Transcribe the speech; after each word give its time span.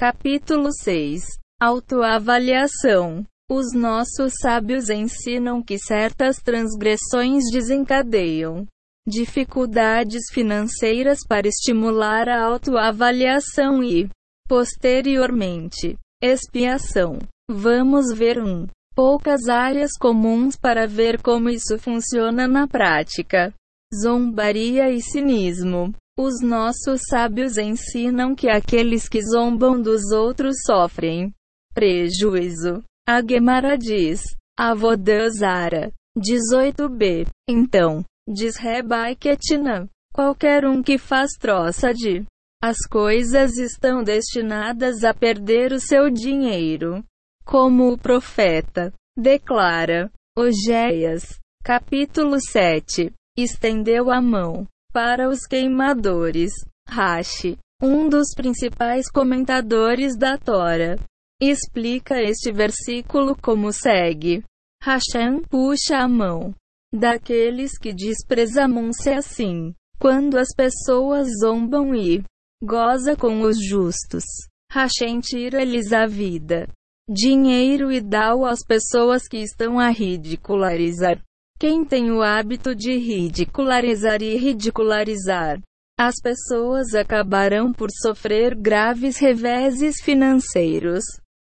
Capítulo 0.00 0.70
6 0.72 1.20
Autoavaliação 1.60 3.22
Os 3.50 3.74
nossos 3.74 4.32
sábios 4.40 4.88
ensinam 4.88 5.62
que 5.62 5.78
certas 5.78 6.38
transgressões 6.38 7.44
desencadeiam 7.52 8.66
dificuldades 9.06 10.22
financeiras 10.32 11.18
para 11.28 11.46
estimular 11.46 12.30
a 12.30 12.42
autoavaliação 12.42 13.84
e, 13.84 14.08
posteriormente, 14.48 15.98
expiação. 16.22 17.18
Vamos 17.50 18.06
ver 18.16 18.42
um 18.42 18.66
poucas 18.94 19.50
áreas 19.50 19.90
comuns 20.00 20.56
para 20.56 20.86
ver 20.86 21.20
como 21.20 21.50
isso 21.50 21.78
funciona 21.78 22.48
na 22.48 22.66
prática. 22.66 23.52
Zombaria 23.94 24.90
e 24.90 25.02
cinismo. 25.02 25.92
Os 26.22 26.42
nossos 26.42 27.00
sábios 27.08 27.56
ensinam 27.56 28.34
que 28.34 28.50
aqueles 28.50 29.08
que 29.08 29.22
zombam 29.22 29.80
dos 29.80 30.12
outros 30.12 30.54
sofrem 30.66 31.32
prejuízo. 31.72 32.84
A 33.08 33.22
Gemara 33.26 33.78
diz, 33.78 34.20
Avodazara 34.54 35.90
18b. 36.14 37.26
Então, 37.48 38.04
diz 38.28 38.56
Rebai 38.56 39.16
Ketina, 39.16 39.88
qualquer 40.12 40.66
um 40.66 40.82
que 40.82 40.98
faz 40.98 41.30
troça 41.40 41.94
de 41.94 42.26
as 42.62 42.76
coisas 42.86 43.56
estão 43.56 44.04
destinadas 44.04 45.02
a 45.04 45.14
perder 45.14 45.72
o 45.72 45.80
seu 45.80 46.10
dinheiro. 46.10 47.02
Como 47.46 47.90
o 47.90 47.96
profeta 47.96 48.92
declara, 49.18 50.12
Ogeias, 50.36 51.38
capítulo 51.64 52.36
7, 52.38 53.10
estendeu 53.38 54.10
a 54.10 54.20
mão 54.20 54.68
para 54.92 55.28
os 55.28 55.46
queimadores. 55.46 56.52
Rashi, 56.88 57.56
um 57.82 58.08
dos 58.08 58.34
principais 58.34 59.10
comentadores 59.10 60.16
da 60.16 60.36
Tora, 60.36 60.98
explica 61.40 62.20
este 62.20 62.52
versículo 62.52 63.36
como 63.40 63.72
segue: 63.72 64.42
Hashem 64.82 65.40
puxa 65.42 65.98
a 65.98 66.08
mão 66.08 66.54
daqueles 66.92 67.78
que 67.78 67.92
desprezam-se 67.92 69.10
assim. 69.10 69.74
Quando 69.98 70.38
as 70.38 70.48
pessoas 70.56 71.28
zombam 71.40 71.94
e 71.94 72.24
goza 72.62 73.14
com 73.14 73.42
os 73.42 73.62
justos, 73.62 74.24
Hashem 74.72 75.20
tira-lhes 75.20 75.92
a 75.92 76.06
vida, 76.06 76.68
dinheiro 77.08 77.92
e 77.92 78.00
dá-o 78.00 78.46
às 78.46 78.64
pessoas 78.64 79.28
que 79.28 79.38
estão 79.38 79.78
a 79.78 79.90
ridicularizar. 79.90 81.22
Quem 81.60 81.84
tem 81.84 82.10
o 82.10 82.22
hábito 82.22 82.74
de 82.74 82.96
ridicularizar 82.96 84.22
e 84.22 84.34
ridicularizar 84.34 85.60
as 85.98 86.14
pessoas 86.22 86.94
acabarão 86.94 87.70
por 87.70 87.90
sofrer 87.90 88.54
graves 88.54 89.18
reveses 89.18 89.96
financeiros. 90.02 91.04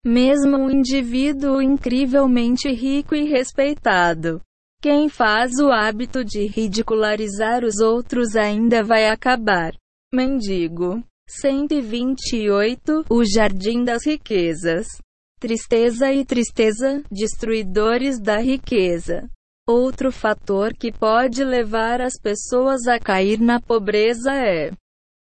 Mesmo 0.05 0.55
um 0.55 0.71
indivíduo 0.71 1.61
incrivelmente 1.61 2.71
rico 2.71 3.13
e 3.13 3.25
respeitado, 3.25 4.39
quem 4.81 5.09
faz 5.09 5.59
o 5.59 5.69
hábito 5.69 6.23
de 6.23 6.45
ridicularizar 6.45 7.65
os 7.65 7.79
outros 7.81 8.37
ainda 8.37 8.81
vai 8.85 9.09
acabar. 9.09 9.73
Mendigo. 10.13 11.03
128 11.27 13.03
O 13.09 13.25
Jardim 13.25 13.83
das 13.83 14.05
Riquezas. 14.05 14.87
Tristeza 15.37 16.13
e 16.13 16.23
tristeza, 16.23 17.03
destruidores 17.11 18.21
da 18.21 18.37
riqueza. 18.37 19.29
Outro 19.69 20.13
fator 20.13 20.73
que 20.73 20.93
pode 20.93 21.43
levar 21.43 21.99
as 21.99 22.13
pessoas 22.17 22.87
a 22.87 22.97
cair 22.97 23.37
na 23.37 23.59
pobreza 23.59 24.33
é 24.33 24.71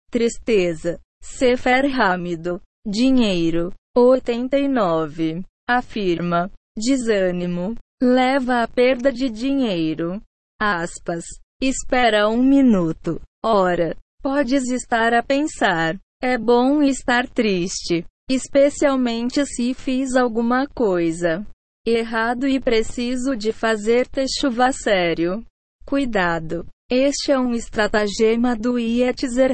tristeza. 0.09 1.01
Sefer 1.21 1.89
Rámido. 1.91 2.63
Dinheiro. 2.87 3.73
89. 3.97 5.43
Afirma. 5.69 6.49
Desânimo. 6.79 7.75
Leva 8.01 8.63
à 8.63 8.69
perda 8.69 9.11
de 9.11 9.29
dinheiro. 9.29 10.23
Aspas. 10.61 11.25
Espera 11.61 12.29
um 12.29 12.41
minuto. 12.41 13.21
Ora, 13.45 13.97
podes 14.23 14.71
estar 14.71 15.13
a 15.13 15.25
pensar. 15.25 15.99
É 16.23 16.39
bom 16.39 16.85
estar 16.85 17.29
triste. 17.29 18.07
Especialmente 18.31 19.45
se 19.45 19.75
fiz 19.75 20.15
alguma 20.15 20.69
coisa 20.69 21.45
errado 21.87 22.47
e 22.47 22.61
preciso 22.61 23.37
de 23.37 23.53
fazer 23.53 24.07
chuva 24.41 24.73
sério. 24.73 25.45
Cuidado. 25.85 26.67
Este 26.91 27.33
é 27.33 27.39
um 27.39 27.53
estratagema 27.53 28.57
do 28.57 28.79
Yetzer. 28.79 29.53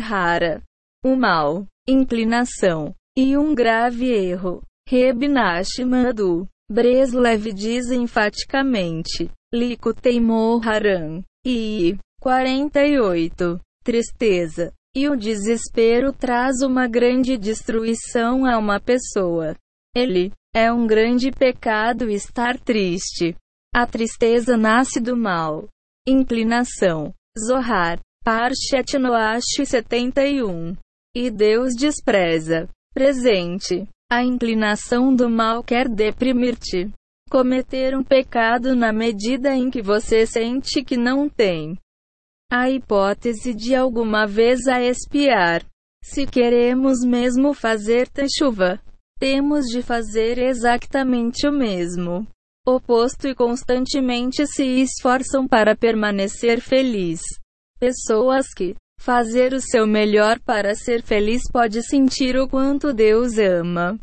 O 1.04 1.16
mal, 1.16 1.66
inclinação 1.88 2.94
e 3.16 3.36
um 3.36 3.54
grave 3.54 4.10
erro. 4.10 4.62
Reb 4.88 5.28
Nachman 5.28 6.14
Breslev 6.70 7.52
diz 7.52 7.90
enfaticamente. 7.90 9.30
Likutei 9.54 10.20
Haran. 10.64 11.22
E 11.46 11.96
48. 12.20 13.60
Tristeza 13.84 14.72
e 14.96 15.10
o 15.10 15.14
desespero 15.14 16.10
traz 16.10 16.62
uma 16.62 16.88
grande 16.88 17.36
destruição 17.36 18.46
a 18.46 18.56
uma 18.56 18.80
pessoa. 18.80 19.54
Ele 19.94 20.32
é 20.56 20.72
um 20.72 20.86
grande 20.86 21.30
pecado 21.30 22.08
estar 22.08 22.58
triste. 22.58 23.36
A 23.74 23.86
tristeza 23.86 24.56
nasce 24.56 24.98
do 24.98 25.14
mal. 25.14 25.68
Inclinação. 26.08 27.12
Zohar. 27.38 28.00
Parshat 28.24 28.98
Noash 28.98 29.66
71. 29.66 30.74
E 31.14 31.30
Deus 31.30 31.74
despreza. 31.74 32.70
Presente. 32.94 33.86
A 34.10 34.24
inclinação 34.24 35.14
do 35.14 35.28
mal 35.28 35.62
quer 35.62 35.90
deprimir-te. 35.90 36.90
Cometer 37.30 37.94
um 37.94 38.02
pecado 38.02 38.74
na 38.74 38.94
medida 38.94 39.54
em 39.54 39.68
que 39.68 39.82
você 39.82 40.24
sente 40.26 40.82
que 40.82 40.96
não 40.96 41.28
tem 41.28 41.76
a 42.50 42.70
hipótese 42.70 43.52
de 43.52 43.74
alguma 43.74 44.26
vez 44.26 44.66
a 44.68 44.80
espiar. 44.80 45.62
Se 46.02 46.24
queremos 46.24 47.04
mesmo 47.04 47.52
fazer 47.52 48.08
chuva, 48.38 48.80
temos 49.18 49.66
de 49.66 49.82
fazer 49.82 50.38
exatamente 50.38 51.46
o 51.46 51.52
mesmo. 51.52 52.26
Oposto 52.66 53.28
e 53.28 53.34
constantemente 53.34 54.46
se 54.46 54.64
esforçam 54.82 55.46
para 55.46 55.76
permanecer 55.76 56.60
feliz. 56.60 57.20
Pessoas 57.78 58.46
que 58.54 58.74
fazer 58.98 59.52
o 59.52 59.60
seu 59.60 59.86
melhor 59.86 60.40
para 60.40 60.74
ser 60.74 61.02
feliz 61.02 61.42
pode 61.52 61.82
sentir 61.82 62.36
o 62.36 62.48
quanto 62.48 62.92
Deus 62.92 63.38
ama. 63.38 63.98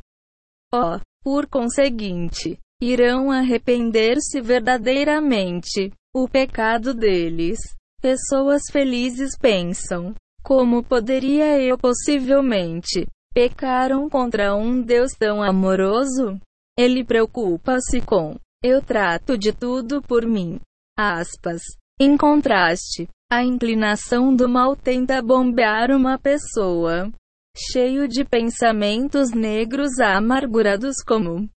Oh, 0.73 0.99
por 1.23 1.47
conseguinte, 1.47 2.57
irão 2.81 3.31
arrepender-se 3.31 4.41
verdadeiramente. 4.41 5.91
O 6.15 6.29
pecado 6.29 6.93
deles. 6.93 7.59
Pessoas 8.01 8.63
felizes 8.71 9.37
pensam: 9.37 10.13
como 10.43 10.83
poderia 10.83 11.59
eu 11.59 11.77
possivelmente 11.77 13.07
pecaram 13.33 14.09
contra 14.09 14.55
um 14.55 14.81
Deus 14.81 15.11
tão 15.17 15.41
amoroso? 15.41 16.39
Ele 16.77 17.03
preocupa-se 17.03 18.01
com: 18.01 18.37
eu 18.63 18.81
trato 18.81 19.37
de 19.37 19.51
tudo 19.51 20.01
por 20.01 20.25
mim. 20.25 20.59
Aspas. 20.97 21.61
Em 21.99 22.17
contraste, 22.17 23.07
a 23.31 23.43
inclinação 23.43 24.35
do 24.35 24.47
mal 24.47 24.75
tenta 24.75 25.21
bombear 25.21 25.91
uma 25.91 26.17
pessoa 26.17 27.11
cheio 27.55 28.07
de 28.07 28.23
pensamentos 28.23 29.31
negros 29.31 29.99
amargurados 29.99 30.95
como: 31.05 31.49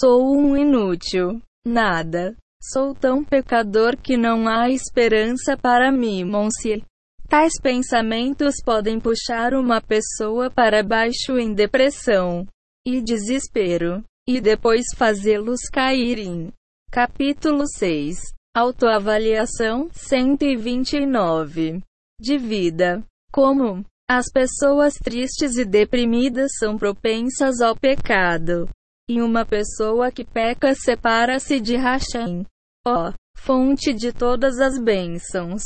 sou 0.00 0.36
um 0.36 0.56
inútil, 0.56 1.40
nada, 1.64 2.34
sou 2.60 2.94
tão 2.94 3.24
pecador 3.24 3.96
que 3.96 4.16
não 4.16 4.48
há 4.48 4.70
esperança 4.70 5.56
para 5.56 5.92
mim, 5.92 6.24
Monsieur. 6.24 6.82
Tais 7.28 7.54
pensamentos 7.60 8.54
podem 8.64 9.00
puxar 9.00 9.52
uma 9.52 9.80
pessoa 9.80 10.48
para 10.48 10.82
baixo 10.82 11.36
em 11.38 11.52
depressão 11.52 12.46
e 12.86 13.02
desespero, 13.02 14.04
e 14.28 14.40
depois 14.40 14.84
fazê-los 14.96 15.62
cair 15.72 16.18
em. 16.18 16.52
Capítulo 16.90 17.64
6 17.66 18.16
Autoavaliação 18.56 19.90
129 19.92 21.82
De 22.20 22.38
vida. 22.38 23.04
Como 23.32 23.84
as 24.08 24.26
pessoas 24.32 24.94
tristes 24.94 25.56
e 25.56 25.64
deprimidas 25.64 26.52
são 26.58 26.78
propensas 26.78 27.60
ao 27.60 27.74
pecado. 27.74 28.68
E 29.10 29.20
uma 29.20 29.44
pessoa 29.44 30.12
que 30.12 30.24
peca 30.24 30.74
separa-se 30.74 31.60
de 31.60 31.76
Hashem. 31.76 32.46
Ó, 32.86 33.12
fonte 33.36 33.92
de 33.92 34.12
todas 34.12 34.60
as 34.60 34.78
bênçãos. 34.78 35.62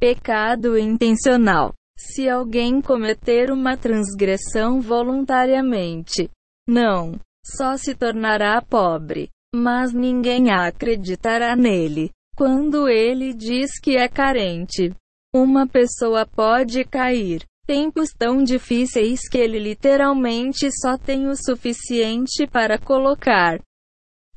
Pecado 0.00 0.78
intencional. 0.78 1.74
Se 1.98 2.28
alguém 2.28 2.80
cometer 2.80 3.52
uma 3.52 3.76
transgressão 3.76 4.80
voluntariamente, 4.80 6.30
não 6.66 7.20
só 7.44 7.76
se 7.76 7.94
tornará 7.94 8.60
pobre, 8.62 9.28
mas 9.54 9.92
ninguém 9.92 10.50
acreditará 10.50 11.54
nele. 11.54 12.10
Quando 12.34 12.88
ele 12.88 13.34
diz 13.34 13.78
que 13.78 13.96
é 13.96 14.08
carente, 14.08 14.94
uma 15.34 15.66
pessoa 15.66 16.24
pode 16.24 16.82
cair 16.84 17.44
Tempos 17.70 18.10
tão 18.12 18.42
difíceis 18.42 19.28
que 19.28 19.38
ele 19.38 19.56
literalmente 19.60 20.68
só 20.72 20.98
tem 20.98 21.28
o 21.28 21.36
suficiente 21.36 22.44
para 22.44 22.76
colocar 22.76 23.60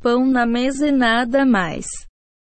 pão 0.01 0.23
na 0.23 0.45
mesa 0.45 0.89
e 0.89 0.91
nada 0.91 1.43
mais. 1.43 1.87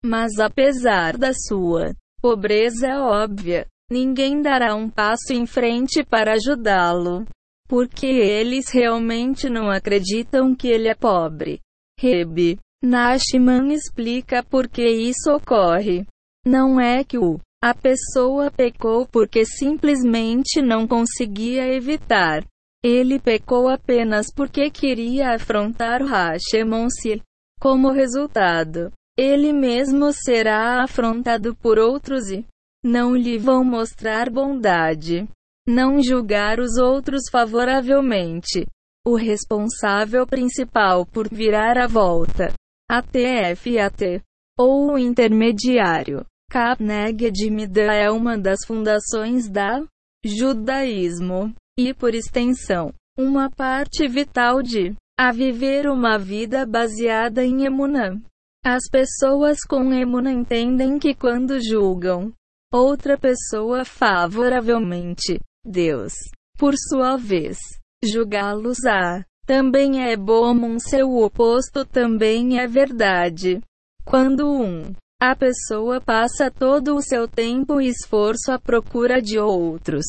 Mas 0.05 0.39
apesar 0.39 1.17
da 1.17 1.33
sua 1.33 1.95
pobreza 2.23 3.01
óbvia, 3.01 3.67
ninguém 3.91 4.41
dará 4.41 4.77
um 4.77 4.89
passo 4.89 5.33
em 5.33 5.45
frente 5.45 6.05
para 6.05 6.35
ajudá-lo. 6.35 7.27
Porque 7.69 8.07
eles 8.07 8.71
realmente 8.71 9.51
não 9.51 9.71
acreditam 9.71 10.55
que 10.55 10.69
ele 10.69 10.89
é 10.89 10.95
pobre. 10.95 11.61
Reb 11.99 12.59
Nashman 12.83 13.73
explica 13.73 14.43
por 14.43 14.69
que 14.69 14.87
isso 14.87 15.31
ocorre. 15.33 16.07
Não 16.47 16.81
é 16.81 17.03
que 17.03 17.19
o 17.19 17.41
a 17.65 17.73
pessoa 17.73 18.51
pecou 18.51 19.07
porque 19.07 19.45
simplesmente 19.45 20.61
não 20.61 20.85
conseguia 20.85 21.73
evitar. 21.73 22.45
Ele 22.85 23.21
pecou 23.21 23.69
apenas 23.69 24.27
porque 24.35 24.69
queria 24.69 25.33
afrontar 25.37 26.03
Hashemon-se. 26.03 27.23
Como 27.61 27.93
resultado, 27.93 28.93
ele 29.23 29.53
mesmo 29.53 30.13
será 30.13 30.83
afrontado 30.83 31.55
por 31.55 31.79
outros 31.79 32.29
e 32.29 32.45
não 32.85 33.15
lhe 33.15 33.39
vão 33.39 33.63
mostrar 33.65 34.29
bondade. 34.29 35.29
Não 35.69 36.03
julgar 36.03 36.59
os 36.59 36.77
outros 36.77 37.23
favoravelmente. 37.31 38.67
O 39.07 39.15
responsável 39.15 40.27
principal 40.27 41.07
por 41.07 41.29
virar 41.29 41.79
a 41.79 41.87
volta. 41.87 42.53
ATFAT. 42.91 44.21
Ou 44.59 44.95
o 44.95 44.99
intermediário. 44.99 46.27
Carnegie 46.51 47.49
Mida 47.49 47.95
é 47.95 48.11
uma 48.11 48.37
das 48.37 48.59
fundações 48.67 49.49
da 49.49 49.85
judaísmo. 50.25 51.55
E 51.79 51.95
por 51.95 52.13
extensão, 52.13 52.93
uma 53.17 53.49
parte 53.49 54.09
vital 54.09 54.61
de 54.63 54.95
a 55.17 55.31
viver 55.31 55.89
uma 55.89 56.19
vida 56.19 56.67
baseada 56.67 57.45
em 57.45 57.65
Emunã. 57.65 58.21
As 58.65 58.83
pessoas 58.91 59.59
com 59.69 59.93
Emunã 59.93 60.33
entendem 60.33 60.99
que 60.99 61.15
quando 61.15 61.61
julgam 61.61 62.33
outra 62.73 63.19
pessoa 63.19 63.85
favoravelmente, 63.85 65.41
Deus, 65.65 66.13
por 66.57 66.75
sua 66.77 67.17
vez, 67.17 67.59
julgá-los-á. 68.05 69.25
Também 69.45 70.09
é 70.09 70.17
bom, 70.17 70.79
seu 70.79 71.17
oposto 71.17 71.85
também 71.85 72.61
é 72.61 72.67
verdade. 72.69 73.61
Quando 74.05 74.49
um 74.49 74.93
a 75.21 75.35
pessoa 75.35 76.01
passa 76.01 76.51
todo 76.51 76.95
o 76.95 77.03
seu 77.03 77.27
tempo 77.27 77.81
e 77.81 77.89
esforço 77.89 78.53
à 78.53 78.59
procura 78.59 79.21
de 79.21 79.39
outros 79.39 80.05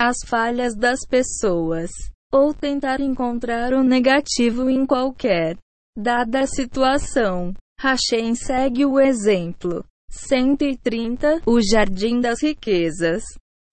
as 0.00 0.16
falhas 0.26 0.74
das 0.74 1.00
pessoas 1.06 1.90
ou 2.32 2.54
tentar 2.54 3.02
encontrar 3.02 3.74
o 3.74 3.82
negativo 3.82 4.70
em 4.70 4.86
qualquer 4.86 5.58
dada 5.96 6.46
situação. 6.46 7.54
Hashem 7.80 8.34
segue 8.34 8.84
o 8.84 9.00
exemplo. 9.00 9.84
130 10.10 11.42
O 11.46 11.60
Jardim 11.60 12.20
das 12.20 12.42
Riquezas. 12.42 13.22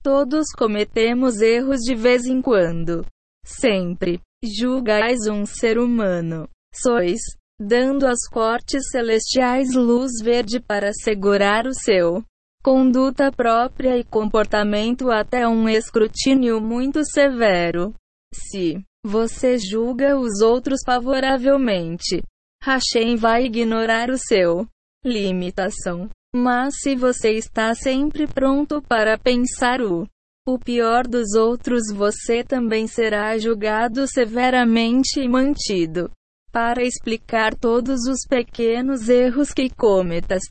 Todos 0.04 0.48
cometemos 0.58 1.42
erros 1.42 1.80
de 1.80 1.96
vez 1.96 2.26
em 2.26 2.42
quando. 2.42 3.06
Sempre. 3.46 4.22
Julgais 4.44 5.28
um 5.28 5.46
ser 5.46 5.80
humano. 5.80 6.48
Sois, 6.74 7.20
dando 7.60 8.06
às 8.06 8.28
cortes 8.30 8.90
celestiais 8.92 9.74
luz 9.74 10.12
verde 10.24 10.60
para 10.60 10.92
segurar 10.94 11.66
o 11.66 11.74
seu 11.74 12.24
conduta 12.68 13.32
própria 13.32 13.98
e 13.98 14.04
comportamento 14.04 15.10
até 15.10 15.48
um 15.48 15.70
escrutínio 15.70 16.60
muito 16.60 17.00
severo. 17.06 17.94
Se 18.34 18.84
você 19.08 19.58
julga 19.58 20.20
os 20.20 20.42
outros 20.42 20.82
favoravelmente, 20.86 22.22
Hashem 22.62 23.16
vai 23.16 23.46
ignorar 23.46 24.10
o 24.10 24.18
seu 24.18 24.68
limitação. 25.04 26.10
Mas 26.36 26.76
se 26.82 26.96
você 26.96 27.32
está 27.32 27.74
sempre 27.74 28.28
pronto 28.28 28.82
para 28.82 29.18
pensar 29.18 29.82
o 29.82 30.06
o 30.50 30.58
pior 30.58 31.06
dos 31.06 31.34
outros, 31.34 31.92
você 31.94 32.42
também 32.42 32.88
será 32.88 33.38
julgado 33.38 34.08
severamente 34.08 35.20
e 35.20 35.28
mantido 35.28 36.10
para 36.54 36.84
explicar 36.84 37.54
todos 37.54 38.08
os 38.08 38.20
pequenos 38.30 39.10
erros 39.10 39.52
que 39.52 39.70
cometas. 39.70 40.44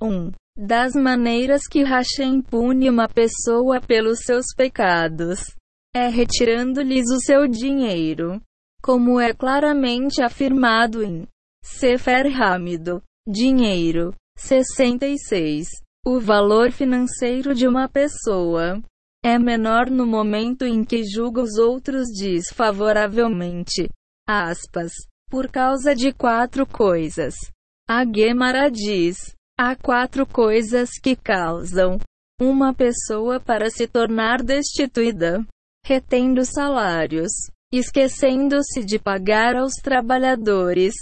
1. 0.00 0.08
Um, 0.08 0.32
das 0.56 0.94
maneiras 0.94 1.68
que 1.70 1.84
Hashem 1.84 2.42
pune 2.42 2.90
uma 2.90 3.08
pessoa 3.08 3.80
pelos 3.80 4.24
seus 4.24 4.46
pecados 4.56 5.54
é 5.94 6.08
retirando-lhes 6.08 7.10
o 7.10 7.20
seu 7.20 7.46
dinheiro, 7.46 8.40
como 8.82 9.20
é 9.20 9.34
claramente 9.34 10.22
afirmado 10.22 11.02
em 11.02 11.26
Sefer 11.62 12.26
Hamido. 12.40 13.02
Dinheiro. 13.28 14.14
66. 14.36 15.68
O 16.04 16.18
valor 16.18 16.72
financeiro 16.72 17.54
de 17.54 17.68
uma 17.68 17.88
pessoa 17.88 18.82
é 19.22 19.38
menor 19.38 19.88
no 19.90 20.06
momento 20.06 20.64
em 20.64 20.82
que 20.82 21.04
julga 21.04 21.42
os 21.42 21.56
outros 21.58 22.08
desfavoravelmente. 22.08 23.88
Aspas. 24.26 24.92
Por 25.30 25.48
causa 25.48 25.94
de 25.94 26.12
quatro 26.12 26.66
coisas. 26.66 27.34
A 27.88 28.04
Gemara 28.04 28.68
diz: 28.70 29.34
há 29.58 29.76
quatro 29.76 30.26
coisas 30.26 30.90
que 31.00 31.14
causam 31.14 31.98
uma 32.40 32.74
pessoa 32.74 33.38
para 33.38 33.70
se 33.70 33.86
tornar 33.86 34.42
destituída 34.42 35.46
retendo 35.84 36.44
salários, 36.44 37.32
esquecendo-se 37.72 38.84
de 38.84 38.98
pagar 38.98 39.56
aos 39.56 39.74
trabalhadores, 39.74 40.94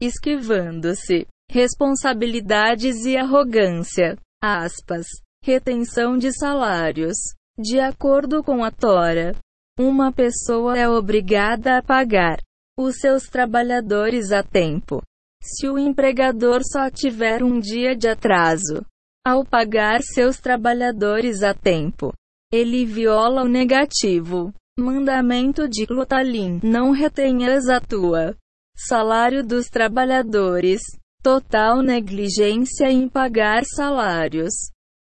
esquivando-se 0.00 1.26
responsabilidades 1.50 3.04
e 3.04 3.16
arrogância. 3.16 4.16
Aspas. 4.42 5.06
Retenção 5.42 6.16
de 6.16 6.32
salários. 6.32 7.16
De 7.56 7.78
acordo 7.78 8.42
com 8.42 8.64
a 8.64 8.70
Tora, 8.70 9.36
uma 9.78 10.12
pessoa 10.12 10.76
é 10.76 10.88
obrigada 10.88 11.78
a 11.78 11.82
pagar 11.82 12.38
os 12.76 12.96
seus 12.96 13.24
trabalhadores 13.24 14.32
a 14.32 14.42
tempo. 14.42 15.02
Se 15.40 15.68
o 15.68 15.78
empregador 15.78 16.62
só 16.64 16.90
tiver 16.90 17.42
um 17.44 17.60
dia 17.60 17.94
de 17.94 18.08
atraso 18.08 18.84
ao 19.24 19.44
pagar 19.44 20.02
seus 20.02 20.38
trabalhadores 20.38 21.42
a 21.42 21.54
tempo, 21.54 22.12
ele 22.54 22.86
viola 22.86 23.42
o 23.42 23.48
negativo. 23.48 24.54
Mandamento 24.78 25.68
de 25.68 25.84
Glutalim. 25.86 26.60
Não 26.62 26.92
retenhas 26.92 27.68
a 27.68 27.80
tua 27.80 28.36
salário 28.76 29.44
dos 29.44 29.66
trabalhadores. 29.66 30.80
Total 31.22 31.82
negligência 31.82 32.90
em 32.90 33.08
pagar 33.08 33.64
salários. 33.64 34.52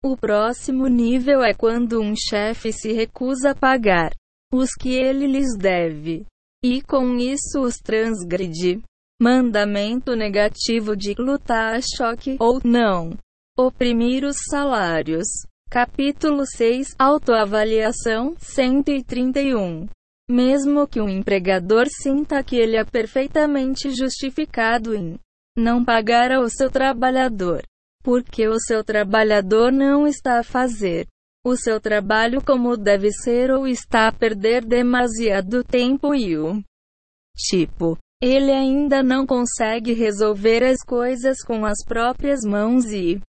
O 0.04 0.16
próximo 0.16 0.86
nível 0.86 1.42
é 1.42 1.52
quando 1.52 2.00
um 2.00 2.14
chefe 2.14 2.72
se 2.72 2.92
recusa 2.92 3.50
a 3.50 3.54
pagar 3.54 4.12
os 4.52 4.70
que 4.70 4.90
ele 4.90 5.26
lhes 5.26 5.56
deve. 5.58 6.26
E 6.64 6.82
com 6.82 7.16
isso 7.16 7.60
os 7.60 7.76
transgride. 7.76 8.80
Mandamento 9.20 10.14
negativo 10.14 10.96
de 10.96 11.14
choque 11.96 12.36
ou 12.38 12.60
não. 12.64 13.16
Oprimir 13.58 14.24
os 14.24 14.36
salários. 14.48 15.26
Capítulo 15.72 16.42
6 16.46 16.96
Autoavaliação 16.98 18.34
131 18.40 19.86
Mesmo 20.28 20.88
que 20.88 21.00
um 21.00 21.08
empregador 21.08 21.86
sinta 21.88 22.42
que 22.42 22.56
ele 22.56 22.76
é 22.76 22.84
perfeitamente 22.84 23.88
justificado 23.92 24.96
em 24.96 25.16
não 25.56 25.84
pagar 25.84 26.32
ao 26.32 26.48
seu 26.48 26.68
trabalhador, 26.72 27.62
porque 28.02 28.48
o 28.48 28.58
seu 28.58 28.82
trabalhador 28.82 29.70
não 29.70 30.08
está 30.08 30.40
a 30.40 30.42
fazer 30.42 31.06
o 31.46 31.54
seu 31.54 31.80
trabalho 31.80 32.44
como 32.44 32.76
deve 32.76 33.12
ser 33.12 33.52
ou 33.52 33.64
está 33.64 34.08
a 34.08 34.12
perder 34.12 34.64
demasiado 34.64 35.62
tempo 35.62 36.16
e 36.16 36.36
o 36.36 36.60
tipo, 37.36 37.96
ele 38.20 38.50
ainda 38.50 39.04
não 39.04 39.24
consegue 39.24 39.92
resolver 39.92 40.64
as 40.64 40.78
coisas 40.84 41.44
com 41.44 41.64
as 41.64 41.84
próprias 41.86 42.40
mãos 42.44 42.86
e 42.86 43.20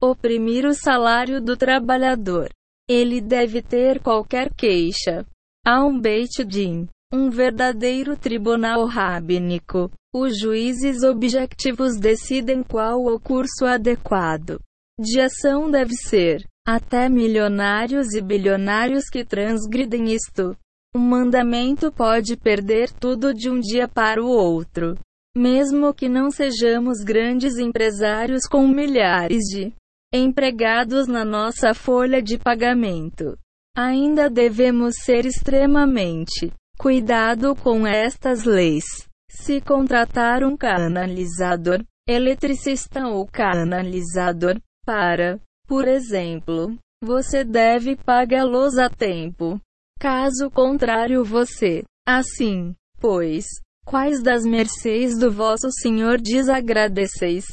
oprimir 0.00 0.64
o 0.64 0.74
salário 0.74 1.40
do 1.40 1.56
trabalhador. 1.56 2.48
Ele 2.88 3.20
deve 3.20 3.60
ter 3.60 4.00
qualquer 4.00 4.52
queixa. 4.54 5.26
Há 5.66 5.84
um 5.84 6.00
Beit 6.00 6.44
Din, 6.44 6.88
um 7.12 7.28
verdadeiro 7.28 8.16
tribunal 8.16 8.86
rabínico. 8.86 9.90
Os 10.14 10.38
juízes 10.38 11.02
objetivos 11.02 11.98
decidem 11.98 12.62
qual 12.62 13.04
o 13.04 13.20
curso 13.20 13.66
adequado 13.66 14.58
de 14.98 15.20
ação 15.20 15.70
deve 15.70 15.94
ser. 15.94 16.44
Até 16.66 17.08
milionários 17.08 18.12
e 18.14 18.20
bilionários 18.20 19.08
que 19.10 19.24
transgridem 19.24 20.12
isto. 20.12 20.56
Um 20.94 21.00
mandamento 21.00 21.90
pode 21.90 22.36
perder 22.36 22.90
tudo 22.92 23.32
de 23.32 23.48
um 23.50 23.58
dia 23.58 23.88
para 23.88 24.22
o 24.22 24.28
outro. 24.28 24.98
Mesmo 25.36 25.94
que 25.94 26.08
não 26.08 26.30
sejamos 26.30 26.98
grandes 27.04 27.58
empresários 27.58 28.42
com 28.46 28.66
milhares 28.66 29.44
de 29.44 29.72
empregados 30.12 31.06
na 31.06 31.24
nossa 31.24 31.74
folha 31.74 32.22
de 32.22 32.38
pagamento. 32.38 33.38
Ainda 33.76 34.28
devemos 34.28 34.94
ser 35.04 35.26
extremamente 35.26 36.52
cuidado 36.78 37.54
com 37.54 37.86
estas 37.86 38.44
leis. 38.44 38.84
Se 39.30 39.60
contratar 39.60 40.42
um 40.42 40.56
canalizador, 40.56 41.84
eletricista 42.08 43.06
ou 43.06 43.26
canalizador, 43.26 44.60
para, 44.84 45.38
por 45.66 45.86
exemplo, 45.86 46.76
você 47.02 47.44
deve 47.44 47.94
pagá-los 47.94 48.78
a 48.78 48.88
tempo. 48.88 49.60
Caso 50.00 50.50
contrário, 50.50 51.24
você, 51.24 51.84
assim, 52.06 52.74
pois, 52.98 53.44
quais 53.84 54.22
das 54.22 54.44
mercês 54.44 55.18
do 55.18 55.30
vosso 55.30 55.70
Senhor 55.70 56.20
desagradeceis? 56.20 57.44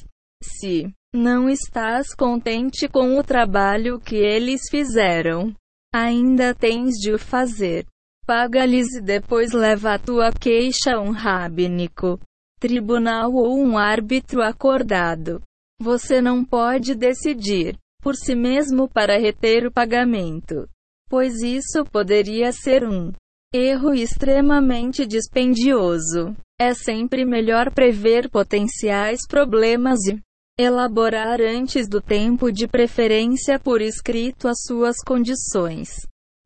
Se 0.42 0.94
não 1.16 1.50
estás 1.50 2.14
contente 2.14 2.88
com 2.88 3.18
o 3.18 3.24
trabalho 3.24 4.00
que 4.00 4.16
eles 4.16 4.62
fizeram, 4.70 5.54
ainda 5.94 6.54
tens 6.54 6.96
de 6.96 7.14
o 7.14 7.18
fazer. 7.18 7.86
Paga-lhes 8.26 8.94
e 8.96 9.02
depois 9.02 9.52
leva 9.52 9.94
a 9.94 10.00
tua 10.00 10.32
queixa 10.32 10.96
a 10.96 11.00
um 11.00 11.12
rabínico, 11.12 12.20
tribunal 12.60 13.34
ou 13.34 13.58
um 13.58 13.78
árbitro 13.78 14.42
acordado. 14.42 15.42
Você 15.80 16.22
não 16.22 16.44
pode 16.44 16.96
decidir 16.96 17.78
por 18.02 18.16
si 18.16 18.36
mesmo 18.36 18.88
para 18.88 19.18
reter 19.18 19.66
o 19.66 19.72
pagamento, 19.72 20.68
pois 21.10 21.42
isso 21.42 21.84
poderia 21.92 22.52
ser 22.52 22.84
um 22.84 23.12
erro 23.54 23.94
extremamente 23.94 25.06
dispendioso. 25.06 26.36
É 26.60 26.74
sempre 26.74 27.26
melhor 27.26 27.74
prever 27.74 28.30
potenciais 28.30 29.22
problemas 29.28 30.00
e 30.08 30.20
elaborar 30.58 31.42
antes 31.42 31.88
do 31.90 32.02
tempo 32.02 32.50
de 32.50 32.68
preferência 32.68 33.60
por 33.60 33.82
escrito 33.82 34.48
as 34.48 34.60
suas 34.66 34.96
condições, 35.06 35.90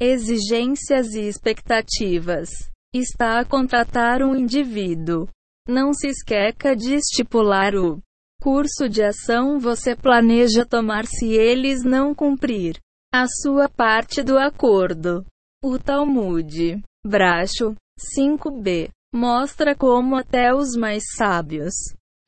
exigências 0.01 1.13
e 1.13 1.27
expectativas. 1.27 2.49
Está 2.93 3.39
a 3.39 3.45
contratar 3.45 4.23
um 4.23 4.35
indivíduo. 4.35 5.27
Não 5.67 5.93
se 5.93 6.07
esqueça 6.07 6.75
de 6.75 6.95
estipular 6.95 7.75
o 7.75 8.01
curso 8.41 8.89
de 8.89 9.03
ação 9.03 9.59
você 9.59 9.95
planeja 9.95 10.65
tomar 10.65 11.05
se 11.05 11.27
eles 11.33 11.83
não 11.83 12.15
cumprir 12.15 12.79
a 13.13 13.27
sua 13.27 13.69
parte 13.69 14.23
do 14.23 14.39
acordo. 14.39 15.23
O 15.63 15.77
Talmud, 15.77 16.81
Bracho 17.05 17.75
5b, 18.17 18.89
mostra 19.13 19.75
como 19.75 20.15
até 20.15 20.51
os 20.51 20.75
mais 20.75 21.03
sábios 21.15 21.75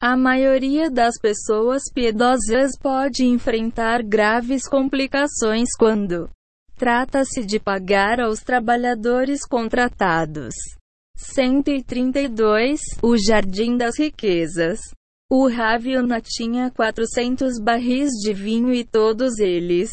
a 0.01 0.17
maioria 0.17 0.89
das 0.89 1.19
pessoas 1.19 1.83
piedosas 1.93 2.71
pode 2.81 3.23
enfrentar 3.23 4.01
graves 4.01 4.67
complicações 4.67 5.69
quando 5.77 6.27
trata-se 6.75 7.45
de 7.45 7.59
pagar 7.59 8.19
aos 8.19 8.39
trabalhadores 8.39 9.45
contratados. 9.45 10.55
132 11.15 12.81
O 13.03 13.15
Jardim 13.15 13.77
das 13.77 13.99
Riquezas. 13.99 14.79
O 15.29 15.47
Raviona 15.47 16.19
tinha 16.19 16.71
400 16.71 17.59
barris 17.59 18.09
de 18.23 18.33
vinho 18.33 18.73
e 18.73 18.83
todos 18.83 19.37
eles 19.37 19.91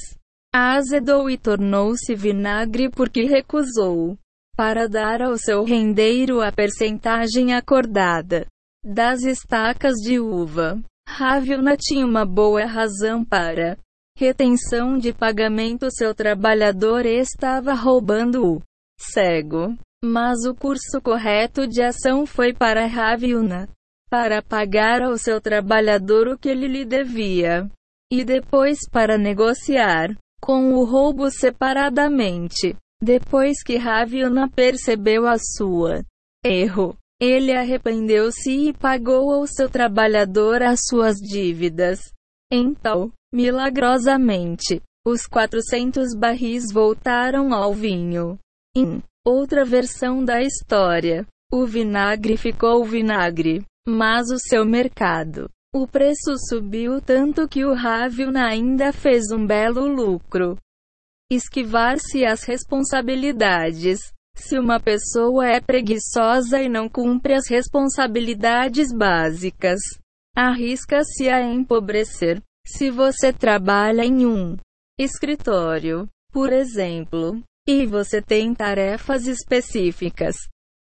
azedou 0.55 1.29
e 1.29 1.37
tornou-se 1.37 2.15
vinagre 2.15 2.89
porque 2.89 3.25
recusou 3.25 4.17
para 4.57 4.89
dar 4.89 5.21
ao 5.21 5.37
seu 5.37 5.65
rendeiro 5.65 6.41
a 6.41 6.51
percentagem 6.51 7.53
acordada 7.53 8.47
das 8.85 9.23
estacas 9.23 9.95
de 9.97 10.19
uva. 10.19 10.81
Ravilna 11.09 11.77
tinha 11.77 12.07
uma 12.07 12.25
boa 12.25 12.65
razão 12.67 13.25
para 13.25 13.79
retenção 14.17 14.99
de 14.99 15.13
pagamento. 15.13 15.91
Seu 15.91 16.15
trabalhador 16.15 17.07
estava 17.07 17.75
roubando 17.75 18.45
o 18.47 18.63
cego. 18.99 19.77
Mas 20.05 20.45
o 20.45 20.55
curso 20.55 21.01
correto 21.03 21.67
de 21.67 21.83
ação 21.83 22.25
foi 22.25 22.53
para 22.53 22.87
Ravilna 22.87 23.69
para 24.09 24.41
pagar 24.43 25.03
ao 25.03 25.19
seu 25.19 25.41
trabalhador 25.41 26.29
o 26.29 26.39
que 26.39 26.49
ele 26.49 26.67
lhe 26.67 26.85
devia 26.85 27.69
e 28.11 28.25
depois 28.25 28.79
para 28.91 29.19
negociar 29.19 30.17
com 30.41 30.73
o 30.75 30.85
roubo 30.85 31.31
separadamente. 31.31 32.75
Depois 33.03 33.63
que 33.63 33.77
Ravilna 33.77 34.49
percebeu 34.51 35.27
a 35.27 35.37
sua 35.39 36.03
erro, 36.45 36.97
ele 37.21 37.53
arrependeu-se 37.53 38.51
e 38.51 38.73
pagou 38.73 39.33
ao 39.33 39.47
seu 39.47 39.69
trabalhador 39.69 40.63
as 40.63 40.81
suas 40.87 41.17
dívidas. 41.17 42.13
Então, 42.53 43.13
milagrosamente, 43.33 44.81
os 45.07 45.27
400 45.27 46.15
barris 46.17 46.73
voltaram 46.73 47.53
ao 47.53 47.75
vinho. 47.75 48.39
Em 48.77 49.03
outra 49.27 49.65
versão 49.65 50.25
da 50.25 50.41
história, 50.41 51.27
o 51.53 51.67
vinagre 51.67 52.37
ficou 52.37 52.85
vinagre, 52.85 53.65
mas 53.87 54.31
o 54.31 54.39
seu 54.39 54.65
mercado. 54.65 55.51
O 55.75 55.87
preço 55.87 56.37
subiu 56.49 57.01
tanto 57.01 57.49
que 57.49 57.65
o 57.65 57.75
Ravilna 57.75 58.47
ainda 58.47 58.93
fez 58.93 59.31
um 59.31 59.47
belo 59.47 59.87
lucro. 59.87 60.57
Esquivar-se 61.31 62.25
às 62.25 62.43
responsabilidades. 62.45 63.99
Se 64.39 64.57
uma 64.59 64.79
pessoa 64.79 65.47
é 65.47 65.61
preguiçosa 65.61 66.63
e 66.63 66.69
não 66.69 66.89
cumpre 66.89 67.35
as 67.35 67.49
responsabilidades 67.49 68.93
básicas, 68.93 69.81
arrisca-se 70.35 71.29
a 71.29 71.43
empobrecer. 71.43 72.41
Se 72.65 72.89
você 72.89 73.33
trabalha 73.33 74.05
em 74.05 74.25
um 74.25 74.57
escritório, 74.99 76.09
por 76.33 76.53
exemplo, 76.53 77.43
e 77.67 77.85
você 77.85 78.23
tem 78.23 78.55
tarefas 78.55 79.27
específicas 79.27 80.37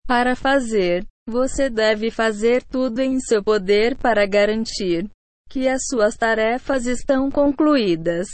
para 0.07 0.35
fazer, 0.35 1.03
você 1.27 1.69
deve 1.69 2.11
fazer 2.11 2.63
tudo 2.63 3.01
em 3.01 3.19
seu 3.19 3.43
poder 3.43 3.97
para 3.97 4.25
garantir 4.25 5.09
que 5.49 5.67
as 5.67 5.81
suas 5.89 6.15
tarefas 6.15 6.85
estão 6.85 7.29
concluídas. 7.31 8.27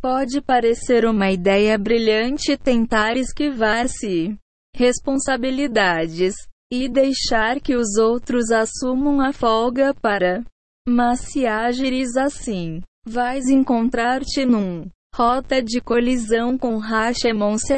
Pode 0.00 0.40
parecer 0.40 1.04
uma 1.04 1.30
ideia 1.30 1.76
brilhante 1.76 2.56
tentar 2.56 3.16
esquivar-se 3.16 4.38
responsabilidades 4.74 6.34
e 6.72 6.88
deixar 6.88 7.60
que 7.60 7.74
os 7.74 7.96
outros 7.96 8.50
assumam 8.50 9.20
a 9.20 9.32
folga 9.32 9.92
para. 9.94 10.44
Mas 10.88 11.20
se 11.20 11.46
agires 11.46 12.16
assim, 12.16 12.80
vais 13.06 13.48
encontrar-te 13.48 14.44
num 14.44 14.88
rota 15.14 15.60
de 15.62 15.80
colisão 15.80 16.56
com 16.56 16.78
Hashemon 16.78 17.58
se 17.58 17.74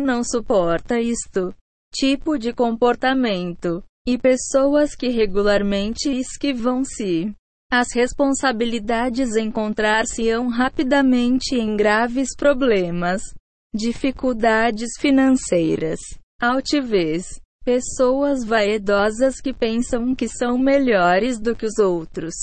não 0.00 0.24
suporta 0.24 1.00
isto 1.00 1.54
tipo 1.94 2.36
de 2.36 2.52
comportamento 2.52 3.82
e 4.06 4.18
pessoas 4.18 4.94
que 4.94 5.08
regularmente 5.08 6.10
esquivam-se 6.10 7.32
as 7.72 7.88
responsabilidades 7.92 9.34
encontrar-se-ão 9.34 10.48
rapidamente 10.48 11.56
em 11.56 11.76
graves 11.76 12.36
problemas 12.36 13.22
dificuldades 13.76 14.88
financeiras, 14.98 16.00
altivez, 16.40 17.38
pessoas 17.62 18.42
vaidosas 18.42 19.40
que 19.40 19.52
pensam 19.52 20.14
que 20.14 20.28
são 20.28 20.56
melhores 20.56 21.38
do 21.38 21.54
que 21.54 21.66
os 21.66 21.78
outros. 21.78 22.34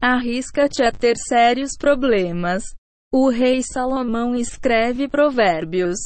Arrisca-te 0.00 0.82
a 0.82 0.92
ter 0.92 1.16
sérios 1.16 1.72
problemas. 1.78 2.64
O 3.12 3.30
rei 3.30 3.62
Salomão 3.62 4.34
escreve 4.34 5.08
Provérbios 5.08 5.98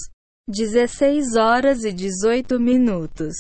16 0.47 1.35
horas 1.35 1.83
e 1.83 1.93
18 1.93 2.61
minutos. 2.61 3.35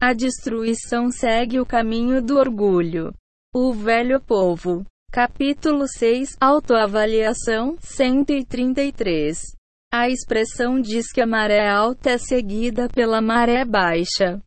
A 0.00 0.12
destruição 0.12 1.10
segue 1.10 1.60
o 1.60 1.66
caminho 1.66 2.22
do 2.22 2.38
orgulho. 2.38 3.12
O 3.54 3.72
velho 3.74 4.20
povo. 4.20 4.84
Capítulo 5.10 5.86
6 5.88 6.36
Autoavaliação 6.40 7.76
133 7.80 9.57
a 9.90 10.08
expressão 10.08 10.80
diz 10.80 11.10
que 11.10 11.20
a 11.20 11.26
maré 11.26 11.66
alta 11.66 12.10
é 12.10 12.18
seguida 12.18 12.88
pela 12.88 13.22
maré 13.22 13.64
baixa. 13.64 14.40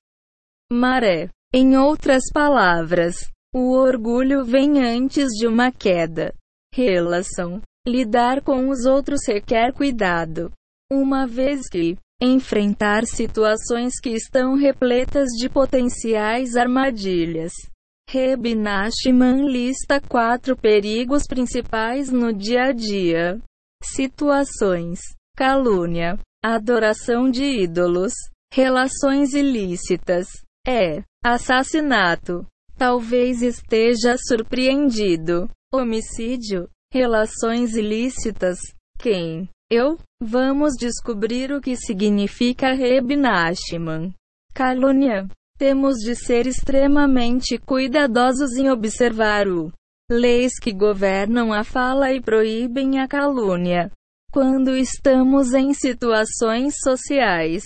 Maré. 0.71 1.29
Em 1.53 1.75
outras 1.75 2.24
palavras, 2.31 3.27
o 3.53 3.74
orgulho 3.75 4.45
vem 4.45 4.81
antes 4.81 5.27
de 5.29 5.48
uma 5.48 5.71
queda. 5.71 6.33
Relação. 6.74 7.62
Lidar 7.88 8.41
com 8.41 8.69
os 8.69 8.86
outros 8.86 9.21
requer 9.27 9.74
cuidado. 9.74 10.51
Uma 10.91 11.25
vez 11.25 11.67
que 11.67 11.98
enfrentar 12.21 13.05
situações 13.05 14.00
que 14.00 14.12
estão 14.12 14.55
repletas 14.55 15.29
de 15.38 15.50
potenciais 15.50 16.55
armadilhas. 16.55 17.51
Reb 18.07 18.55
lista 19.48 20.00
quatro 20.00 20.55
perigos 20.55 21.24
principais 21.27 22.12
no 22.12 22.31
dia 22.31 22.65
a 22.65 22.71
dia. 22.71 23.41
Situações 23.83 25.00
calúnia, 25.35 26.17
adoração 26.43 27.29
de 27.29 27.43
ídolos, 27.43 28.13
relações 28.53 29.33
ilícitas, 29.33 30.27
é 30.67 31.03
assassinato. 31.23 32.45
Talvez 32.77 33.41
esteja 33.41 34.15
surpreendido. 34.17 35.50
Homicídio, 35.73 36.67
relações 36.91 37.75
ilícitas. 37.75 38.57
Quem 39.00 39.50
Eu? 39.69 39.97
Vamos 40.21 40.73
descobrir 40.77 41.51
o 41.51 41.61
que 41.61 41.75
significa 41.77 42.73
Reb 42.73 43.15
Nachman. 43.15 44.13
Calúnia. 44.53 45.27
Temos 45.57 45.97
de 45.97 46.15
ser 46.15 46.47
extremamente 46.47 47.57
cuidadosos 47.57 48.57
em 48.57 48.69
observar 48.69 49.47
o 49.47 49.71
leis 50.11 50.59
que 50.59 50.73
governam 50.73 51.53
a 51.53 51.63
fala 51.63 52.11
e 52.11 52.19
proíbem 52.19 53.00
a 53.00 53.07
calúnia. 53.07 53.91
Quando 54.31 54.77
estamos 54.77 55.53
em 55.53 55.73
situações 55.73 56.75
sociais, 56.81 57.63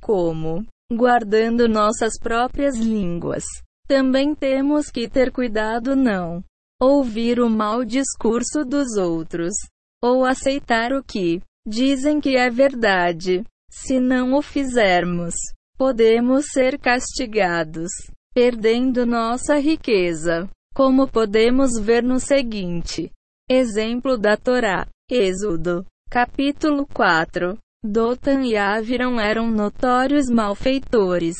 como 0.00 0.64
guardando 0.92 1.68
nossas 1.68 2.16
próprias 2.20 2.76
línguas, 2.76 3.42
também 3.88 4.32
temos 4.32 4.90
que 4.90 5.08
ter 5.08 5.32
cuidado 5.32 5.96
não 5.96 6.42
ouvir 6.80 7.40
o 7.40 7.50
mau 7.50 7.84
discurso 7.84 8.64
dos 8.64 8.96
outros 8.96 9.54
ou 10.02 10.24
aceitar 10.24 10.92
o 10.92 11.02
que 11.02 11.40
dizem 11.66 12.20
que 12.20 12.36
é 12.36 12.48
verdade. 12.48 13.42
Se 13.68 13.98
não 13.98 14.34
o 14.34 14.42
fizermos, 14.42 15.34
podemos 15.76 16.46
ser 16.52 16.78
castigados, 16.78 17.90
perdendo 18.32 19.04
nossa 19.04 19.58
riqueza. 19.58 20.48
Como 20.72 21.08
podemos 21.08 21.72
ver 21.80 22.04
no 22.04 22.20
seguinte 22.20 23.10
exemplo 23.50 24.16
da 24.16 24.36
Torá, 24.36 24.86
Êxodo, 25.10 25.84
capítulo 26.14 26.86
4. 26.94 27.58
Dotan 27.84 28.42
e 28.44 28.56
Aviram 28.56 29.18
eram 29.18 29.50
notórios 29.50 30.30
malfeitores. 30.30 31.34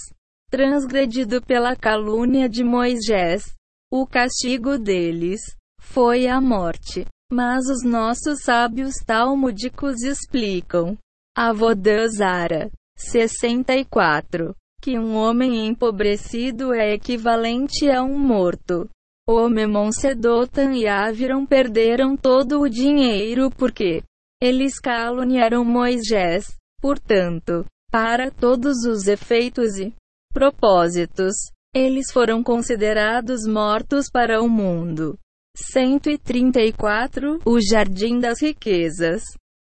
Transgredido 0.50 1.40
pela 1.40 1.76
calúnia 1.76 2.49
de 2.49 2.64
Moisés, 2.64 3.54
o 3.88 4.04
castigo 4.04 4.76
deles 4.76 5.43
foi 5.81 6.26
a 6.26 6.40
morte. 6.40 7.07
Mas 7.33 7.69
os 7.69 7.85
nossos 7.85 8.43
sábios 8.43 8.95
talmúdicos 9.07 10.02
explicam. 10.02 10.99
Avodazara 11.37 12.69
64. 12.97 14.57
Que 14.83 14.99
um 14.99 15.14
homem 15.14 15.69
empobrecido 15.69 16.75
é 16.75 16.95
equivalente 16.95 17.88
a 17.88 18.02
um 18.02 18.19
morto. 18.19 18.90
O 19.25 19.49
Memoncedotan 19.49 20.75
e 20.75 20.88
Aviram 20.88 21.47
perderam 21.47 22.16
todo 22.16 22.61
o 22.61 22.69
dinheiro 22.69 23.52
porque 23.52 24.02
eles 24.41 24.79
caluniaram 24.79 25.64
Moisés. 25.64 26.55
Portanto, 26.81 27.64
para 27.91 28.31
todos 28.31 28.85
os 28.85 29.07
efeitos 29.07 29.79
e 29.79 29.95
propósitos, 30.33 31.35
eles 31.75 32.12
foram 32.12 32.43
considerados 32.43 33.47
mortos 33.47 34.11
para 34.11 34.43
o 34.43 34.49
mundo. 34.49 35.19
134 35.57 37.41
O 37.45 37.61
Jardim 37.61 38.19
das 38.19 38.43
Riquezas. 38.43 39.23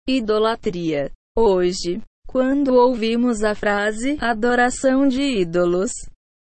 Idolatria. 0.09 1.11
Hoje, 1.37 2.03
quando 2.27 2.75
ouvimos 2.75 3.43
a 3.43 3.55
frase 3.55 4.17
adoração 4.21 5.09
de 5.09 5.23
ídolos, 5.23 5.91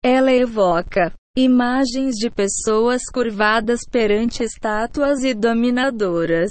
ela 0.02 0.32
evoca 0.32 1.12
imagens 1.36 2.14
de 2.16 2.30
pessoas 2.30 3.02
curvadas 3.12 3.80
perante 3.90 4.42
estátuas 4.42 5.22
e 5.24 5.34
dominadoras. 5.34 6.50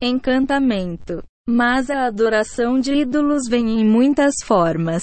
Encantamento. 0.00 1.24
Mas 1.48 1.90
a 1.90 2.06
adoração 2.06 2.78
de 2.78 2.92
ídolos 2.92 3.48
vem 3.48 3.80
em 3.80 3.84
muitas 3.84 4.34
formas 4.44 5.02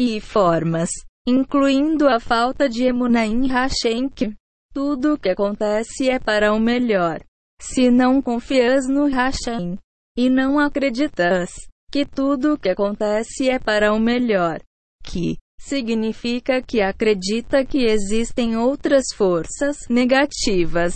e 0.00 0.20
formas, 0.20 0.90
incluindo 1.24 2.08
a 2.08 2.18
falta 2.18 2.68
de 2.68 2.84
Emunaim 2.84 3.48
Hashenk. 3.52 4.34
Tudo 4.74 5.14
o 5.14 5.18
que 5.18 5.28
acontece 5.28 6.10
é 6.10 6.18
para 6.18 6.52
o 6.52 6.58
melhor. 6.58 7.20
Se 7.60 7.88
não 7.88 8.20
confias 8.20 8.88
no 8.88 9.06
Hashem 9.06 9.78
e 10.16 10.28
não 10.28 10.58
acreditas 10.58 11.50
que 11.92 12.04
tudo 12.04 12.54
o 12.54 12.58
que 12.58 12.70
acontece 12.70 13.48
é 13.48 13.60
para 13.60 13.92
o 13.92 14.00
melhor. 14.00 14.60
Que 15.04 15.36
significa 15.60 16.60
que 16.60 16.80
acredita 16.80 17.64
que 17.64 17.84
existem 17.84 18.56
outras 18.56 19.04
forças 19.14 19.76
negativas 19.88 20.94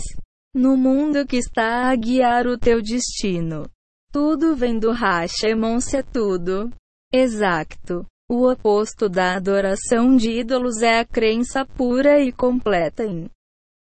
no 0.57 0.75
mundo 0.75 1.25
que 1.25 1.37
está 1.37 1.89
a 1.89 1.95
guiar 1.95 2.47
o 2.47 2.57
teu 2.57 2.81
destino. 2.81 3.69
Tudo 4.11 4.55
vem 4.55 4.79
do 4.79 4.91
Hashemon 4.91 5.79
se 5.79 6.01
tudo. 6.01 6.71
Exato. 7.13 8.05
O 8.29 8.51
oposto 8.51 9.07
da 9.07 9.35
adoração 9.35 10.17
de 10.17 10.39
ídolos 10.39 10.81
é 10.81 10.99
a 10.99 11.05
crença 11.05 11.65
pura 11.65 12.19
e 12.19 12.31
completa 12.31 13.05
em 13.05 13.29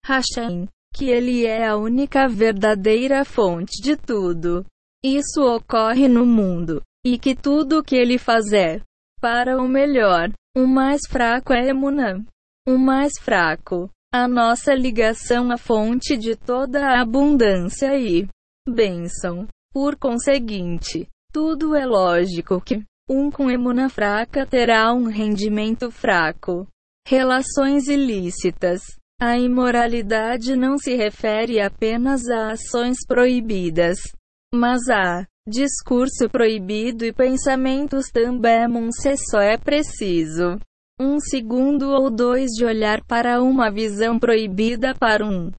Hashem, 0.06 0.68
que 0.94 1.06
ele 1.06 1.44
é 1.46 1.66
a 1.66 1.76
única 1.76 2.28
verdadeira 2.28 3.24
fonte 3.24 3.82
de 3.82 3.96
tudo. 3.96 4.64
Isso 5.02 5.42
ocorre 5.42 6.08
no 6.08 6.24
mundo 6.24 6.82
e 7.04 7.18
que 7.18 7.34
tudo 7.34 7.78
o 7.78 7.82
que 7.82 7.96
ele 7.96 8.18
faz 8.18 8.52
é 8.52 8.80
para 9.20 9.60
o 9.60 9.66
melhor. 9.66 10.30
O 10.56 10.66
mais 10.66 11.00
fraco 11.08 11.52
é 11.52 11.68
Emunã. 11.68 12.24
O 12.68 12.76
mais 12.76 13.12
fraco. 13.20 13.90
A 14.12 14.26
nossa 14.26 14.74
ligação 14.74 15.52
à 15.52 15.56
fonte 15.56 16.16
de 16.16 16.34
toda 16.34 16.84
a 16.84 17.00
abundância 17.00 17.96
e 17.96 18.26
bênção. 18.68 19.46
Por 19.72 19.96
conseguinte, 19.96 21.08
tudo 21.32 21.76
é 21.76 21.86
lógico 21.86 22.60
que 22.60 22.82
um 23.08 23.30
com 23.30 23.48
emuna 23.48 23.88
fraca 23.88 24.44
terá 24.44 24.92
um 24.92 25.04
rendimento 25.04 25.90
fraco. 25.90 26.66
Relações 27.06 27.86
ilícitas. 27.86 28.82
A 29.20 29.38
imoralidade 29.38 30.56
não 30.56 30.76
se 30.76 30.96
refere 30.96 31.60
apenas 31.60 32.26
a 32.28 32.52
ações 32.52 32.98
proibidas, 33.06 33.98
mas 34.52 34.88
a 34.88 35.24
Discurso 35.48 36.28
proibido 36.30 37.04
e 37.04 37.12
pensamentos 37.12 38.08
também 38.10 38.92
se 38.92 39.16
só 39.16 39.40
é 39.40 39.56
preciso 39.56 40.60
um 41.00 41.18
segundo 41.18 41.88
ou 41.88 42.10
dois 42.10 42.50
de 42.50 42.62
olhar 42.62 43.02
para 43.04 43.42
uma 43.42 43.70
visão 43.70 44.18
proibida 44.18 44.94
para 44.94 45.24
um 45.24 45.50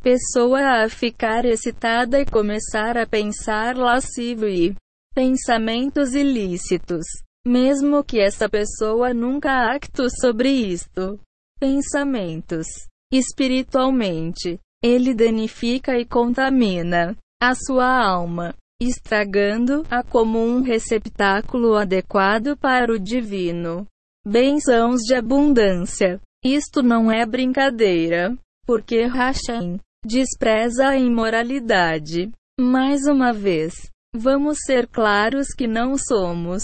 pessoa 0.00 0.84
a 0.84 0.88
ficar 0.88 1.44
excitada 1.44 2.20
e 2.20 2.24
começar 2.24 2.96
a 2.96 3.04
pensar 3.04 3.76
lascivo 3.76 4.46
e 4.46 4.74
pensamentos 5.12 6.14
ilícitos, 6.14 7.04
mesmo 7.44 8.04
que 8.04 8.20
essa 8.20 8.48
pessoa 8.48 9.12
nunca 9.12 9.72
acte 9.74 10.08
sobre 10.20 10.50
isto. 10.50 11.18
Pensamentos 11.58 12.66
espiritualmente, 13.12 14.58
ele 14.82 15.14
danifica 15.14 15.98
e 15.98 16.06
contamina 16.06 17.16
a 17.42 17.54
sua 17.54 17.86
alma 17.86 18.54
estragando-a 18.80 20.02
como 20.02 20.38
um 20.38 20.62
receptáculo 20.62 21.74
adequado 21.76 22.56
para 22.56 22.90
o 22.90 22.98
divino. 22.98 23.86
Bênçãos 24.26 25.00
de 25.00 25.14
abundância. 25.14 26.20
Isto 26.44 26.82
não 26.82 27.10
é 27.10 27.24
brincadeira, 27.24 28.36
porque 28.66 29.06
Hashem 29.06 29.78
despreza 30.04 30.88
a 30.88 30.96
imoralidade. 30.96 32.30
Mais 32.58 33.06
uma 33.06 33.32
vez, 33.32 33.72
vamos 34.14 34.58
ser 34.66 34.86
claros 34.86 35.48
que 35.56 35.66
não 35.66 35.96
somos. 35.96 36.62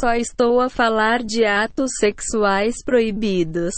Só 0.00 0.14
estou 0.14 0.60
a 0.60 0.68
falar 0.68 1.22
de 1.22 1.44
atos 1.44 1.90
sexuais 1.98 2.76
proibidos. 2.84 3.74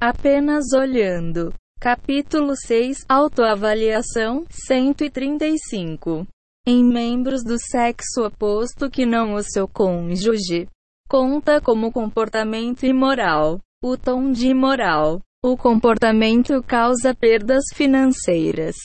Apenas 0.00 0.72
olhando. 0.74 1.52
Capítulo 1.80 2.54
6 2.56 3.06
Autoavaliação 3.08 4.44
135 4.50 6.26
em 6.66 6.84
membros 6.84 7.42
do 7.42 7.56
sexo 7.58 8.22
oposto 8.22 8.90
que 8.90 9.06
não 9.06 9.32
o 9.34 9.42
seu 9.42 9.66
cônjuge. 9.66 10.68
Conta 11.10 11.60
como 11.60 11.90
comportamento 11.90 12.86
imoral. 12.86 13.58
O 13.82 13.96
tom 13.96 14.30
de 14.30 14.46
imoral. 14.50 15.20
O 15.42 15.56
comportamento 15.56 16.62
causa 16.62 17.12
perdas 17.12 17.64
financeiras. 17.74 18.76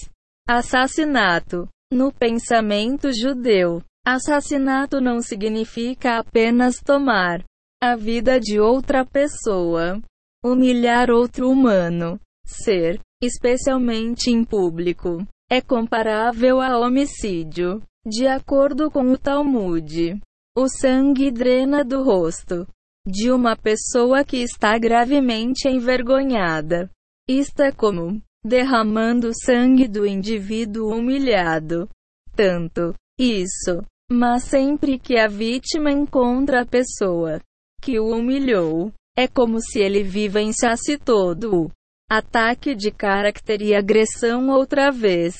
Assassinato. 0.49 1.69
No 1.93 2.11
pensamento 2.11 3.11
judeu, 3.13 3.83
assassinato 4.03 4.99
não 4.99 5.21
significa 5.21 6.17
apenas 6.17 6.77
tomar 6.83 7.43
a 7.79 7.95
vida 7.95 8.39
de 8.39 8.59
outra 8.59 9.05
pessoa, 9.05 10.01
humilhar 10.43 11.11
outro 11.11 11.47
humano, 11.47 12.19
ser, 12.43 12.99
especialmente 13.21 14.31
em 14.31 14.43
público, 14.43 15.23
é 15.47 15.61
comparável 15.61 16.59
a 16.59 16.79
homicídio. 16.79 17.83
De 18.03 18.25
acordo 18.25 18.89
com 18.89 19.11
o 19.11 19.17
Talmud, 19.17 20.19
o 20.57 20.67
sangue 20.67 21.31
drena 21.31 21.83
do 21.83 22.03
rosto 22.03 22.67
de 23.07 23.31
uma 23.31 23.55
pessoa 23.55 24.23
que 24.23 24.37
está 24.37 24.77
gravemente 24.77 25.67
envergonhada. 25.67 26.89
Isto 27.29 27.61
é 27.61 27.71
como 27.71 28.21
derramando 28.43 29.31
sangue 29.33 29.87
do 29.87 30.05
indivíduo 30.05 30.95
humilhado. 30.95 31.89
Tanto 32.35 32.93
isso, 33.19 33.83
mas 34.11 34.43
sempre 34.43 34.97
que 34.97 35.17
a 35.17 35.27
vítima 35.27 35.91
encontra 35.91 36.61
a 36.61 36.65
pessoa 36.65 37.41
que 37.81 37.99
o 37.99 38.15
humilhou, 38.15 38.91
é 39.17 39.27
como 39.27 39.61
se 39.61 39.79
ele 39.79 40.03
vivenciasse 40.03 40.97
todo 40.97 41.65
o 41.65 41.71
Ataque 42.07 42.75
de 42.75 42.91
caráter 42.91 43.63
e 43.63 43.73
agressão 43.73 44.49
outra 44.49 44.91
vez. 44.91 45.35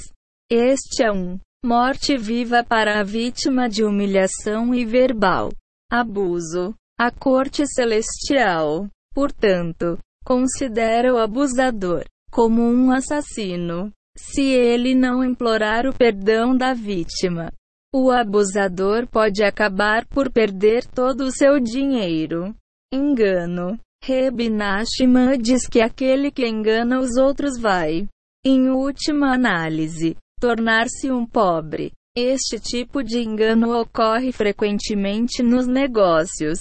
Este 0.50 1.04
é 1.04 1.12
um 1.12 1.40
morte 1.66 2.16
viva 2.16 2.64
para 2.64 3.00
a 3.00 3.04
vítima 3.04 3.68
de 3.68 3.84
humilhação 3.84 4.74
e 4.74 4.86
verbal 4.86 5.50
abuso. 5.92 6.76
A 6.98 7.12
corte 7.12 7.66
celestial, 7.68 8.88
portanto, 9.14 9.98
considera 10.24 11.14
o 11.14 11.18
abusador 11.18 12.06
como 12.32 12.62
um 12.62 12.92
assassino. 12.92 13.92
Se 14.16 14.44
ele 14.44 14.96
não 14.96 15.24
implorar 15.24 15.86
o 15.86 15.94
perdão 15.94 16.56
da 16.56 16.74
vítima, 16.74 17.52
o 17.94 18.12
abusador 18.12 19.08
pode 19.08 19.44
acabar 19.44 20.06
por 20.06 20.32
perder 20.32 20.86
todo 20.86 21.26
o 21.26 21.32
seu 21.32 21.60
dinheiro. 21.60 22.56
Engano. 22.94 23.78
Reb 24.04 24.50
Nachman 24.50 25.38
diz 25.38 25.68
que 25.68 25.82
aquele 25.82 26.30
que 26.30 26.48
engana 26.48 27.00
os 27.00 27.18
outros 27.18 27.60
vai, 27.60 28.08
em 28.46 28.70
última 28.70 29.34
análise, 29.34 30.16
tornar-se 30.46 31.12
um 31.12 31.26
pobre. 31.26 31.92
Este 32.16 32.60
tipo 32.60 33.04
de 33.04 33.18
engano 33.18 33.76
ocorre 33.82 34.32
frequentemente 34.32 35.42
nos 35.42 35.66
negócios. 35.66 36.60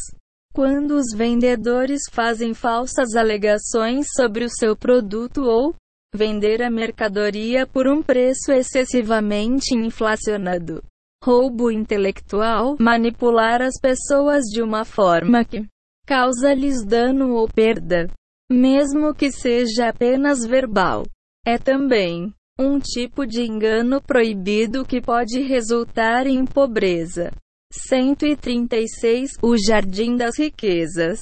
Quando 0.55 0.93
os 0.93 1.15
vendedores 1.15 2.01
fazem 2.11 2.55
falsas 2.55 3.15
alegações 3.15 4.07
sobre 4.17 4.47
o 4.47 4.49
seu 4.49 4.75
produto 4.75 5.43
ou 5.43 5.75
vender 6.15 6.63
a 6.63 6.71
mercadoria 6.71 7.67
por 7.67 7.87
um 7.87 8.03
preço 8.03 8.53
excessivamente 8.53 9.75
inflacionado. 9.75 10.83
Roubo 11.23 11.71
intelectual, 11.71 12.77
manipular 12.81 13.61
as 13.61 13.75
pessoas 13.79 14.45
de 14.45 14.63
uma 14.63 14.87
forma 14.87 15.45
que 15.45 15.63
causa-lhes 16.07 16.83
dano 16.87 17.35
ou 17.35 17.47
perda, 17.47 18.11
mesmo 18.51 19.15
que 19.15 19.31
seja 19.31 19.91
apenas 19.91 20.39
verbal. 20.47 21.05
É 21.47 21.59
também 21.59 22.33
um 22.59 22.79
tipo 22.79 23.27
de 23.27 23.43
engano 23.43 24.01
proibido 24.01 24.85
que 24.85 25.01
pode 25.01 25.41
resultar 25.41 26.27
em 26.27 26.45
pobreza. 26.45 27.33
136 27.73 29.33
O 29.43 29.57
Jardim 29.57 30.17
das 30.17 30.39
Riquezas. 30.39 31.19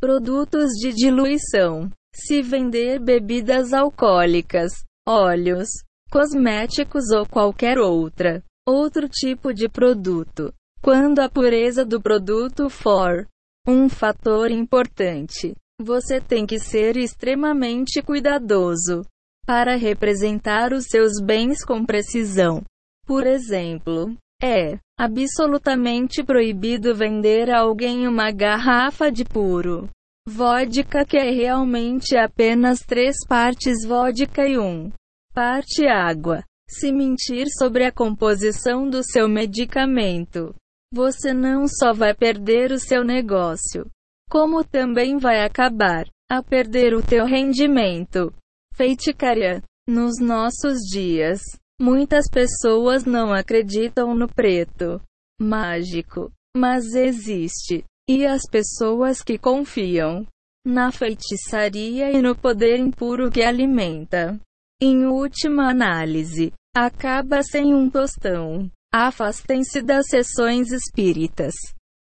Produtos 0.00 0.70
de 0.80 0.94
diluição. 0.94 1.90
Se 2.14 2.40
vender 2.40 2.98
bebidas 2.98 3.74
alcoólicas, 3.74 4.72
óleos, 5.06 5.68
cosméticos 6.10 7.10
ou 7.10 7.26
qualquer 7.26 7.78
outra, 7.78 8.42
outro 8.66 9.06
tipo 9.08 9.52
de 9.52 9.68
produto. 9.68 10.52
Quando 10.82 11.18
a 11.18 11.28
pureza 11.28 11.84
do 11.84 12.00
produto 12.00 12.70
for 12.70 13.28
um 13.68 13.88
fator 13.88 14.50
importante, 14.50 15.54
você 15.78 16.20
tem 16.20 16.46
que 16.46 16.58
ser 16.58 16.96
extremamente 16.96 18.02
cuidadoso 18.02 19.04
para 19.50 19.74
representar 19.74 20.72
os 20.72 20.84
seus 20.84 21.20
bens 21.20 21.64
com 21.64 21.84
precisão. 21.84 22.62
Por 23.04 23.26
exemplo, 23.26 24.16
é 24.40 24.78
absolutamente 24.96 26.22
proibido 26.22 26.94
vender 26.94 27.50
a 27.50 27.58
alguém 27.58 28.06
uma 28.06 28.30
garrafa 28.30 29.10
de 29.10 29.24
puro 29.24 29.88
vodka 30.28 31.04
que 31.04 31.16
é 31.16 31.32
realmente 31.32 32.16
apenas 32.16 32.78
três 32.78 33.16
partes 33.26 33.84
vodka 33.84 34.46
e 34.46 34.56
um 34.56 34.92
parte 35.34 35.84
água. 35.84 36.44
Se 36.68 36.92
mentir 36.92 37.48
sobre 37.58 37.84
a 37.84 37.90
composição 37.90 38.88
do 38.88 39.02
seu 39.02 39.28
medicamento, 39.28 40.54
você 40.94 41.34
não 41.34 41.66
só 41.66 41.92
vai 41.92 42.14
perder 42.14 42.70
o 42.70 42.78
seu 42.78 43.02
negócio, 43.02 43.84
como 44.30 44.62
também 44.62 45.18
vai 45.18 45.44
acabar 45.44 46.06
a 46.30 46.40
perder 46.40 46.94
o 46.94 47.02
teu 47.02 47.24
rendimento. 47.24 48.32
Feiticaria. 48.74 49.62
Nos 49.88 50.20
nossos 50.20 50.78
dias, 50.90 51.40
Muitas 51.80 52.28
pessoas 52.28 53.06
não 53.06 53.32
acreditam 53.32 54.14
no 54.14 54.28
preto 54.28 55.00
mágico, 55.40 56.30
mas 56.54 56.94
existe. 56.94 57.86
E 58.06 58.26
as 58.26 58.42
pessoas 58.42 59.22
que 59.22 59.38
confiam 59.38 60.26
na 60.62 60.92
feitiçaria 60.92 62.12
e 62.12 62.20
no 62.20 62.36
poder 62.36 62.78
impuro 62.78 63.30
que 63.30 63.42
alimenta, 63.42 64.38
em 64.78 65.06
última 65.06 65.70
análise, 65.70 66.52
acaba 66.76 67.42
sem 67.42 67.74
um 67.74 67.88
tostão. 67.88 68.70
Afastem-se 68.92 69.80
das 69.80 70.06
sessões 70.08 70.70
espíritas. 70.70 71.54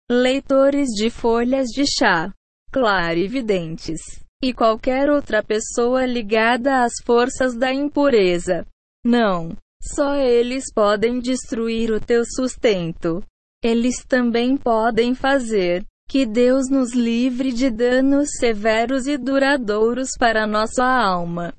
Leitores 0.10 0.88
de 0.89 1.12
folhas 1.12 1.67
de 1.67 1.84
chá, 1.86 2.34
clarividentes 2.71 3.99
e 4.41 4.54
qualquer 4.54 5.10
outra 5.10 5.43
pessoa 5.43 6.06
ligada 6.06 6.84
às 6.84 6.93
forças 7.04 7.56
da 7.56 7.73
impureza. 7.73 8.65
Não 9.06 9.56
só 9.82 10.15
eles 10.15 10.65
podem 10.73 11.19
destruir 11.19 11.91
o 11.91 12.00
teu 12.00 12.23
sustento. 12.26 13.23
Eles 13.63 14.04
também 14.06 14.58
podem 14.58 15.15
fazer 15.15 15.86
que 16.10 16.26
Deus 16.26 16.69
nos 16.69 16.93
livre 16.93 17.52
de 17.52 17.69
danos 17.69 18.30
severos 18.39 19.08
e 19.08 19.17
duradouros 19.17 20.10
para 20.17 20.47
nossa 20.47 20.84
alma. 20.84 21.54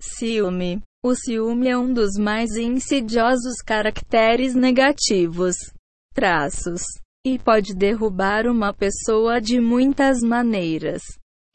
Ciúme. 0.00 0.80
O 1.04 1.14
ciúme 1.14 1.68
é 1.68 1.78
um 1.78 1.92
dos 1.92 2.16
mais 2.18 2.56
insidiosos 2.56 3.62
caracteres 3.64 4.54
negativos, 4.54 5.54
traços, 6.12 6.82
e 7.24 7.38
pode 7.38 7.72
derrubar 7.72 8.46
uma 8.46 8.74
pessoa 8.74 9.40
de 9.40 9.60
muitas 9.60 10.18
maneiras. 10.20 11.02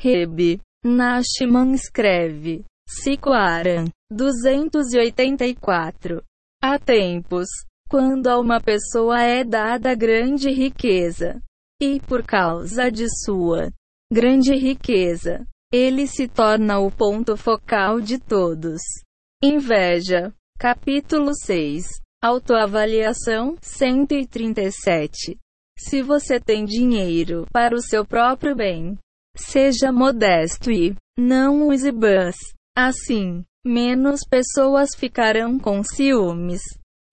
Reb 0.03 0.59
Nashman 0.83 1.73
escreve: 1.73 2.65
Sicoaran 2.85 3.85
284. 4.11 6.21
Há 6.61 6.77
tempos, 6.77 7.47
quando 7.89 8.27
a 8.27 8.37
uma 8.37 8.59
pessoa 8.59 9.21
é 9.21 9.45
dada 9.45 9.95
grande 9.95 10.51
riqueza, 10.51 11.41
e 11.81 12.01
por 12.01 12.21
causa 12.21 12.91
de 12.91 13.07
sua 13.23 13.71
grande 14.11 14.53
riqueza, 14.53 15.47
ele 15.71 16.05
se 16.05 16.27
torna 16.27 16.79
o 16.79 16.91
ponto 16.91 17.37
focal 17.37 18.01
de 18.01 18.19
todos. 18.19 18.81
Inveja. 19.41 20.33
Capítulo 20.59 21.31
6. 21.33 21.85
Autoavaliação 22.21 23.55
137. 23.61 25.39
Se 25.79 26.01
você 26.01 26.41
tem 26.41 26.65
dinheiro 26.65 27.45
para 27.53 27.73
o 27.73 27.81
seu 27.81 28.05
próprio 28.05 28.53
bem, 28.55 28.97
seja 29.35 29.91
modesto 29.91 30.71
e 30.71 30.95
não 31.17 31.67
use 31.67 31.91
bus. 31.91 32.35
Assim, 32.75 33.43
menos 33.65 34.21
pessoas 34.29 34.89
ficarão 34.95 35.59
com 35.59 35.83
ciúmes 35.83 36.61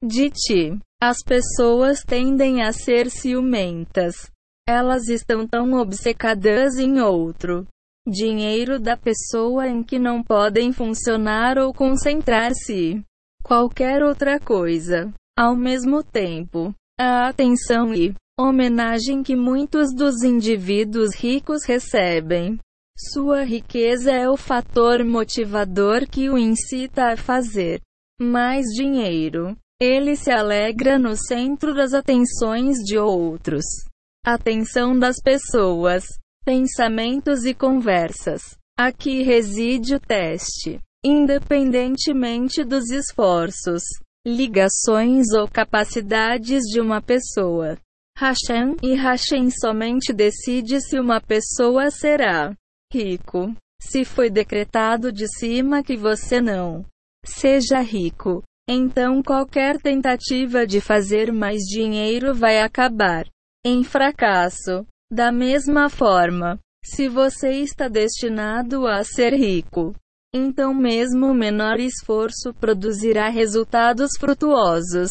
de 0.02 0.30
ti. 0.30 0.78
As 1.02 1.18
pessoas 1.24 2.02
tendem 2.02 2.62
a 2.62 2.72
ser 2.72 3.10
ciumentas. 3.10 4.30
Elas 4.68 5.08
estão 5.08 5.46
tão 5.46 5.72
obcecadas 5.74 6.76
em 6.76 7.00
outro 7.00 7.66
dinheiro 8.06 8.78
da 8.78 8.96
pessoa 8.96 9.68
em 9.68 9.82
que 9.82 9.98
não 9.98 10.22
podem 10.22 10.72
funcionar 10.72 11.58
ou 11.58 11.72
concentrar-se. 11.72 13.02
Qualquer 13.42 14.02
outra 14.02 14.38
coisa. 14.38 15.12
Ao 15.38 15.56
mesmo 15.56 16.02
tempo, 16.02 16.74
a 16.98 17.28
atenção 17.28 17.94
e 17.94 18.14
homenagem 18.48 19.22
que 19.22 19.36
muitos 19.36 19.94
dos 19.94 20.22
indivíduos 20.22 21.14
ricos 21.14 21.64
recebem 21.64 22.58
sua 23.02 23.44
riqueza 23.44 24.12
é 24.12 24.28
o 24.28 24.36
fator 24.36 25.02
motivador 25.02 26.06
que 26.06 26.28
o 26.28 26.36
incita 26.36 27.12
a 27.12 27.16
fazer 27.16 27.80
mais 28.20 28.66
dinheiro. 28.74 29.56
Ele 29.80 30.14
se 30.14 30.30
alegra 30.30 30.98
no 30.98 31.16
centro 31.16 31.74
das 31.74 31.94
atenções 31.94 32.76
de 32.84 32.98
outros. 32.98 33.64
Atenção 34.22 34.98
das 34.98 35.16
pessoas, 35.16 36.04
pensamentos 36.44 37.46
e 37.46 37.54
conversas. 37.54 38.42
Aqui 38.78 39.22
reside 39.22 39.94
o 39.94 40.00
teste. 40.00 40.78
Independentemente 41.02 42.62
dos 42.62 42.90
esforços, 42.90 43.82
ligações 44.26 45.32
ou 45.32 45.48
capacidades 45.48 46.64
de 46.64 46.78
uma 46.82 47.00
pessoa. 47.00 47.78
Hashem 48.20 48.76
e 48.82 48.94
Hashem 48.96 49.48
somente 49.50 50.12
decide 50.12 50.78
se 50.82 51.00
uma 51.00 51.22
pessoa 51.22 51.90
será 51.90 52.54
rico. 52.92 53.56
Se 53.80 54.04
foi 54.04 54.28
decretado 54.28 55.10
de 55.10 55.26
cima 55.26 55.82
que 55.82 55.96
você 55.96 56.38
não 56.38 56.84
seja 57.24 57.80
rico, 57.80 58.42
então 58.68 59.22
qualquer 59.22 59.80
tentativa 59.80 60.66
de 60.66 60.82
fazer 60.82 61.32
mais 61.32 61.62
dinheiro 61.62 62.34
vai 62.34 62.60
acabar 62.60 63.26
em 63.64 63.82
fracasso. 63.82 64.84
Da 65.10 65.32
mesma 65.32 65.88
forma, 65.88 66.58
se 66.84 67.08
você 67.08 67.52
está 67.62 67.88
destinado 67.88 68.86
a 68.86 69.02
ser 69.02 69.32
rico, 69.32 69.94
então 70.34 70.74
mesmo 70.74 71.28
o 71.28 71.34
menor 71.34 71.80
esforço 71.80 72.52
produzirá 72.52 73.30
resultados 73.30 74.10
frutuosos. 74.20 75.10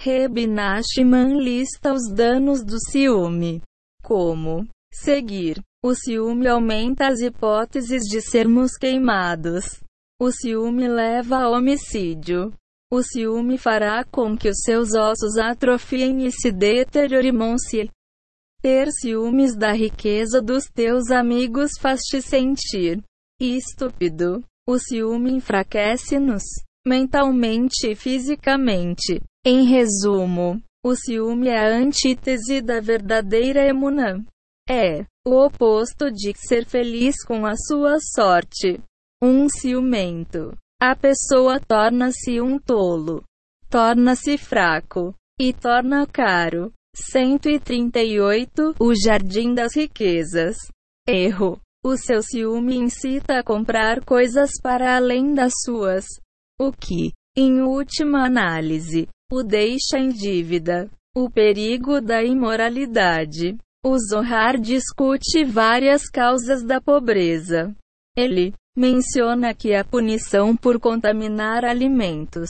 Reb 0.00 0.46
Nachman 0.46 1.38
lista 1.38 1.92
os 1.92 2.08
danos 2.14 2.64
do 2.64 2.78
ciúme. 2.90 3.60
Como 4.02 4.64
seguir 4.92 5.60
o 5.84 5.92
ciúme 5.94 6.46
aumenta 6.46 7.08
as 7.08 7.20
hipóteses 7.20 8.02
de 8.04 8.20
sermos 8.20 8.76
queimados. 8.76 9.80
O 10.20 10.30
ciúme 10.30 10.88
leva 10.88 11.38
a 11.38 11.50
homicídio. 11.50 12.52
O 12.92 13.02
ciúme 13.02 13.58
fará 13.58 14.04
com 14.04 14.36
que 14.36 14.48
os 14.48 14.58
seus 14.64 14.94
ossos 14.94 15.36
atrofiem 15.36 16.26
e 16.26 16.32
se 16.32 16.52
deteriorem-se. 16.52 17.90
Ter 18.62 18.88
ciúmes 18.92 19.56
da 19.56 19.72
riqueza 19.72 20.40
dos 20.40 20.64
teus 20.64 21.10
amigos 21.10 21.72
faz-te 21.80 22.22
sentir 22.22 23.02
estúpido. 23.40 24.44
O 24.66 24.78
ciúme 24.78 25.32
enfraquece-nos 25.32 26.42
mentalmente 26.86 27.90
e 27.90 27.94
fisicamente. 27.94 29.20
Em 29.44 29.64
resumo, 29.64 30.60
o 30.84 30.94
ciúme 30.94 31.48
é 31.48 31.58
a 31.58 31.76
antítese 31.76 32.60
da 32.60 32.80
verdadeira 32.80 33.66
emuna. 33.66 34.24
É 34.68 35.04
o 35.26 35.44
oposto 35.44 36.10
de 36.10 36.32
ser 36.36 36.66
feliz 36.66 37.24
com 37.24 37.46
a 37.46 37.54
sua 37.56 37.98
sorte. 38.00 38.80
Um 39.22 39.48
ciumento. 39.48 40.56
A 40.80 40.94
pessoa 40.94 41.58
torna-se 41.58 42.40
um 42.40 42.58
tolo, 42.58 43.24
torna-se 43.68 44.38
fraco 44.38 45.14
e 45.38 45.52
torna 45.52 46.06
caro. 46.06 46.72
138 46.94 48.74
O 48.78 48.94
Jardim 48.94 49.54
das 49.54 49.74
Riquezas. 49.74 50.56
Erro. 51.06 51.60
O 51.84 51.96
seu 51.96 52.22
ciúme 52.22 52.76
incita 52.76 53.38
a 53.38 53.44
comprar 53.44 54.04
coisas 54.04 54.50
para 54.60 54.96
além 54.96 55.32
das 55.32 55.52
suas, 55.64 56.04
o 56.60 56.72
que, 56.72 57.12
em 57.36 57.62
última 57.62 58.26
análise, 58.26 59.08
o 59.30 59.42
deixa 59.42 59.98
em 59.98 60.08
dívida. 60.08 60.90
O 61.14 61.30
perigo 61.30 62.00
da 62.00 62.22
imoralidade. 62.22 63.56
O 63.84 63.96
Zohar 63.98 64.58
discute 64.58 65.44
várias 65.44 66.08
causas 66.08 66.64
da 66.64 66.80
pobreza. 66.80 67.74
Ele 68.16 68.52
menciona 68.76 69.54
que 69.54 69.74
a 69.74 69.84
punição 69.84 70.56
por 70.56 70.78
contaminar 70.80 71.64
alimentos, 71.64 72.48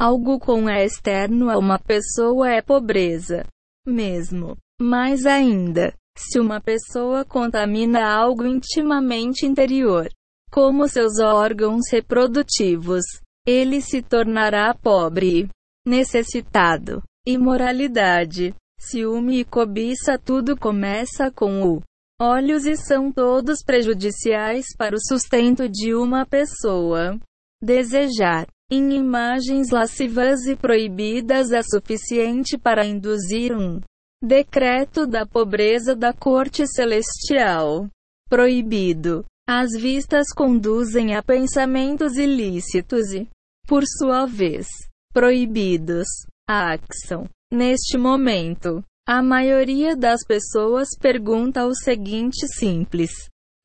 algo 0.00 0.38
com 0.38 0.68
é 0.68 0.84
externo 0.84 1.50
a 1.50 1.58
uma 1.58 1.78
pessoa 1.78 2.50
é 2.50 2.60
pobreza. 2.62 3.44
Mesmo. 3.86 4.56
Mais 4.80 5.26
ainda, 5.26 5.94
se 6.16 6.38
uma 6.38 6.60
pessoa 6.60 7.24
contamina 7.24 8.04
algo 8.06 8.44
intimamente 8.44 9.46
interior, 9.46 10.08
como 10.50 10.88
seus 10.88 11.18
órgãos 11.18 11.82
reprodutivos, 11.90 13.04
ele 13.46 13.80
se 13.80 14.02
tornará 14.02 14.74
pobre, 14.74 15.48
necessitado. 15.86 17.02
Imoralidade, 17.26 18.54
ciúme 18.78 19.40
e 19.40 19.44
cobiça 19.44 20.18
tudo 20.18 20.56
começa 20.56 21.30
com 21.30 21.62
o 21.62 21.82
olhos 22.20 22.66
e 22.66 22.76
são 22.76 23.10
todos 23.10 23.64
prejudiciais 23.64 24.66
para 24.76 24.94
o 24.94 25.00
sustento 25.00 25.68
de 25.68 25.94
uma 25.94 26.24
pessoa. 26.24 27.18
Desejar 27.60 28.46
em 28.70 28.94
imagens 28.94 29.70
lascivas 29.70 30.46
e 30.46 30.56
proibidas 30.56 31.52
é 31.52 31.62
suficiente 31.62 32.56
para 32.56 32.86
induzir 32.86 33.52
um 33.52 33.80
decreto 34.22 35.06
da 35.06 35.26
pobreza 35.26 35.94
da 35.94 36.12
corte 36.12 36.66
celestial. 36.66 37.88
Proibido. 38.28 39.24
As 39.46 39.72
vistas 39.72 40.28
conduzem 40.34 41.14
a 41.16 41.22
pensamentos 41.22 42.16
ilícitos 42.16 43.12
e, 43.12 43.28
por 43.66 43.82
sua 43.84 44.24
vez, 44.24 44.68
proibidos. 45.12 46.06
A 46.48 46.74
ação. 46.74 47.28
Neste 47.52 47.96
momento, 47.96 48.82
a 49.06 49.22
maioria 49.22 49.96
das 49.96 50.24
pessoas 50.26 50.88
pergunta 51.00 51.66
o 51.66 51.74
seguinte 51.74 52.46
simples, 52.58 53.10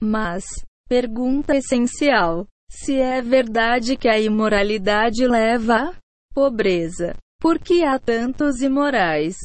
mas 0.02 0.44
pergunta 0.88 1.56
essencial: 1.56 2.46
se 2.70 3.00
é 3.00 3.22
verdade 3.22 3.98
que 3.98 4.08
a 4.08 4.20
imoralidade 4.20 5.26
leva 5.28 5.76
à 5.76 5.96
pobreza, 6.34 7.16
por 7.40 7.60
que 7.60 7.84
há 7.84 7.98
tantos 7.98 8.62
imorais? 8.62 9.36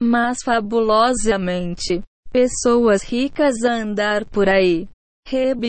Mas 0.00 0.42
fabulosamente, 0.44 2.02
pessoas 2.30 3.02
ricas 3.02 3.64
a 3.64 3.74
andar 3.74 4.24
por 4.26 4.48
aí. 4.48 4.88
Reb 5.26 5.64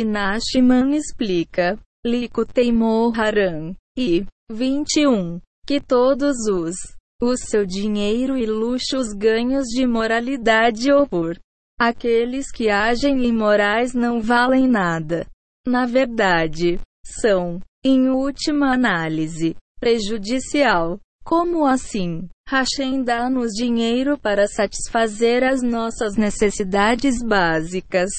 explica, 0.93 1.77
Lico 2.05 2.45
Teimor 2.45 3.19
Haran, 3.19 3.75
e 3.97 4.25
21, 4.51 5.39
que 5.69 5.79
todos 5.79 6.35
os 6.47 6.75
o 7.21 7.37
seu 7.37 7.63
dinheiro 7.63 8.35
e 8.35 8.43
luxos 8.47 9.13
ganhos 9.13 9.67
de 9.67 9.85
moralidade 9.85 10.91
ou 10.91 11.07
por 11.07 11.39
aqueles 11.79 12.51
que 12.51 12.71
agem 12.71 13.23
imorais 13.23 13.93
não 13.93 14.19
valem 14.19 14.67
nada. 14.67 15.27
Na 15.67 15.85
verdade, 15.85 16.79
são, 17.05 17.59
em 17.85 18.09
última 18.09 18.73
análise, 18.73 19.55
prejudicial. 19.79 20.99
Como 21.23 21.67
assim? 21.67 22.27
Hashem 22.47 23.03
dá-nos 23.03 23.51
dinheiro 23.51 24.17
para 24.17 24.47
satisfazer 24.47 25.43
as 25.43 25.61
nossas 25.61 26.15
necessidades 26.15 27.21
básicas 27.21 28.09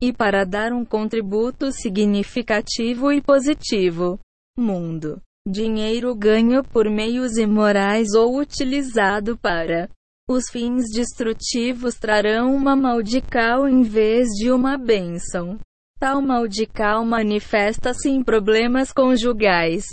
e 0.00 0.10
para 0.10 0.46
dar 0.46 0.72
um 0.72 0.86
contributo 0.86 1.70
significativo 1.70 3.12
e 3.12 3.20
positivo. 3.20 4.18
Mundo 4.56 5.20
dinheiro 5.46 6.14
ganho 6.14 6.64
por 6.64 6.88
meios 6.88 7.36
imorais 7.36 8.14
ou 8.14 8.38
utilizado 8.38 9.36
para 9.36 9.88
os 10.28 10.48
fins 10.50 10.84
destrutivos 10.90 11.96
trarão 11.96 12.54
uma 12.54 12.74
maldical 12.74 13.68
em 13.68 13.82
vez 13.82 14.28
de 14.30 14.50
uma 14.50 14.78
bênção. 14.78 15.58
Tal 15.98 16.22
maldical 16.22 17.04
manifesta-se 17.04 18.08
em 18.08 18.22
problemas 18.22 18.90
conjugais, 18.90 19.84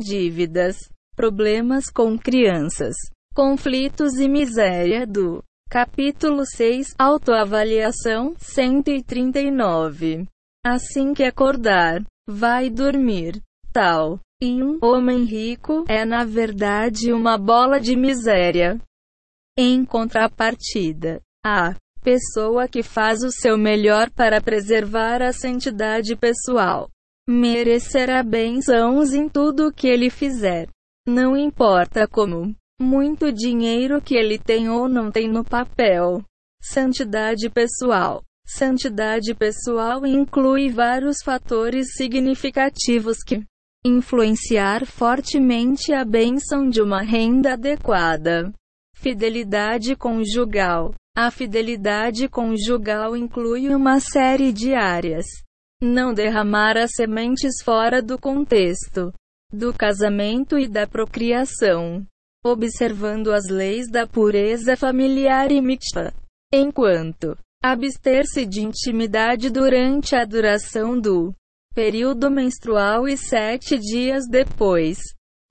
dívidas, 0.00 0.76
problemas 1.14 1.90
com 1.90 2.18
crianças, 2.18 2.94
conflitos 3.34 4.14
e 4.14 4.26
miséria 4.26 5.06
do 5.06 5.44
capítulo 5.68 6.46
6 6.46 6.94
Autoavaliação 6.98 8.34
139. 8.38 10.26
Assim 10.64 11.12
que 11.12 11.24
acordar, 11.24 12.02
vai 12.26 12.70
dormir. 12.70 13.38
Tal 13.70 14.18
e 14.44 14.62
um 14.62 14.78
homem 14.82 15.24
rico 15.24 15.84
é 15.88 16.04
na 16.04 16.22
verdade 16.22 17.12
uma 17.12 17.38
bola 17.38 17.80
de 17.80 17.96
miséria. 17.96 18.78
Em 19.56 19.84
contrapartida, 19.86 21.22
a 21.42 21.74
pessoa 22.02 22.68
que 22.68 22.82
faz 22.82 23.22
o 23.22 23.30
seu 23.30 23.56
melhor 23.56 24.10
para 24.10 24.42
preservar 24.42 25.22
a 25.22 25.32
santidade 25.32 26.14
pessoal 26.14 26.90
merecerá 27.26 28.22
bênçãos 28.22 29.14
em 29.14 29.30
tudo 29.30 29.68
o 29.68 29.72
que 29.72 29.88
ele 29.88 30.10
fizer. 30.10 30.68
Não 31.08 31.34
importa 31.34 32.06
como 32.06 32.54
muito 32.78 33.32
dinheiro 33.32 34.02
que 34.02 34.14
ele 34.14 34.38
tem 34.38 34.68
ou 34.68 34.88
não 34.88 35.10
tem 35.10 35.26
no 35.26 35.42
papel. 35.42 36.22
Santidade 36.60 37.48
pessoal. 37.48 38.22
Santidade 38.46 39.34
pessoal 39.34 40.04
inclui 40.04 40.68
vários 40.68 41.22
fatores 41.22 41.94
significativos 41.96 43.22
que 43.26 43.42
influenciar 43.86 44.86
fortemente 44.86 45.92
a 45.92 46.04
bênção 46.04 46.68
de 46.70 46.80
uma 46.80 47.02
renda 47.02 47.52
adequada. 47.52 48.50
Fidelidade 48.94 49.94
conjugal. 49.94 50.94
A 51.14 51.30
fidelidade 51.30 52.28
conjugal 52.28 53.14
inclui 53.14 53.68
uma 53.74 54.00
série 54.00 54.52
de 54.52 54.74
áreas. 54.74 55.26
Não 55.82 56.14
derramar 56.14 56.78
as 56.78 56.92
sementes 56.94 57.62
fora 57.62 58.00
do 58.00 58.18
contexto 58.18 59.12
do 59.52 59.72
casamento 59.72 60.58
e 60.58 60.66
da 60.66 60.84
procriação, 60.84 62.04
observando 62.44 63.32
as 63.32 63.48
leis 63.48 63.88
da 63.88 64.04
pureza 64.06 64.76
familiar 64.76 65.52
e 65.52 65.60
mitzvah. 65.60 66.12
Enquanto 66.52 67.36
abster-se 67.62 68.44
de 68.44 68.62
intimidade 68.62 69.50
durante 69.50 70.16
a 70.16 70.24
duração 70.24 70.98
do 70.98 71.32
período 71.74 72.30
menstrual 72.30 73.08
e 73.08 73.16
sete 73.16 73.76
dias 73.78 74.24
depois. 74.28 74.98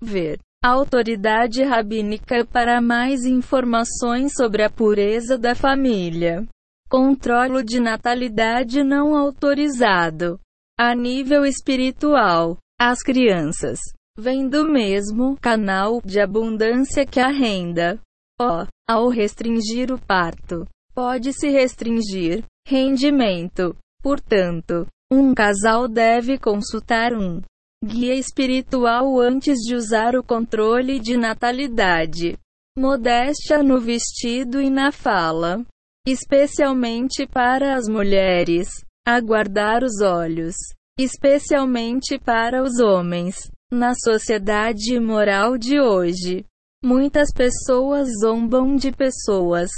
Ver. 0.02 0.40
Autoridade 0.64 1.62
Rabínica 1.62 2.46
para 2.46 2.80
mais 2.80 3.26
informações 3.26 4.32
sobre 4.34 4.64
a 4.64 4.70
pureza 4.70 5.38
da 5.38 5.54
família. 5.54 6.48
Controlo 6.90 7.62
de 7.62 7.82
natalidade 7.82 8.82
não 8.82 9.14
autorizado. 9.14 10.40
A 10.80 10.96
nível 10.96 11.46
espiritual, 11.46 12.58
as 12.80 13.04
crianças 13.04 13.78
vêm 14.18 14.48
do 14.48 14.72
mesmo 14.72 15.36
canal 15.42 16.02
de 16.02 16.22
abundância 16.22 17.06
que 17.06 17.20
a 17.20 17.28
renda. 17.28 18.00
O, 18.40 18.66
ao 18.90 19.10
restringir 19.10 19.92
o 19.92 20.00
parto, 20.00 20.66
pode-se 20.96 21.50
restringir 21.50 22.44
rendimento. 22.66 23.76
Portanto, 24.02 24.88
um 25.14 25.34
casal 25.36 25.88
deve 25.88 26.40
consultar 26.40 27.14
um 27.14 27.42
guia 27.86 28.16
espiritual 28.16 29.20
antes 29.20 29.60
de 29.60 29.76
usar 29.76 30.16
o 30.16 30.24
controle 30.24 31.00
de 31.00 31.16
natalidade. 31.16 32.38
Modéstia 32.76 33.62
no 33.62 33.80
vestido 33.80 34.60
e 34.60 34.70
na 34.70 34.92
fala. 34.92 35.64
Especialmente 36.08 37.28
para 37.28 37.76
as 37.76 37.88
mulheres. 37.88 38.70
Aguardar 39.06 39.84
os 39.84 40.02
olhos. 40.02 40.56
Especialmente 41.00 42.18
para 42.18 42.64
os 42.64 42.80
homens. 42.80 43.36
Na 43.72 43.94
sociedade 43.96 45.00
moral 45.00 45.58
de 45.58 45.80
hoje, 45.80 46.46
muitas 46.84 47.32
pessoas 47.32 48.10
zombam 48.22 48.76
de 48.76 48.92
pessoas. 48.92 49.70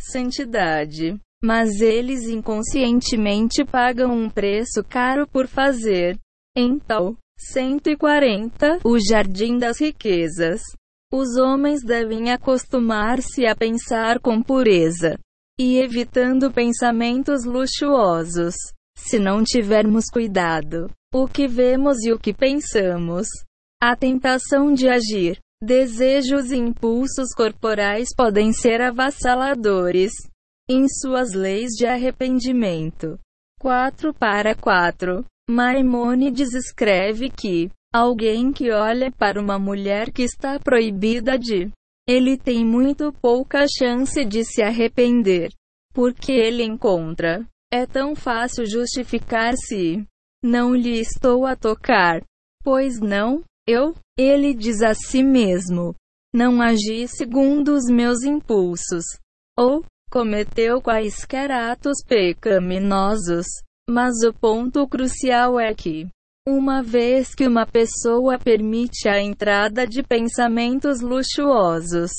Santidade. 0.00 1.20
Mas 1.42 1.80
eles 1.80 2.24
inconscientemente 2.28 3.64
pagam 3.64 4.12
um 4.12 4.28
preço 4.28 4.84
caro 4.86 5.26
por 5.26 5.46
fazer. 5.46 6.18
Então, 6.56 7.16
140 7.38 8.80
O 8.84 8.98
Jardim 8.98 9.58
das 9.58 9.80
Riquezas. 9.80 10.60
Os 11.12 11.36
homens 11.38 11.82
devem 11.82 12.30
acostumar-se 12.30 13.46
a 13.46 13.56
pensar 13.56 14.20
com 14.20 14.42
pureza 14.42 15.18
e 15.58 15.78
evitando 15.78 16.52
pensamentos 16.52 17.44
luxuosos. 17.44 18.54
Se 18.96 19.18
não 19.18 19.42
tivermos 19.42 20.04
cuidado, 20.12 20.90
o 21.12 21.26
que 21.26 21.48
vemos 21.48 22.04
e 22.04 22.12
o 22.12 22.18
que 22.18 22.34
pensamos, 22.34 23.26
a 23.82 23.96
tentação 23.96 24.72
de 24.72 24.88
agir, 24.88 25.38
desejos 25.62 26.52
e 26.52 26.56
impulsos 26.56 27.34
corporais 27.34 28.08
podem 28.14 28.52
ser 28.52 28.80
avassaladores 28.82 30.12
em 30.70 30.86
suas 30.88 31.32
leis 31.32 31.70
de 31.72 31.84
arrependimento. 31.84 33.18
4 33.60 34.14
para 34.14 34.54
4. 34.54 35.24
Maimônides 35.50 36.54
escreve 36.54 37.28
que 37.28 37.68
alguém 37.92 38.52
que 38.52 38.70
olha 38.70 39.10
para 39.10 39.40
uma 39.40 39.58
mulher 39.58 40.12
que 40.12 40.22
está 40.22 40.60
proibida 40.60 41.36
de 41.36 41.68
ele 42.08 42.38
tem 42.38 42.64
muito 42.64 43.12
pouca 43.20 43.66
chance 43.68 44.24
de 44.24 44.44
se 44.44 44.62
arrepender, 44.62 45.50
porque 45.92 46.30
ele 46.32 46.62
encontra 46.62 47.44
é 47.72 47.86
tão 47.86 48.16
fácil 48.16 48.66
justificar-se. 48.66 50.04
Não 50.42 50.74
lhe 50.74 50.98
estou 50.98 51.46
a 51.46 51.54
tocar. 51.54 52.22
Pois 52.64 52.98
não, 52.98 53.44
eu, 53.66 53.94
ele 54.18 54.52
diz 54.54 54.82
a 54.82 54.92
si 54.94 55.22
mesmo. 55.22 55.94
Não 56.34 56.60
agi 56.60 57.06
segundo 57.06 57.74
os 57.74 57.84
meus 57.84 58.24
impulsos. 58.24 59.04
Ou, 59.56 59.84
cometeu 60.10 60.82
quaisquer 60.82 61.50
atos 61.50 61.98
pecaminosos. 62.06 63.46
Mas 63.88 64.22
o 64.22 64.32
ponto 64.32 64.86
crucial 64.86 65.58
é 65.58 65.74
que, 65.74 66.08
uma 66.46 66.82
vez 66.82 67.34
que 67.34 67.46
uma 67.46 67.66
pessoa 67.66 68.38
permite 68.38 69.08
a 69.08 69.20
entrada 69.20 69.86
de 69.86 70.02
pensamentos 70.02 71.00
luxuosos, 71.00 72.10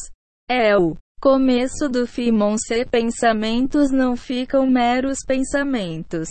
é 0.50 0.78
o 0.78 0.96
começo 1.22 1.88
do 1.88 2.08
fim. 2.08 2.32
Se 2.58 2.86
pensamentos 2.86 3.92
não 3.92 4.16
ficam 4.16 4.66
meros 4.70 5.20
pensamentos. 5.26 6.30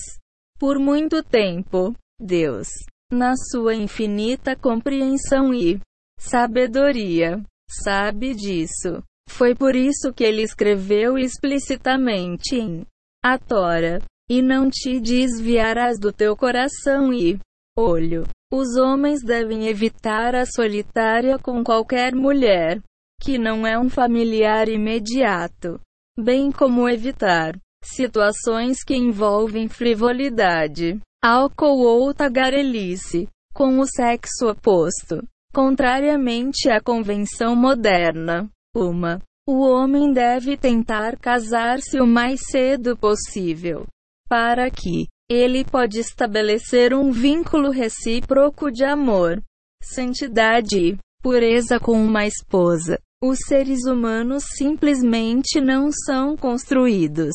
Por 0.59 0.79
muito 0.79 1.23
tempo, 1.23 1.95
Deus, 2.21 2.69
na 3.11 3.35
sua 3.35 3.75
infinita 3.75 4.55
compreensão 4.55 5.55
e 5.55 5.81
sabedoria, 6.19 7.43
sabe 7.67 8.35
disso. 8.35 9.03
Foi 9.31 9.55
por 9.55 9.75
isso 9.75 10.13
que 10.13 10.25
ele 10.25 10.43
escreveu 10.43 11.17
explicitamente 11.17 12.57
em 12.57 12.85
a 13.25 13.39
Tora: 13.39 14.03
E 14.29 14.43
não 14.43 14.69
te 14.69 15.01
desviarás 15.01 15.99
do 15.99 16.13
teu 16.13 16.37
coração 16.37 17.13
e 17.13 17.39
olho. 17.79 18.27
Os 18.53 18.77
homens 18.77 19.23
devem 19.23 19.69
evitar 19.69 20.35
a 20.35 20.45
solitária 20.45 21.39
com 21.39 21.63
qualquer 21.63 22.15
mulher 22.15 22.83
que 23.23 23.39
não 23.39 23.67
é 23.67 23.79
um 23.79 23.89
familiar 23.89 24.69
imediato, 24.69 25.81
bem 26.19 26.51
como 26.51 26.89
evitar 26.89 27.57
situações 27.83 28.83
que 28.85 28.95
envolvem 28.95 29.69
frivolidade, 29.69 31.01
álcool 31.23 31.83
ou 31.83 32.13
tagarelice 32.13 33.29
com 33.55 33.79
o 33.79 33.87
sexo 33.87 34.51
oposto. 34.51 35.23
Contrariamente 35.55 36.69
à 36.69 36.81
convenção 36.81 37.57
moderna, 37.57 38.51
uma. 38.75 39.21
O 39.49 39.61
homem 39.61 40.13
deve 40.13 40.57
tentar 40.57 41.19
casar-se 41.19 42.01
o 42.01 42.07
mais 42.07 42.41
cedo 42.51 42.97
possível, 42.97 43.87
para 44.29 44.71
que 44.71 45.09
ele 45.29 45.65
pode 45.65 45.99
estabelecer 45.99 46.95
um 46.95 47.11
vínculo 47.11 47.71
recíproco 47.71 48.71
de 48.71 48.85
amor, 48.85 49.43
santidade 49.83 50.79
e 50.79 50.99
pureza 51.23 51.81
com 51.81 51.93
uma 51.93 52.27
esposa. 52.27 52.99
Os 53.23 53.39
seres 53.47 53.85
humanos 53.85 54.45
simplesmente 54.57 55.61
não 55.61 55.91
são 55.93 56.37
construídos. 56.37 57.35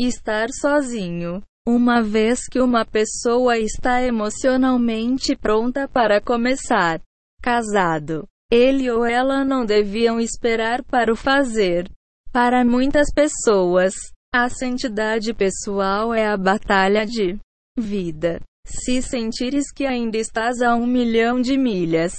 Estar 0.00 0.48
sozinho. 0.50 1.42
Uma 1.68 2.00
vez 2.00 2.46
que 2.48 2.60
uma 2.60 2.84
pessoa 2.84 3.58
está 3.58 4.00
emocionalmente 4.00 5.34
pronta 5.34 5.88
para 5.88 6.20
começar 6.20 7.00
casado, 7.42 8.24
ele 8.50 8.90
ou 8.90 9.04
ela 9.04 9.44
não 9.44 9.64
deviam 9.64 10.20
esperar 10.20 10.82
para 10.84 11.12
o 11.12 11.16
fazer. 11.16 11.90
Para 12.32 12.64
muitas 12.64 13.12
pessoas, 13.12 13.94
a 14.32 14.48
santidade 14.48 15.32
pessoal 15.34 16.14
é 16.14 16.26
a 16.26 16.36
batalha 16.36 17.04
de 17.04 17.38
vida. 17.78 18.40
Se 18.66 19.00
sentires 19.00 19.72
que 19.72 19.86
ainda 19.86 20.18
estás 20.18 20.60
a 20.60 20.74
um 20.74 20.86
milhão 20.86 21.40
de 21.40 21.56
milhas 21.56 22.14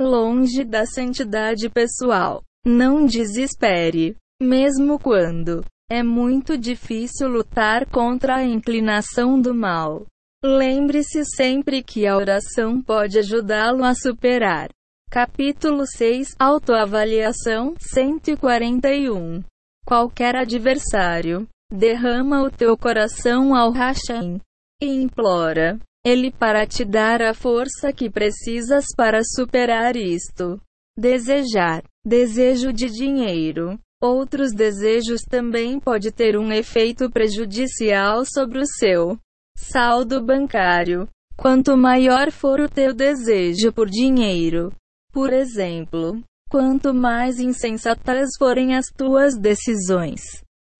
longe 0.00 0.62
da 0.62 0.84
santidade 0.86 1.68
pessoal, 1.68 2.42
não 2.64 3.06
desespere. 3.06 4.16
Mesmo 4.40 4.98
quando 4.98 5.64
é 5.90 6.02
muito 6.02 6.58
difícil 6.58 7.28
lutar 7.28 7.86
contra 7.86 8.36
a 8.36 8.44
inclinação 8.44 9.40
do 9.40 9.54
mal. 9.54 10.04
Lembre-se 10.44 11.24
sempre 11.24 11.82
que 11.82 12.06
a 12.06 12.16
oração 12.16 12.82
pode 12.82 13.18
ajudá-lo 13.18 13.82
a 13.82 13.94
superar 13.94 14.68
Capítulo 15.10 15.86
6 15.86 16.34
Autoavaliação 16.38 17.74
141 17.78 19.42
Qualquer 19.86 20.36
adversário 20.36 21.48
derrama 21.72 22.42
o 22.42 22.50
teu 22.50 22.76
coração 22.76 23.54
ao 23.54 23.72
Hashem 23.72 24.38
e 24.82 24.86
implora 24.86 25.78
ele 26.04 26.30
para 26.30 26.66
te 26.66 26.84
dar 26.84 27.22
a 27.22 27.32
força 27.32 27.92
que 27.92 28.10
precisas 28.10 28.84
para 28.94 29.22
superar 29.24 29.96
isto. 29.96 30.60
Desejar 30.98 31.82
desejo 32.04 32.72
de 32.72 32.86
dinheiro. 32.90 33.78
Outros 34.02 34.52
desejos 34.52 35.22
também 35.22 35.80
pode 35.80 36.12
ter 36.12 36.36
um 36.36 36.52
efeito 36.52 37.10
prejudicial 37.10 38.24
sobre 38.26 38.58
o 38.58 38.66
seu 38.66 39.18
saldo 39.56 40.22
bancário. 40.22 41.08
Quanto 41.36 41.76
maior 41.76 42.30
for 42.30 42.60
o 42.60 42.68
teu 42.68 42.92
desejo 42.92 43.72
por 43.72 43.88
dinheiro, 43.88 44.72
por 45.16 45.32
exemplo, 45.32 46.22
quanto 46.50 46.92
mais 46.92 47.40
insensatas 47.40 48.28
forem 48.38 48.74
as 48.76 48.84
tuas 48.94 49.34
decisões, 49.34 50.20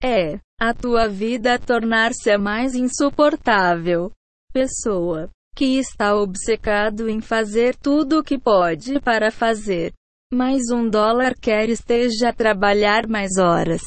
é 0.04 0.38
a 0.60 0.74
tua 0.74 1.08
vida 1.08 1.58
tornar-se 1.58 2.36
mais 2.36 2.74
insuportável. 2.74 4.12
Pessoa 4.52 5.30
que 5.54 5.78
está 5.78 6.14
obcecado 6.14 7.08
em 7.08 7.22
fazer 7.22 7.74
tudo 7.76 8.18
o 8.18 8.22
que 8.22 8.38
pode 8.38 9.00
para 9.00 9.30
fazer 9.30 9.94
mais 10.30 10.64
um 10.70 10.86
dólar 10.86 11.32
quer 11.40 11.70
esteja 11.70 12.28
a 12.28 12.34
trabalhar 12.34 13.08
mais 13.08 13.38
horas. 13.38 13.80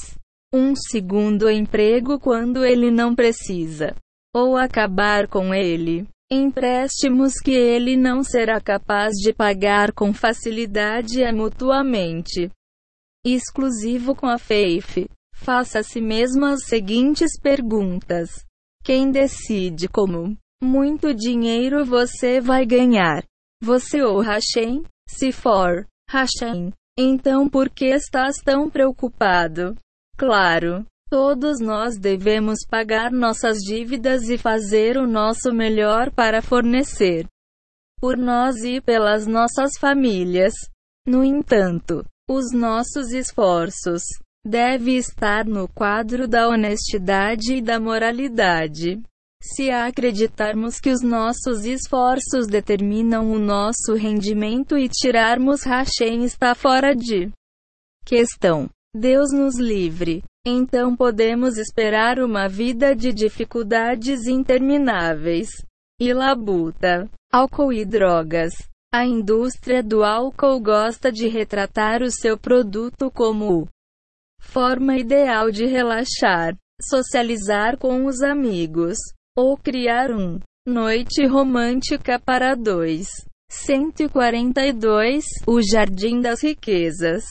Um 0.51 0.75
segundo 0.75 1.47
emprego 1.47 2.19
quando 2.19 2.65
ele 2.65 2.89
não 2.89 3.13
precisa. 3.13 3.95
Ou 4.35 4.57
acabar 4.57 5.27
com 5.27 5.53
ele. 5.53 6.07
Empréstimos 6.31 7.39
que 7.43 7.51
ele 7.51 7.97
não 7.97 8.23
será 8.23 8.61
capaz 8.61 9.13
de 9.15 9.33
pagar 9.33 9.91
com 9.91 10.13
facilidade 10.13 11.23
é 11.23 11.31
mutuamente 11.31 12.51
exclusivo 13.25 14.15
com 14.15 14.27
a 14.27 14.37
FAIF. 14.37 15.09
Faça 15.33 15.79
a 15.79 15.83
si 15.83 15.99
mesmo 15.99 16.45
as 16.45 16.65
seguintes 16.65 17.31
perguntas: 17.41 18.45
Quem 18.83 19.09
decide 19.09 19.87
como 19.87 20.37
muito 20.61 21.15
dinheiro 21.15 21.83
você 21.83 22.39
vai 22.39 22.63
ganhar? 22.63 23.23
Você 23.63 24.03
ou 24.03 24.21
Hashem? 24.21 24.83
Se 25.09 25.31
for 25.31 25.87
Hashem, 26.11 26.71
então 26.95 27.49
por 27.49 27.71
que 27.71 27.85
estás 27.85 28.35
tão 28.37 28.69
preocupado? 28.69 29.75
Claro, 30.15 30.85
Todos 31.09 31.59
nós 31.59 31.97
devemos 31.97 32.59
pagar 32.69 33.11
nossas 33.11 33.57
dívidas 33.57 34.29
e 34.29 34.37
fazer 34.37 34.95
o 34.97 35.07
nosso 35.07 35.51
melhor 35.51 36.11
para 36.11 36.41
fornecer 36.41 37.27
por 37.99 38.15
nós 38.15 38.57
e 38.63 38.79
pelas 38.79 39.27
nossas 39.27 39.71
famílias. 39.79 40.53
No 41.05 41.23
entanto, 41.23 42.05
os 42.29 42.53
nossos 42.53 43.11
esforços 43.11 44.03
devem 44.45 44.97
estar 44.97 45.45
no 45.45 45.67
quadro 45.67 46.27
da 46.27 46.47
honestidade 46.47 47.55
e 47.55 47.61
da 47.61 47.79
moralidade. 47.79 49.01
Se 49.41 49.71
acreditarmos 49.71 50.79
que 50.79 50.91
os 50.91 51.01
nossos 51.01 51.65
esforços 51.65 52.45
determinam 52.47 53.31
o 53.31 53.39
nosso 53.39 53.93
rendimento 53.95 54.77
e 54.77 54.87
tirarmos 54.87 55.63
Hashem 55.63 56.23
está 56.23 56.53
fora 56.53 56.95
de 56.95 57.31
questão. 58.05 58.69
Deus 58.93 59.31
nos 59.31 59.57
livre. 59.57 60.23
Então 60.45 60.95
podemos 60.95 61.57
esperar 61.57 62.19
uma 62.19 62.47
vida 62.47 62.95
de 62.95 63.11
dificuldades 63.11 64.25
intermináveis. 64.27 65.49
E 65.99 66.13
labuta, 66.13 67.09
álcool 67.31 67.73
e 67.73 67.83
drogas. 67.83 68.53
A 68.91 69.05
indústria 69.05 69.83
do 69.83 70.03
álcool 70.03 70.59
gosta 70.61 71.11
de 71.11 71.27
retratar 71.27 72.01
o 72.01 72.09
seu 72.09 72.37
produto 72.37 73.11
como 73.11 73.67
forma 74.41 74.97
ideal 74.97 75.51
de 75.51 75.65
relaxar, 75.65 76.55
socializar 76.81 77.77
com 77.77 78.05
os 78.05 78.21
amigos 78.21 78.97
ou 79.37 79.57
criar 79.57 80.09
um 80.09 80.39
noite 80.65 81.25
romântica 81.25 82.19
para 82.19 82.55
dois. 82.55 83.07
142 83.51 85.25
O 85.45 85.61
Jardim 85.61 86.21
das 86.21 86.41
Riquezas. 86.41 87.23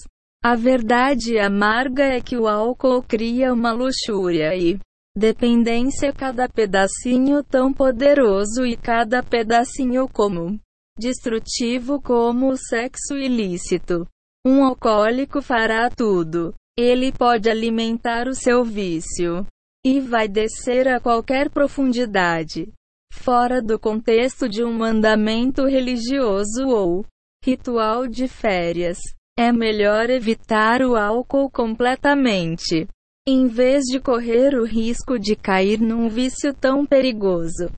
A 0.43 0.55
verdade 0.55 1.37
amarga 1.37 2.05
é 2.05 2.21
que 2.21 2.37
o 2.37 2.47
álcool 2.47 3.03
cria 3.03 3.53
uma 3.53 3.73
luxúria 3.73 4.55
e 4.55 4.79
dependência 5.17 6.13
cada 6.13 6.49
pedacinho 6.49 7.43
tão 7.43 7.73
poderoso 7.73 8.65
e 8.65 8.77
cada 8.77 9.21
pedacinho 9.21 10.09
como 10.09 10.59
destrutivo 10.97 12.01
como 12.01 12.51
o 12.51 12.57
sexo 12.57 13.17
ilícito. 13.17 14.07
Um 14.47 14.65
alcoólico 14.65 15.43
fará 15.43 15.91
tudo. 15.91 16.55
Ele 16.79 17.11
pode 17.11 17.51
alimentar 17.51 18.29
o 18.29 18.35
seu 18.35 18.65
vício 18.65 19.45
e 19.85 20.01
vai 20.01 20.29
descer 20.29 20.87
a 20.87 21.01
qualquer 21.01 21.51
profundidade, 21.51 22.73
fora 23.13 23.61
do 23.61 23.77
contexto 23.77 24.49
de 24.49 24.63
um 24.63 24.73
mandamento 24.73 25.67
religioso 25.67 26.69
ou 26.69 27.05
ritual 27.45 28.07
de 28.07 28.29
férias. 28.29 28.99
É 29.39 29.53
melhor 29.53 30.11
evitar 30.11 30.83
o 30.83 30.97
álcool 30.97 31.49
completamente, 31.49 32.89
em 33.25 33.47
vez 33.47 33.85
de 33.85 34.01
correr 34.01 34.57
o 34.57 34.65
risco 34.65 35.17
de 35.17 35.37
cair 35.37 35.81
num 35.81 36.09
vício 36.09 36.53
tão 36.53 36.85
perigoso. 36.85 37.71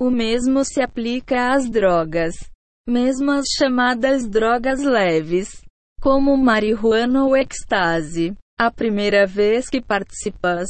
O 0.00 0.10
mesmo 0.10 0.64
se 0.64 0.82
aplica 0.82 1.52
às 1.52 1.70
drogas, 1.70 2.34
mesmo 2.88 3.30
as 3.30 3.44
chamadas 3.56 4.28
drogas 4.28 4.82
leves, 4.82 5.62
como 6.02 6.36
marihuana 6.36 7.24
ou 7.24 7.36
ecstase. 7.36 8.34
A 8.58 8.68
primeira 8.68 9.28
vez 9.28 9.68
que 9.68 9.80
participas 9.80 10.66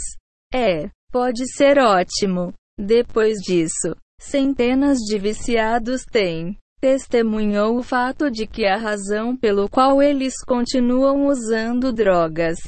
é, 0.52 0.90
pode 1.10 1.50
ser 1.50 1.78
ótimo. 1.78 2.52
Depois 2.78 3.38
disso, 3.38 3.96
centenas 4.20 4.98
de 4.98 5.18
viciados 5.18 6.04
têm 6.04 6.58
testemunhou 6.80 7.78
o 7.78 7.82
fato 7.82 8.30
de 8.30 8.46
que 8.46 8.64
a 8.64 8.76
razão 8.76 9.36
pelo 9.36 9.68
qual 9.68 10.02
eles 10.02 10.34
continuam 10.46 11.26
usando 11.26 11.92
drogas 11.92 12.58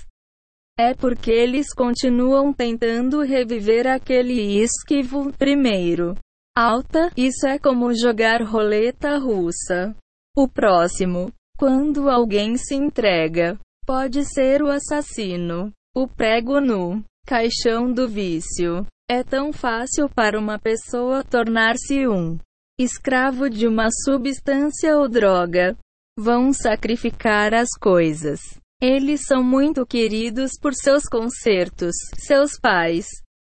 é 0.78 0.94
porque 0.94 1.30
eles 1.30 1.72
continuam 1.74 2.52
tentando 2.52 3.22
reviver 3.22 3.86
aquele 3.86 4.62
esquivo 4.62 5.32
primeiro. 5.34 6.16
Alta, 6.56 7.10
isso 7.16 7.46
é 7.46 7.58
como 7.58 7.94
jogar 7.94 8.42
roleta 8.42 9.18
russa. 9.18 9.94
O 10.36 10.48
próximo, 10.48 11.32
quando 11.58 12.08
alguém 12.08 12.56
se 12.56 12.74
entrega, 12.74 13.58
pode 13.86 14.24
ser 14.24 14.62
o 14.62 14.68
assassino. 14.68 15.70
O 15.94 16.08
prego 16.08 16.60
no 16.60 17.02
caixão 17.26 17.92
do 17.92 18.08
vício. 18.08 18.86
É 19.10 19.22
tão 19.22 19.52
fácil 19.52 20.08
para 20.08 20.38
uma 20.38 20.58
pessoa 20.58 21.22
tornar-se 21.22 22.08
um 22.08 22.38
escravo 22.82 23.48
de 23.48 23.66
uma 23.66 23.88
substância 24.04 24.96
ou 24.96 25.08
droga. 25.08 25.76
Vão 26.18 26.52
sacrificar 26.52 27.54
as 27.54 27.68
coisas. 27.80 28.40
Eles 28.80 29.22
são 29.26 29.42
muito 29.42 29.86
queridos 29.86 30.52
por 30.60 30.74
seus 30.74 31.04
concertos, 31.04 31.94
seus 32.18 32.58
pais, 32.60 33.06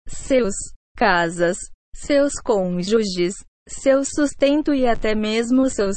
seus 0.08 0.54
casas, 0.96 1.58
seus 1.94 2.34
cônjuges, 2.42 3.34
seu 3.68 4.04
sustento 4.04 4.72
e 4.72 4.86
até 4.86 5.14
mesmo 5.14 5.68
seus 5.68 5.96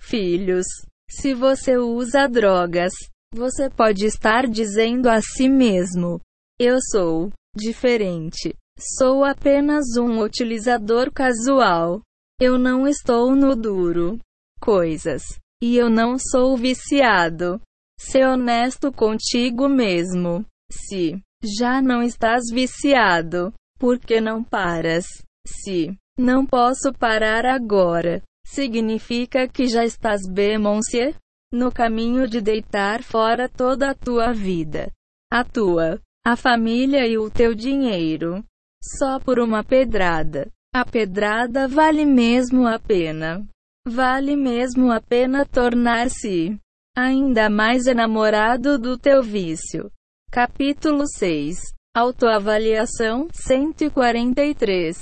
filhos. 0.00 0.66
Se 1.08 1.32
você 1.32 1.78
usa 1.78 2.26
drogas, 2.28 2.92
você 3.32 3.70
pode 3.70 4.06
estar 4.06 4.46
dizendo 4.46 5.08
a 5.08 5.20
si 5.20 5.48
mesmo: 5.48 6.20
Eu 6.58 6.78
sou 6.90 7.30
diferente. 7.56 8.54
Sou 8.98 9.24
apenas 9.24 9.96
um 9.96 10.20
utilizador 10.20 11.12
casual. 11.12 12.02
Eu 12.40 12.58
não 12.58 12.86
estou 12.86 13.34
no 13.34 13.54
duro. 13.54 14.18
Coisas. 14.60 15.22
E 15.62 15.76
eu 15.76 15.88
não 15.88 16.16
sou 16.18 16.56
viciado. 16.56 17.60
Ser 17.98 18.26
honesto 18.26 18.92
contigo 18.92 19.68
mesmo. 19.68 20.44
Se 20.70 21.22
já 21.58 21.80
não 21.80 22.02
estás 22.02 22.44
viciado, 22.52 23.52
por 23.78 23.98
que 23.98 24.20
não 24.20 24.42
paras? 24.42 25.04
Se 25.46 25.96
não 26.18 26.46
posso 26.46 26.92
parar 26.92 27.44
agora, 27.44 28.22
significa 28.46 29.46
que 29.46 29.66
já 29.66 29.84
estás 29.84 30.22
bem, 30.28 30.58
monsieur? 30.58 31.14
No 31.52 31.70
caminho 31.70 32.26
de 32.26 32.40
deitar 32.40 33.02
fora 33.02 33.48
toda 33.48 33.90
a 33.90 33.94
tua 33.94 34.32
vida, 34.32 34.90
a 35.30 35.44
tua, 35.44 36.00
a 36.24 36.34
família 36.34 37.06
e 37.06 37.16
o 37.16 37.30
teu 37.30 37.54
dinheiro, 37.54 38.44
só 38.82 39.20
por 39.20 39.38
uma 39.38 39.62
pedrada. 39.62 40.50
A 40.76 40.84
pedrada 40.84 41.68
vale 41.68 42.04
mesmo 42.04 42.66
a 42.66 42.80
pena. 42.80 43.46
Vale 43.86 44.34
mesmo 44.34 44.90
a 44.90 45.00
pena 45.00 45.46
tornar-se 45.46 46.58
ainda 46.98 47.48
mais 47.48 47.86
enamorado 47.86 48.76
do 48.76 48.98
teu 48.98 49.22
vício. 49.22 49.88
Capítulo 50.32 51.06
6 51.06 51.58
Autoavaliação 51.96 53.28
143 53.32 54.96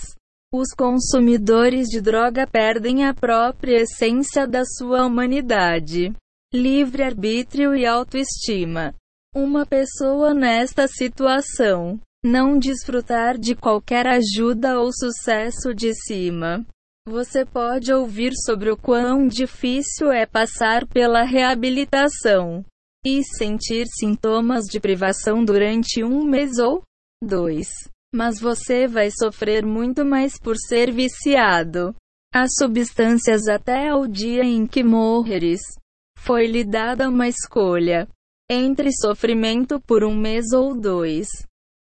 Os 0.53 0.75
consumidores 0.77 1.89
de 1.89 2.03
droga 2.03 2.47
perdem 2.47 3.07
a 3.07 3.15
própria 3.15 3.81
essência 3.81 4.47
da 4.47 4.67
sua 4.67 5.07
humanidade, 5.07 6.13
livre-arbítrio 6.53 7.75
e 7.75 7.87
autoestima. 7.87 8.95
Uma 9.35 9.65
pessoa 9.65 10.35
nesta 10.35 10.87
situação 10.87 11.99
não 12.25 12.57
desfrutar 12.57 13.37
de 13.37 13.57
qualquer 13.57 14.07
ajuda 14.07 14.79
ou 14.79 14.93
sucesso 14.93 15.75
de 15.75 15.93
cima. 15.93 16.65
Você 17.09 17.45
pode 17.45 17.93
ouvir 17.93 18.33
sobre 18.45 18.71
o 18.71 18.77
quão 18.77 19.27
difícil 19.27 20.13
é 20.13 20.25
passar 20.25 20.87
pela 20.87 21.25
reabilitação 21.25 22.65
e 23.05 23.25
sentir 23.25 23.87
sintomas 23.89 24.67
de 24.67 24.79
privação 24.79 25.45
durante 25.45 26.05
um 26.05 26.23
mês 26.23 26.59
ou 26.59 26.83
dois. 27.21 27.69
Mas 28.15 28.39
você 28.39 28.87
vai 28.87 29.11
sofrer 29.11 29.67
muito 29.67 30.05
mais 30.05 30.39
por 30.39 30.57
ser 30.57 30.93
viciado 30.93 31.93
a 32.33 32.47
substâncias 32.47 33.49
até 33.49 33.93
o 33.93 34.07
dia 34.07 34.45
em 34.45 34.65
que 34.65 34.85
morreres. 34.85 35.61
Foi-lhe 36.17 36.63
dada 36.63 37.09
uma 37.09 37.27
escolha 37.27 38.07
entre 38.49 38.93
sofrimento 38.93 39.81
por 39.81 40.05
um 40.05 40.15
mês 40.15 40.53
ou 40.53 40.79
dois 40.79 41.27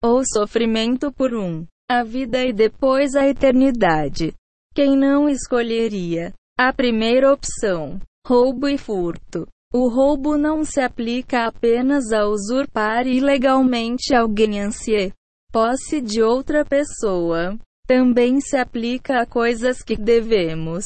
ou 0.03 0.23
sofrimento 0.25 1.11
por 1.11 1.33
um, 1.33 1.65
a 1.89 2.03
vida 2.03 2.43
e 2.43 2.51
depois 2.51 3.15
a 3.15 3.27
eternidade. 3.27 4.33
Quem 4.73 4.97
não 4.97 5.29
escolheria 5.29 6.33
a 6.57 6.73
primeira 6.73 7.31
opção, 7.31 7.99
roubo 8.25 8.67
e 8.67 8.77
furto? 8.77 9.47
O 9.73 9.87
roubo 9.87 10.37
não 10.37 10.65
se 10.65 10.81
aplica 10.81 11.45
apenas 11.45 12.11
a 12.11 12.27
usurpar 12.27 13.07
ilegalmente 13.07 14.13
alguém 14.13 14.59
ansie 14.59 15.13
posse 15.51 16.01
de 16.01 16.21
outra 16.21 16.65
pessoa. 16.65 17.57
Também 17.85 18.39
se 18.39 18.55
aplica 18.55 19.21
a 19.21 19.25
coisas 19.25 19.81
que 19.81 19.97
devemos 19.97 20.85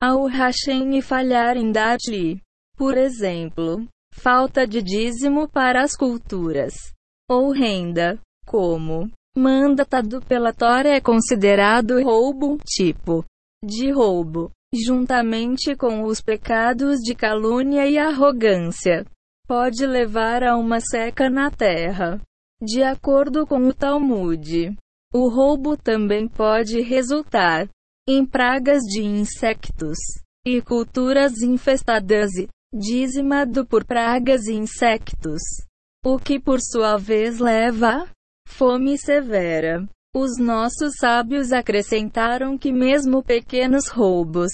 ao 0.00 0.26
Hashem 0.26 0.98
e 0.98 1.02
falhar 1.02 1.56
em 1.56 1.72
dar-lhe. 1.72 2.40
Por 2.76 2.98
exemplo, 2.98 3.86
falta 4.12 4.66
de 4.66 4.82
dízimo 4.82 5.48
para 5.48 5.82
as 5.82 5.96
culturas 5.96 6.74
ou 7.30 7.52
renda 7.52 8.20
como 8.46 9.10
mandatado 9.36 10.20
pela 10.22 10.52
Tora 10.52 10.90
é 10.90 11.00
considerado 11.00 12.02
roubo, 12.02 12.58
tipo 12.66 13.24
de 13.64 13.90
roubo, 13.90 14.50
juntamente 14.74 15.74
com 15.76 16.02
os 16.02 16.20
pecados 16.20 16.98
de 16.98 17.14
calúnia 17.14 17.86
e 17.86 17.96
arrogância, 17.96 19.06
pode 19.46 19.86
levar 19.86 20.42
a 20.42 20.56
uma 20.56 20.80
seca 20.80 21.30
na 21.30 21.50
terra. 21.50 22.20
De 22.60 22.82
acordo 22.82 23.46
com 23.46 23.66
o 23.66 23.74
Talmud, 23.74 24.76
o 25.12 25.28
roubo 25.28 25.76
também 25.76 26.28
pode 26.28 26.80
resultar 26.80 27.68
em 28.08 28.24
pragas 28.24 28.82
de 28.82 29.02
insectos 29.02 29.98
e 30.46 30.60
culturas 30.60 31.42
infestadas 31.42 32.30
e 32.36 32.48
dizimado 32.72 33.66
por 33.66 33.84
pragas 33.84 34.46
e 34.46 34.54
insectos, 34.54 35.42
o 36.04 36.18
que 36.18 36.40
por 36.40 36.60
sua 36.60 36.96
vez 36.96 37.38
leva 37.38 38.08
fome 38.46 38.98
severa. 38.98 39.88
Os 40.14 40.38
nossos 40.38 40.94
sábios 40.98 41.52
acrescentaram 41.52 42.58
que 42.58 42.70
mesmo 42.70 43.22
pequenos 43.22 43.88
roubos 43.88 44.50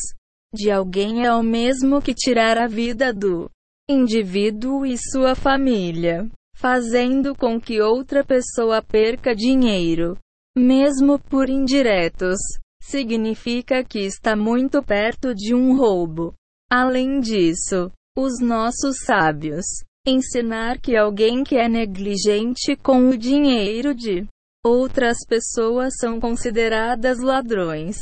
de 0.55 0.70
alguém 0.70 1.26
é 1.26 1.34
o 1.34 1.43
mesmo 1.43 2.01
que 2.01 2.14
tirar 2.14 2.57
a 2.57 2.66
vida 2.66 3.12
do 3.12 3.51
indivíduo 3.91 4.86
e 4.86 4.97
sua 4.97 5.34
família, 5.34 6.28
fazendo 6.55 7.34
com 7.34 7.61
que 7.61 7.80
outra 7.80 8.24
pessoa 8.24 8.80
perca 8.80 9.34
dinheiro, 9.34 10.16
mesmo 10.57 11.18
por 11.18 11.49
indiretos, 11.51 12.39
significa 12.80 13.84
que 13.84 14.01
está 14.01 14.34
muito 14.36 14.82
perto 14.82 15.34
de 15.34 15.55
um 15.55 15.76
roubo. 15.76 16.34
Além 16.70 17.20
disso, 17.20 17.91
os 18.16 18.41
nossos 18.41 18.99
sábios 19.05 19.64
ensinar 20.09 20.80
que 20.80 20.96
alguém 20.96 21.44
que 21.44 21.56
é 21.56 21.68
negligente 21.68 22.76
com 22.76 23.09
o 23.11 23.16
dinheiro 23.16 23.94
de 23.94 24.26
outras 24.64 25.18
pessoas 25.26 25.94
são 26.00 26.20
consideradas 26.20 27.18
ladrões. 27.18 27.96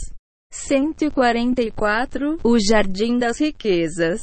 144 0.52 2.38
O 2.42 2.58
Jardim 2.58 3.18
das 3.18 3.38
Riquezas. 3.38 4.20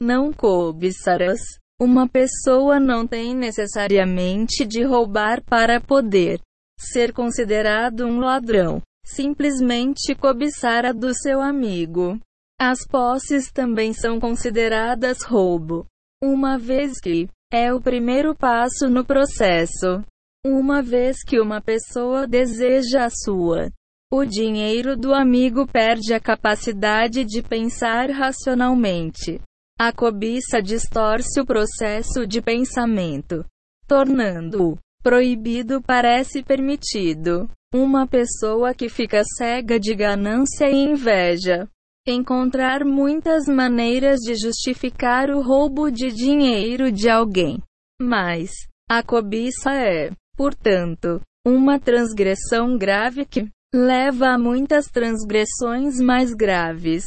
Não 0.00 0.32
cobiçarás. 0.32 1.40
Uma 1.80 2.08
pessoa 2.08 2.78
não 2.78 3.06
tem 3.06 3.34
necessariamente 3.34 4.64
de 4.64 4.84
roubar 4.84 5.42
para 5.42 5.80
poder 5.80 6.40
ser 6.78 7.12
considerado 7.12 8.06
um 8.06 8.20
ladrão. 8.20 8.80
Simplesmente 9.04 10.14
cobiçar 10.14 10.84
a 10.84 10.92
do 10.92 11.12
seu 11.12 11.40
amigo. 11.40 12.18
As 12.60 12.86
posses 12.86 13.50
também 13.50 13.92
são 13.92 14.20
consideradas 14.20 15.22
roubo, 15.22 15.84
uma 16.22 16.56
vez 16.56 17.00
que 17.00 17.28
é 17.52 17.74
o 17.74 17.80
primeiro 17.80 18.34
passo 18.34 18.88
no 18.88 19.04
processo. 19.04 20.04
Uma 20.46 20.80
vez 20.80 21.22
que 21.22 21.40
uma 21.40 21.60
pessoa 21.60 22.26
deseja 22.26 23.04
a 23.04 23.10
sua, 23.10 23.70
o 24.12 24.24
dinheiro 24.24 24.96
do 24.96 25.14
amigo 25.14 25.66
perde 25.66 26.14
a 26.14 26.20
capacidade 26.20 27.24
de 27.24 27.42
pensar 27.42 28.10
racionalmente. 28.10 29.40
A 29.78 29.92
cobiça 29.92 30.62
distorce 30.62 31.40
o 31.40 31.46
processo 31.46 32.26
de 32.26 32.40
pensamento, 32.40 33.44
tornando-o 33.86 34.78
proibido 35.02 35.82
parece 35.82 36.42
permitido. 36.42 37.48
Uma 37.74 38.06
pessoa 38.06 38.74
que 38.74 38.88
fica 38.88 39.22
cega 39.24 39.80
de 39.80 39.94
ganância 39.94 40.70
e 40.70 40.76
inveja. 40.76 41.68
Encontrar 42.06 42.84
muitas 42.84 43.46
maneiras 43.46 44.18
de 44.20 44.34
justificar 44.34 45.30
o 45.30 45.40
roubo 45.40 45.88
de 45.88 46.10
dinheiro 46.10 46.90
de 46.90 47.08
alguém. 47.08 47.62
Mas, 48.00 48.50
a 48.90 49.04
cobiça 49.04 49.72
é, 49.72 50.10
portanto, 50.36 51.20
uma 51.46 51.78
transgressão 51.78 52.76
grave 52.76 53.24
que 53.24 53.48
leva 53.72 54.30
a 54.30 54.38
muitas 54.38 54.86
transgressões 54.86 56.00
mais 56.00 56.34
graves. 56.34 57.04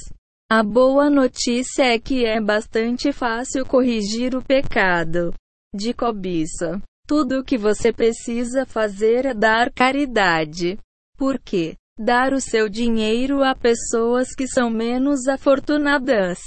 A 0.49 0.63
boa 0.63 1.09
notícia 1.09 1.83
é 1.83 1.99
que 1.99 2.25
é 2.25 2.39
bastante 2.39 3.11
fácil 3.11 3.65
corrigir 3.65 4.33
o 4.33 4.41
pecado 4.41 5.33
de 5.75 5.93
cobiça. 5.93 6.81
Tudo 7.05 7.39
o 7.39 7.43
que 7.43 7.57
você 7.57 7.91
precisa 7.91 8.65
fazer 8.65 9.25
é 9.25 9.33
dar 9.33 9.71
caridade. 9.73 10.77
Porque 11.17 11.75
dar 11.97 12.33
o 12.33 12.41
seu 12.41 12.67
dinheiro 12.67 13.43
a 13.43 13.55
pessoas 13.55 14.35
que 14.35 14.47
são 14.47 14.69
menos 14.69 15.27
afortunadas 15.27 16.39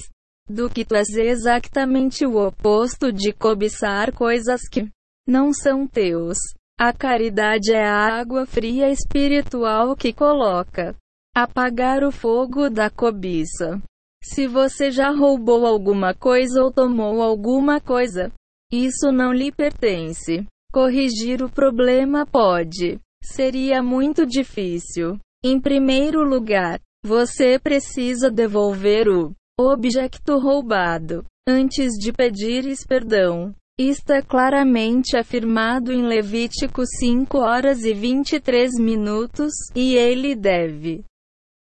do 0.48 0.68
que 0.68 0.86
és 0.94 1.08
exatamente 1.10 2.24
o 2.24 2.36
oposto 2.36 3.12
de 3.12 3.32
cobiçar 3.32 4.12
coisas 4.12 4.62
que 4.68 4.88
não 5.26 5.52
são 5.52 5.86
teus. 5.86 6.38
A 6.78 6.92
caridade 6.92 7.72
é 7.72 7.84
a 7.84 8.18
água 8.18 8.46
fria 8.46 8.90
espiritual 8.90 9.94
que 9.96 10.12
coloca 10.12 10.94
apagar 11.34 12.02
o 12.02 12.10
fogo 12.10 12.70
da 12.70 12.88
cobiça. 12.88 13.80
Se 14.24 14.46
você 14.46 14.90
já 14.90 15.10
roubou 15.10 15.66
alguma 15.66 16.14
coisa 16.14 16.62
ou 16.62 16.72
tomou 16.72 17.22
alguma 17.22 17.80
coisa, 17.80 18.32
isso 18.72 19.12
não 19.12 19.32
lhe 19.32 19.52
pertence. 19.52 20.46
Corrigir 20.72 21.42
o 21.42 21.50
problema 21.50 22.26
pode. 22.26 22.98
Seria 23.22 23.82
muito 23.82 24.26
difícil. 24.26 25.18
Em 25.44 25.60
primeiro 25.60 26.22
lugar, 26.22 26.80
você 27.04 27.58
precisa 27.58 28.30
devolver 28.30 29.08
o 29.08 29.34
objeto 29.60 30.38
roubado 30.38 31.24
antes 31.48 31.92
de 31.94 32.12
pedires 32.12 32.84
perdão. 32.84 33.54
É 33.80 34.20
claramente 34.22 35.16
afirmado 35.16 35.92
em 35.92 36.02
Levítico 36.02 36.82
5 36.84 37.38
horas 37.38 37.84
e 37.84 37.94
23 37.94 38.72
minutos, 38.80 39.52
e 39.76 39.94
ele 39.94 40.34
deve 40.34 41.04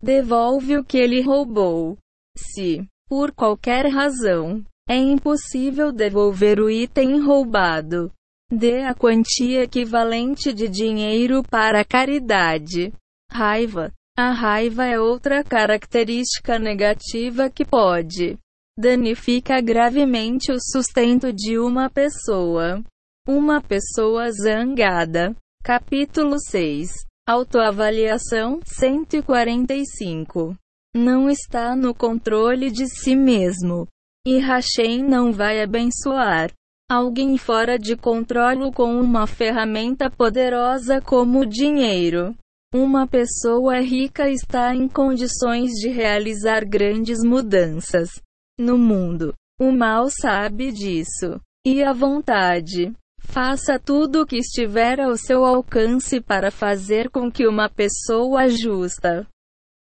devolve 0.02 0.78
o 0.78 0.84
que 0.84 0.98
ele 0.98 1.22
roubou. 1.22 1.96
Se, 2.36 2.84
por 3.08 3.32
qualquer 3.32 3.86
razão, 3.88 4.64
é 4.90 4.96
impossível 4.96 5.92
devolver 5.92 6.60
o 6.60 6.72
item 6.72 7.22
roubado, 7.22 8.12
dê 8.52 8.82
a 8.82 8.96
quantia 8.96 9.64
equivalente 9.64 10.52
de 10.52 10.68
dinheiro 10.68 11.44
para 11.44 11.82
a 11.82 11.86
caridade. 11.86 12.92
Raiva. 13.32 13.92
A 14.18 14.32
raiva 14.32 14.86
é 14.86 15.00
outra 15.00 15.44
característica 15.44 16.60
negativa 16.60 17.50
que 17.50 17.64
pode 17.64 18.38
danifica 18.78 19.62
gravemente 19.62 20.52
o 20.52 20.58
sustento 20.60 21.32
de 21.32 21.58
uma 21.58 21.90
pessoa. 21.90 22.84
Uma 23.28 23.62
pessoa 23.62 24.32
zangada. 24.32 25.36
Capítulo 25.64 26.38
6. 26.40 26.90
Autoavaliação 27.28 28.60
145 28.66 30.56
não 30.94 31.30
está 31.30 31.76
no 31.76 31.96
controle 31.96 32.70
de 32.70 32.86
si 32.88 33.16
mesmo. 33.16 33.88
E 34.28 34.40
Hashem 34.40 35.04
não 35.04 35.32
vai 35.32 35.62
abençoar 35.62 36.52
alguém 36.90 37.38
fora 37.38 37.80
de 37.80 37.96
controle 37.96 38.72
com 38.74 39.00
uma 39.00 39.26
ferramenta 39.26 40.10
poderosa 40.10 41.00
como 41.02 41.40
o 41.40 41.46
dinheiro. 41.46 42.36
Uma 42.74 43.06
pessoa 43.06 43.82
rica 43.82 44.30
está 44.30 44.74
em 44.74 44.88
condições 44.88 45.72
de 45.72 45.90
realizar 45.90 46.64
grandes 46.64 47.22
mudanças 47.22 48.10
no 48.58 48.78
mundo. 48.78 49.34
O 49.60 49.74
mal 49.74 50.10
sabe 50.10 50.72
disso. 50.72 51.42
E 51.66 51.84
a 51.84 51.92
vontade. 51.92 52.94
Faça 53.20 53.78
tudo 53.78 54.22
o 54.22 54.26
que 54.26 54.38
estiver 54.38 55.02
ao 55.02 55.18
seu 55.18 55.44
alcance 55.44 56.22
para 56.22 56.50
fazer 56.50 57.10
com 57.10 57.30
que 57.30 57.46
uma 57.46 57.70
pessoa 57.70 58.48
justa 58.48 59.28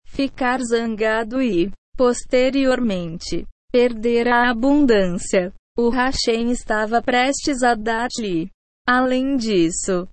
ficar 0.06 0.60
zangado 0.62 1.42
e, 1.42 1.70
posteriormente, 1.96 3.46
perder 3.72 4.28
a 4.28 4.50
abundância. 4.50 5.52
O 5.78 5.88
Hashem 5.88 6.50
estava 6.50 7.02
prestes 7.02 7.62
a 7.62 7.74
dar-lhe. 7.74 8.50
Além 8.86 9.36
disso, 9.36 10.06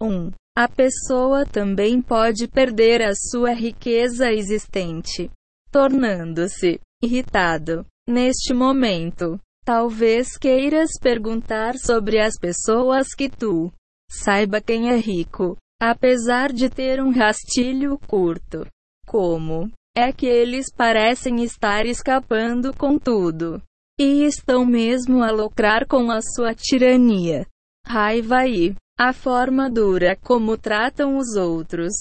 1. 0.00 0.06
Um, 0.06 0.30
a 0.58 0.66
pessoa 0.66 1.46
também 1.46 2.02
pode 2.02 2.48
perder 2.48 3.00
a 3.00 3.12
sua 3.14 3.52
riqueza 3.52 4.32
existente, 4.32 5.30
tornando-se 5.70 6.80
irritado. 7.00 7.86
Neste 8.08 8.52
momento, 8.52 9.38
talvez 9.64 10.36
queiras 10.36 10.90
perguntar 11.00 11.78
sobre 11.78 12.18
as 12.18 12.34
pessoas 12.36 13.14
que 13.16 13.28
tu 13.28 13.72
saiba 14.10 14.60
quem 14.60 14.90
é 14.90 14.96
rico, 14.96 15.56
apesar 15.80 16.52
de 16.52 16.68
ter 16.68 17.00
um 17.00 17.12
rastilho 17.12 17.96
curto. 18.08 18.66
Como 19.06 19.70
é 19.96 20.12
que 20.12 20.26
eles 20.26 20.74
parecem 20.74 21.44
estar 21.44 21.86
escapando 21.86 22.74
com 22.76 22.98
tudo? 22.98 23.62
E 23.96 24.24
estão 24.24 24.66
mesmo 24.66 25.22
a 25.22 25.30
lucrar 25.30 25.86
com 25.86 26.10
a 26.10 26.18
sua 26.20 26.52
tirania, 26.52 27.46
raiva 27.86 28.44
e 28.44 28.74
a 28.98 29.12
forma 29.12 29.70
dura 29.70 30.16
como 30.16 30.58
tratam 30.58 31.16
os 31.16 31.36
outros. 31.36 31.92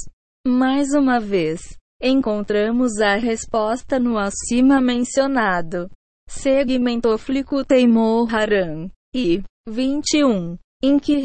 Mais 0.48 0.94
uma 0.94 1.20
vez, 1.20 1.62
encontramos 2.02 3.00
a 3.00 3.16
resposta 3.16 4.00
no 4.00 4.18
acima 4.18 4.82
mencionado. 4.82 5.90
Segmento 6.28 7.16
Flico 7.20 7.64
Teimor 7.64 8.34
Haran. 8.34 8.90
E 9.16 9.44
21. 9.70 10.58
Em 10.84 10.98
que 10.98 11.18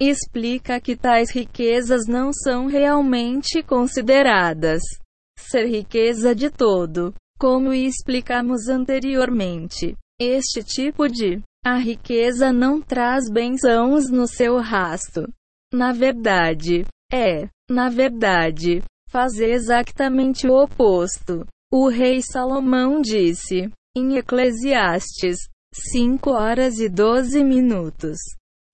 explica 0.00 0.80
que 0.80 0.94
tais 0.94 1.30
riquezas 1.30 2.06
não 2.06 2.30
são 2.32 2.66
realmente 2.66 3.62
consideradas 3.62 4.82
ser 5.38 5.66
riqueza 5.66 6.34
de 6.34 6.50
todo, 6.50 7.14
como 7.38 7.72
explicamos 7.72 8.68
anteriormente. 8.68 9.96
Este 10.20 10.62
tipo 10.62 11.08
de 11.08 11.40
a 11.64 11.76
riqueza 11.76 12.52
não 12.52 12.80
traz 12.80 13.30
bênçãos 13.30 14.10
no 14.10 14.26
seu 14.26 14.58
rasto. 14.58 15.28
Na 15.72 15.92
verdade, 15.92 16.84
é, 17.12 17.48
na 17.70 17.88
verdade, 17.88 18.82
faz 19.10 19.38
exatamente 19.38 20.46
o 20.46 20.54
oposto. 20.54 21.46
O 21.72 21.88
rei 21.88 22.22
Salomão 22.22 23.00
disse, 23.00 23.70
em 23.96 24.16
Eclesiastes 24.16 25.38
5 25.92 26.30
horas 26.30 26.78
e 26.78 26.88
12 26.88 27.44
minutos 27.44 28.16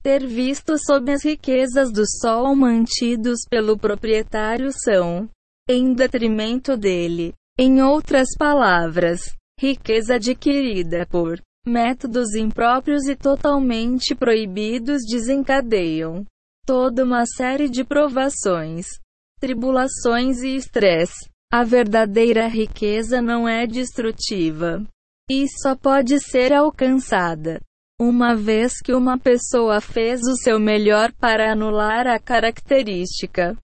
ter 0.05 0.27
visto 0.27 0.77
sob 0.79 1.11
as 1.11 1.25
riquezas 1.25 1.91
do 1.91 2.05
sol 2.07 2.55
mantidos 2.55 3.41
pelo 3.49 3.79
proprietário 3.79 4.71
são 4.71 5.31
em 5.67 5.95
detrimento 5.95 6.77
dele. 6.77 7.33
Em 7.59 7.81
outras 7.81 8.29
palavras, 8.39 9.35
riqueza 9.59 10.17
adquirida 10.17 11.07
por 11.07 11.41
métodos 11.67 12.35
impróprios 12.35 13.07
e 13.07 13.17
totalmente 13.17 14.15
proibidos 14.15 15.03
desencadeiam 15.09 16.25
toda 16.67 17.05
uma 17.05 17.25
série 17.27 17.69
de 17.69 17.85
provações, 17.85 18.87
tribulações 19.41 20.43
e 20.43 20.57
estresse. 20.57 21.29
A 21.53 21.63
verdadeira 21.63 22.49
riqueza 22.49 23.23
não 23.23 23.49
é 23.49 23.67
destrutiva. 23.67 24.85
E 25.31 25.47
só 25.49 25.77
pode 25.77 26.19
ser 26.21 26.53
alcançada 26.53 27.61
uma 28.01 28.35
vez 28.35 28.81
que 28.81 28.93
uma 28.93 29.19
pessoa 29.19 29.81
fez 29.81 30.21
o 30.23 30.37
seu 30.37 30.59
melhor 30.59 31.13
para 31.13 31.53
anular 31.53 32.07
a 32.07 32.19
característica 32.19 33.57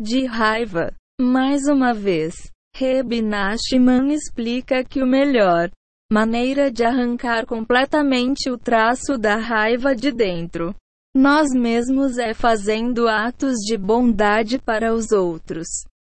de 0.00 0.26
raiva. 0.26 0.92
Mais 1.20 1.68
uma 1.68 1.94
vez, 1.94 2.34
Reb 2.74 3.22
Nachman 3.22 4.12
explica 4.12 4.82
que 4.82 5.00
o 5.00 5.06
melhor 5.06 5.70
maneira 6.12 6.70
de 6.70 6.84
arrancar 6.84 7.46
completamente 7.46 8.50
o 8.50 8.58
traço 8.58 9.16
da 9.16 9.36
raiva 9.36 9.96
de 9.96 10.12
dentro 10.12 10.74
nós 11.14 11.50
mesmos 11.52 12.16
é 12.16 12.32
fazendo 12.32 13.06
atos 13.06 13.56
de 13.58 13.76
bondade 13.76 14.58
para 14.58 14.94
os 14.94 15.12
outros. 15.12 15.68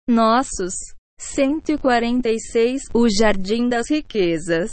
Nossos 0.09 0.73
146 1.19 2.83
O 2.95 3.09
Jardim 3.09 3.69
das 3.69 3.91
Riquezas. 3.91 4.71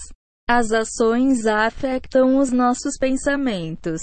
As 0.47 0.71
ações 0.71 1.47
afetam 1.47 2.37
os 2.37 2.51
nossos 2.51 2.97
pensamentos. 2.99 3.99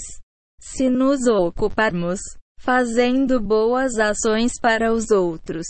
Se 0.59 0.89
nos 0.89 1.25
ocuparmos 1.25 2.19
fazendo 2.59 3.39
boas 3.39 3.97
ações 3.97 4.59
para 4.61 4.91
os 4.91 5.11
outros, 5.11 5.65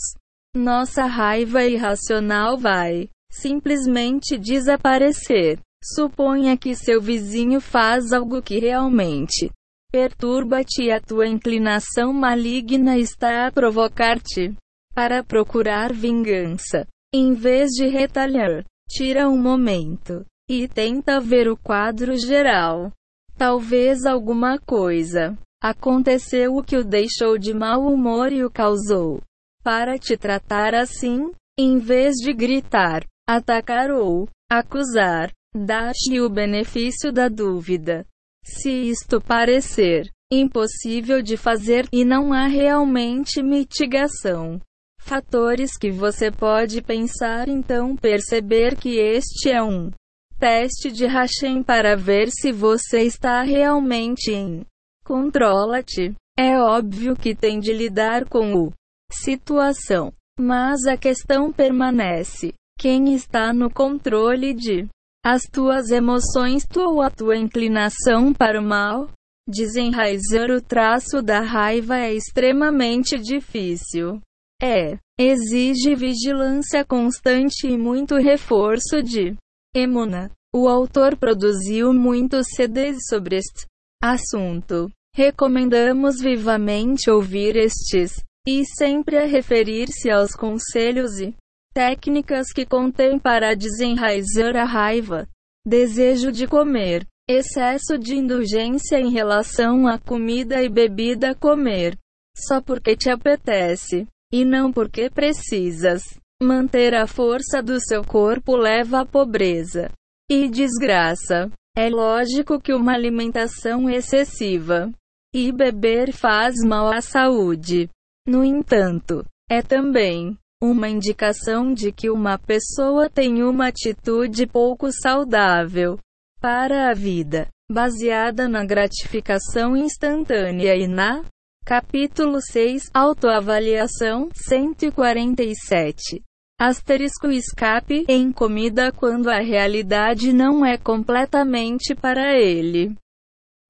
nossa 0.56 1.04
raiva 1.04 1.64
irracional 1.64 2.58
vai 2.58 3.08
simplesmente 3.30 4.36
desaparecer. 4.36 5.58
Suponha 5.82 6.58
que 6.58 6.74
seu 6.74 7.00
vizinho 7.00 7.60
faz 7.60 8.12
algo 8.12 8.42
que 8.42 8.58
realmente 8.58 9.50
perturba-te 9.90 10.84
e 10.84 10.90
a 10.92 11.00
tua 11.00 11.26
inclinação 11.26 12.12
maligna 12.12 12.98
está 12.98 13.46
a 13.46 13.52
provocar-te 13.52 14.54
para 14.94 15.24
procurar 15.24 15.92
vingança. 15.92 16.86
Em 17.12 17.32
vez 17.32 17.70
de 17.70 17.86
retalhar, 17.86 18.64
tira 18.88 19.28
um 19.28 19.40
momento 19.40 20.24
e 20.48 20.68
tenta 20.68 21.18
ver 21.18 21.48
o 21.48 21.56
quadro 21.56 22.16
geral. 22.16 22.92
Talvez 23.36 24.04
alguma 24.04 24.58
coisa 24.58 25.36
aconteceu 25.62 26.56
o 26.56 26.62
que 26.62 26.76
o 26.76 26.84
deixou 26.84 27.38
de 27.38 27.54
mau 27.54 27.86
humor 27.86 28.32
e 28.32 28.44
o 28.44 28.50
causou. 28.50 29.20
Para 29.62 29.98
te 29.98 30.16
tratar 30.16 30.74
assim, 30.74 31.30
em 31.58 31.78
vez 31.78 32.16
de 32.16 32.32
gritar, 32.32 33.04
atacar 33.36 33.90
ou 33.90 34.28
acusar, 34.50 35.30
dá-te 35.54 36.20
o 36.20 36.28
benefício 36.28 37.12
da 37.12 37.28
dúvida. 37.28 38.04
Se 38.44 38.70
isto 38.70 39.20
parecer 39.20 40.10
impossível 40.32 41.20
de 41.22 41.36
fazer 41.36 41.88
e 41.92 42.04
não 42.04 42.32
há 42.32 42.46
realmente 42.46 43.42
mitigação, 43.42 44.60
fatores 45.00 45.76
que 45.76 45.90
você 45.90 46.30
pode 46.30 46.80
pensar 46.82 47.48
então 47.48 47.96
perceber 47.96 48.76
que 48.76 48.96
este 48.96 49.50
é 49.50 49.62
um 49.62 49.90
teste 50.38 50.90
de 50.90 51.06
Hashem 51.06 51.62
para 51.62 51.96
ver 51.96 52.28
se 52.30 52.50
você 52.50 53.02
está 53.02 53.42
realmente 53.42 54.32
em 54.32 54.64
controla-te. 55.04 56.14
É 56.38 56.58
óbvio 56.58 57.14
que 57.14 57.34
tem 57.34 57.60
de 57.60 57.72
lidar 57.72 58.24
com 58.28 58.54
o 58.54 58.72
situação, 59.12 60.12
mas 60.38 60.86
a 60.86 60.96
questão 60.96 61.52
permanece. 61.52 62.54
Quem 62.80 63.12
está 63.12 63.52
no 63.52 63.68
controle 63.68 64.54
de 64.54 64.88
as 65.22 65.42
tuas 65.42 65.90
emoções, 65.90 66.64
tu 66.66 66.80
ou 66.80 67.02
a 67.02 67.10
tua 67.10 67.36
inclinação 67.36 68.32
para 68.32 68.58
o 68.58 68.64
mal? 68.64 69.10
Desenraizar 69.46 70.50
o 70.50 70.62
traço 70.62 71.20
da 71.20 71.40
raiva 71.40 71.98
é 71.98 72.14
extremamente 72.14 73.18
difícil. 73.18 74.18
É, 74.62 74.96
exige 75.20 75.94
vigilância 75.94 76.82
constante 76.82 77.66
e 77.66 77.76
muito 77.76 78.16
reforço 78.16 79.02
de 79.02 79.36
Emuna. 79.76 80.30
O 80.50 80.66
autor 80.66 81.18
produziu 81.18 81.92
muitos 81.92 82.46
CDs 82.56 82.96
sobre 83.10 83.36
este 83.36 83.66
assunto. 84.02 84.90
Recomendamos 85.14 86.18
vivamente 86.18 87.10
ouvir 87.10 87.56
estes, 87.56 88.22
e 88.48 88.64
sempre 88.64 89.18
a 89.18 89.26
referir-se 89.26 90.10
aos 90.10 90.32
conselhos 90.32 91.20
e 91.20 91.34
técnicas 91.72 92.52
que 92.52 92.66
contém 92.66 93.18
para 93.18 93.54
desenraizar 93.54 94.56
a 94.56 94.64
raiva, 94.64 95.28
desejo 95.64 96.32
de 96.32 96.46
comer, 96.46 97.06
excesso 97.28 97.98
de 97.98 98.16
indulgência 98.16 98.98
em 98.98 99.10
relação 99.10 99.86
à 99.86 99.98
comida 99.98 100.62
e 100.62 100.68
bebida 100.68 101.34
comer, 101.34 101.96
só 102.36 102.60
porque 102.60 102.96
te 102.96 103.10
apetece, 103.10 104.06
e 104.32 104.44
não 104.44 104.72
porque 104.72 105.10
precisas. 105.10 106.02
Manter 106.42 106.94
a 106.94 107.06
força 107.06 107.62
do 107.62 107.78
seu 107.78 108.02
corpo 108.02 108.56
leva 108.56 109.00
à 109.00 109.06
pobreza 109.06 109.90
e 110.30 110.48
desgraça. 110.48 111.50
É 111.76 111.88
lógico 111.90 112.60
que 112.60 112.72
uma 112.72 112.94
alimentação 112.94 113.88
excessiva 113.90 114.90
e 115.34 115.52
beber 115.52 116.12
faz 116.12 116.56
mal 116.64 116.90
à 116.90 117.00
saúde. 117.00 117.88
No 118.26 118.42
entanto, 118.42 119.24
é 119.50 119.60
também 119.60 120.36
uma 120.62 120.88
indicação 120.90 121.72
de 121.72 121.90
que 121.90 122.10
uma 122.10 122.38
pessoa 122.38 123.08
tem 123.08 123.42
uma 123.42 123.68
atitude 123.68 124.46
pouco 124.46 124.92
saudável 124.92 125.98
para 126.38 126.90
a 126.90 126.94
vida, 126.94 127.48
baseada 127.70 128.46
na 128.46 128.64
gratificação 128.64 129.74
instantânea 129.74 130.76
e 130.76 130.86
na 130.86 131.24
capítulo 131.64 132.42
6 132.42 132.90
Autoavaliação 132.92 134.28
147 134.34 136.22
Asterisco 136.60 137.28
escape 137.28 138.04
em 138.06 138.30
comida 138.30 138.92
quando 138.92 139.30
a 139.30 139.40
realidade 139.40 140.30
não 140.30 140.66
é 140.66 140.76
completamente 140.76 141.94
para 141.94 142.38
ele. 142.38 142.94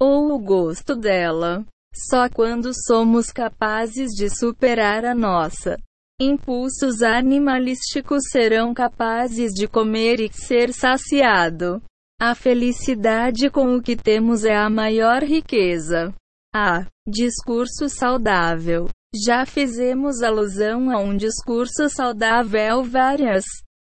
Ou 0.01 0.33
o 0.33 0.39
gosto 0.41 0.97
dela. 0.97 1.65
Só 1.95 2.29
quando 2.29 2.73
somos 2.87 3.31
capazes 3.31 4.11
de 4.11 4.29
superar 4.29 5.05
a 5.05 5.15
nossa 5.15 5.77
impulsos 6.21 7.03
animalísticos 7.03 8.25
serão 8.31 8.75
capazes 8.75 9.53
de 9.53 9.67
comer 9.67 10.21
e 10.21 10.31
ser 10.31 10.73
saciado. 10.75 11.83
A 12.21 12.35
felicidade 12.35 13.49
com 13.49 13.75
o 13.75 13.83
que 13.83 13.97
temos 13.97 14.45
é 14.45 14.55
a 14.55 14.69
maior 14.69 15.23
riqueza. 15.23 16.15
A 16.55 16.87
discurso 17.09 17.89
saudável 17.89 18.89
já 19.25 19.47
fizemos 19.47 20.23
alusão 20.23 20.91
a 20.91 20.99
um 20.99 21.17
discurso 21.17 21.89
saudável 21.89 22.85
várias 22.85 23.45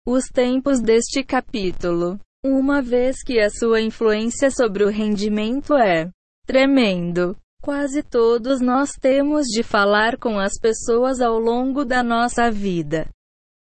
os 0.06 0.24
tempos 0.26 0.80
deste 0.80 1.22
capítulo, 1.22 2.18
uma 2.44 2.82
vez 2.82 3.22
que 3.24 3.40
a 3.40 3.50
sua 3.50 3.80
influência 3.80 4.50
sobre 4.50 4.84
o 4.84 4.88
rendimento 4.88 5.74
é 5.74 6.10
tremendo. 6.46 7.36
Quase 7.66 8.00
todos 8.00 8.60
nós 8.60 8.90
temos 8.92 9.46
de 9.46 9.64
falar 9.64 10.16
com 10.18 10.38
as 10.38 10.52
pessoas 10.56 11.20
ao 11.20 11.36
longo 11.36 11.84
da 11.84 12.00
nossa 12.00 12.48
vida. 12.48 13.08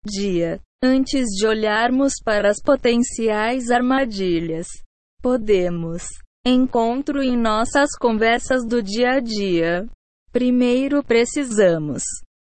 Dia. 0.05 0.61
Antes 0.81 1.25
de 1.25 1.45
olharmos 1.45 2.13
para 2.23 2.49
as 2.49 2.61
potenciais 2.63 3.69
armadilhas, 3.69 4.65
podemos 5.21 6.03
encontro 6.47 7.21
em 7.21 7.35
nossas 7.35 7.89
conversas 7.99 8.65
do 8.65 8.81
dia 8.81 9.15
a 9.15 9.19
dia. 9.19 9.85
Primeiro 10.31 11.03
precisamos 11.03 12.01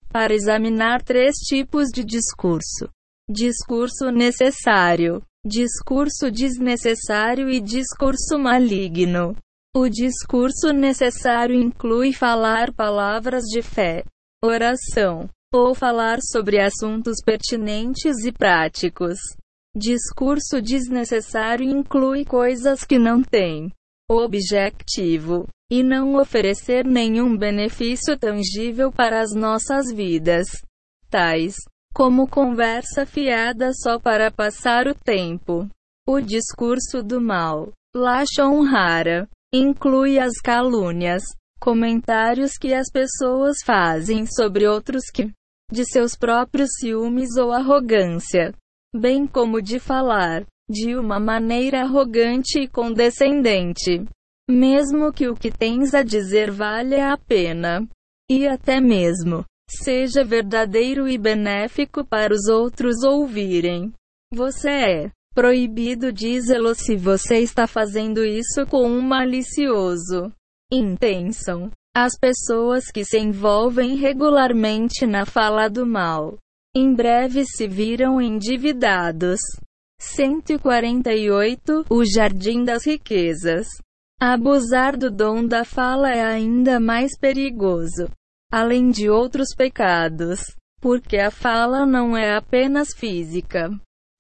para 0.09 0.35
examinar 0.35 1.01
três 1.01 1.37
tipos 1.37 1.91
de 1.95 2.03
discurso: 2.05 2.91
discurso 3.31 4.11
necessário, 4.11 5.23
discurso 5.47 6.29
desnecessário 6.29 7.49
e 7.49 7.61
discurso 7.61 8.37
maligno. 8.37 9.37
O 9.77 9.91
discurso 9.91 10.73
necessário 10.73 11.55
inclui 11.55 12.11
falar 12.11 12.73
palavras 12.73 13.45
de 13.45 13.61
fé, 13.61 14.03
oração, 14.43 15.29
ou 15.53 15.75
falar 15.75 16.17
sobre 16.23 16.59
assuntos 16.59 17.19
pertinentes 17.23 18.25
e 18.25 18.33
práticos. 18.33 19.19
Discurso 19.77 20.63
desnecessário 20.63 21.69
inclui 21.69 22.25
coisas 22.25 22.85
que 22.85 22.99
não 22.99 23.23
têm 23.23 23.71
objetivo 24.11 25.47
e 25.71 25.83
não 25.83 26.15
oferecer 26.15 26.87
nenhum 26.87 27.37
benefício 27.37 28.19
tangível 28.19 28.91
para 28.91 29.21
as 29.21 29.35
nossas 29.35 29.93
vidas, 29.93 30.47
tais 31.11 31.55
como 31.93 32.27
conversa 32.27 33.05
fiada 33.05 33.73
só 33.75 33.99
para 33.99 34.31
passar 34.31 34.89
o 34.89 34.95
tempo. 34.95 35.69
O 36.09 36.19
discurso 36.19 37.03
do 37.03 37.21
mal, 37.21 37.73
Lashon 37.95 38.63
Rara, 38.63 39.29
inclui 39.59 40.19
as 40.19 40.35
calúnias, 40.43 41.23
comentários 41.61 42.53
que 42.59 42.75
as 42.75 42.91
pessoas 42.91 43.59
fazem 43.65 44.27
sobre 44.27 44.67
outros 44.67 45.11
que, 45.13 45.33
de 45.71 45.85
seus 45.85 46.15
próprios 46.17 46.71
ciúmes 46.79 47.37
ou 47.37 47.53
arrogância, 47.53 48.53
bem 48.95 49.27
como 49.27 49.61
de 49.61 49.79
falar, 49.79 50.45
de 50.69 50.97
uma 50.97 51.19
maneira 51.21 51.83
arrogante 51.83 52.61
e 52.61 52.69
condescendente. 52.69 54.05
Mesmo 54.49 55.13
que 55.13 55.29
o 55.29 55.35
que 55.35 55.51
tens 55.51 55.95
a 55.95 56.03
dizer 56.03 56.51
valha 56.51 57.13
a 57.13 57.19
pena. 57.19 57.87
E 58.31 58.47
até 58.47 58.81
mesmo 58.81 59.45
Seja 59.69 60.25
verdadeiro 60.25 61.09
e 61.09 61.19
benéfico 61.19 62.05
para 62.05 62.33
os 62.33 62.47
outros 62.47 63.03
ouvirem. 63.03 63.93
Você 64.33 64.71
é 64.71 65.11
proibido 65.37 66.11
dizê-lo 66.11 66.75
se 66.75 66.97
você 66.97 67.41
está 67.41 67.67
fazendo 67.67 68.25
isso 68.25 68.67
com 68.67 68.87
um 68.87 69.03
malicioso 69.03 70.33
intenção. 70.73 71.71
As 71.95 72.19
pessoas 72.19 72.91
que 72.91 73.05
se 73.05 73.19
envolvem 73.19 73.97
regularmente 73.97 75.07
na 75.07 75.27
fala 75.27 75.69
do 75.69 75.87
mal, 75.87 76.39
em 76.75 76.95
breve 76.95 77.45
se 77.45 77.69
viram 77.69 78.21
endividados. 78.21 79.39
148 80.01 81.85
O 81.91 82.05
Jardim 82.05 82.65
das 82.65 82.87
Riquezas. 82.87 83.67
Abusar 84.19 84.97
do 84.97 85.11
dom 85.11 85.47
da 85.47 85.65
fala 85.65 86.11
é 86.11 86.25
ainda 86.25 86.81
mais 86.81 87.19
perigoso 87.19 88.09
além 88.51 88.91
de 88.91 89.11
outros 89.11 89.49
pecados, 89.57 90.41
porque 90.81 91.19
a 91.19 91.31
fala 91.31 91.85
não 91.85 92.17
é 92.17 92.37
apenas 92.37 92.89
física. 92.95 93.71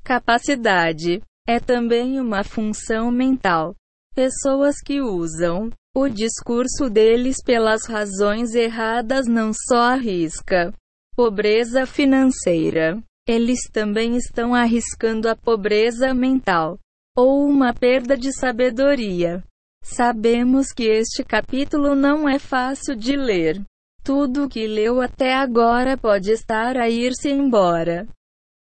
Capacidade 0.07 1.20
é 1.48 1.59
também 1.59 2.20
uma 2.20 2.44
função 2.44 3.11
mental. 3.11 3.74
Pessoas 4.14 4.76
que 4.80 5.00
usam 5.00 5.68
o 5.96 6.09
discurso 6.09 6.88
deles 6.88 7.38
pelas 7.44 7.86
razões 7.86 8.54
erradas 8.54 9.26
não 9.26 9.50
só 9.52 9.94
arrisca 9.94 10.72
pobreza 11.16 11.86
financeira, 11.86 13.02
eles 13.26 13.68
também 13.72 14.16
estão 14.16 14.54
arriscando 14.54 15.28
a 15.28 15.34
pobreza 15.34 16.14
mental 16.14 16.78
ou 17.16 17.44
uma 17.44 17.74
perda 17.74 18.16
de 18.16 18.32
sabedoria. 18.32 19.42
Sabemos 19.82 20.68
que 20.72 20.84
este 20.84 21.24
capítulo 21.24 21.96
não 21.96 22.28
é 22.28 22.38
fácil 22.38 22.94
de 22.94 23.16
ler. 23.16 23.61
Tudo 24.04 24.48
que 24.48 24.68
leu 24.68 25.00
até 25.00 25.34
agora 25.34 25.96
pode 25.96 26.30
estar 26.30 26.76
a 26.76 26.88
ir-se 26.88 27.28
embora. 27.28 28.07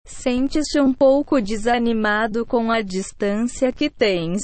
Sentes-te 0.08 0.80
um 0.80 0.94
pouco 0.94 1.42
desanimado 1.42 2.46
com 2.46 2.72
a 2.72 2.82
distância 2.82 3.74
que 3.74 3.90
tens 3.90 4.42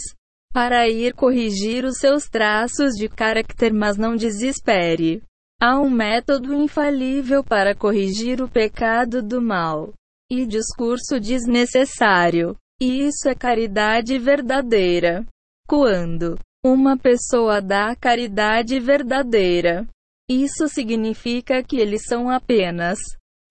para 0.53 0.89
ir 0.89 1.14
corrigir 1.14 1.86
os 1.86 1.97
seus 1.99 2.26
traços 2.26 2.93
de 2.95 3.07
caráter, 3.07 3.74
mas 3.74 3.97
não 3.97 4.16
desespere. 4.16 5.24
Há 5.61 5.80
um 5.80 5.89
método 5.89 6.53
infalível 6.53 7.43
para 7.43 7.74
corrigir 7.74 8.41
o 8.41 8.49
pecado 8.49 9.24
do 9.24 9.41
mal 9.41 9.93
e 10.30 10.45
discurso 10.45 11.18
desnecessário. 11.18 12.57
E 12.82 13.07
isso 13.07 13.30
é 13.30 13.34
caridade 13.34 14.20
verdadeira. 14.20 15.26
Quando 15.66 16.38
uma 16.64 16.97
pessoa 16.97 17.61
dá 17.61 17.95
caridade 17.95 18.78
verdadeira, 18.82 19.88
isso 20.30 20.68
significa 20.68 21.64
que 21.64 21.78
eles 21.78 22.03
são 22.05 22.30
apenas 22.30 22.99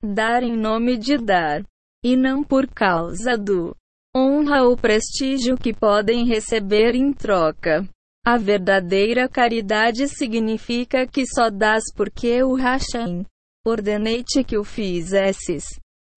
dar 0.02 0.42
em 0.42 0.56
nome 0.56 0.98
de 0.98 1.16
dar, 1.16 1.62
e 2.04 2.16
não 2.16 2.42
por 2.42 2.66
causa 2.66 3.36
do 3.36 3.76
honra 4.14 4.62
ou 4.64 4.76
prestígio 4.76 5.56
que 5.56 5.72
podem 5.72 6.26
receber 6.26 6.94
em 6.94 7.12
troca. 7.12 7.88
A 8.24 8.36
verdadeira 8.36 9.28
caridade 9.28 10.06
significa 10.08 11.06
que 11.06 11.24
só 11.26 11.50
dás 11.50 11.84
porque 11.94 12.42
o 12.42 12.54
Hashem 12.54 13.24
ordenei-te 13.66 14.44
que 14.44 14.56
o 14.56 14.64
fizesses, 14.64 15.64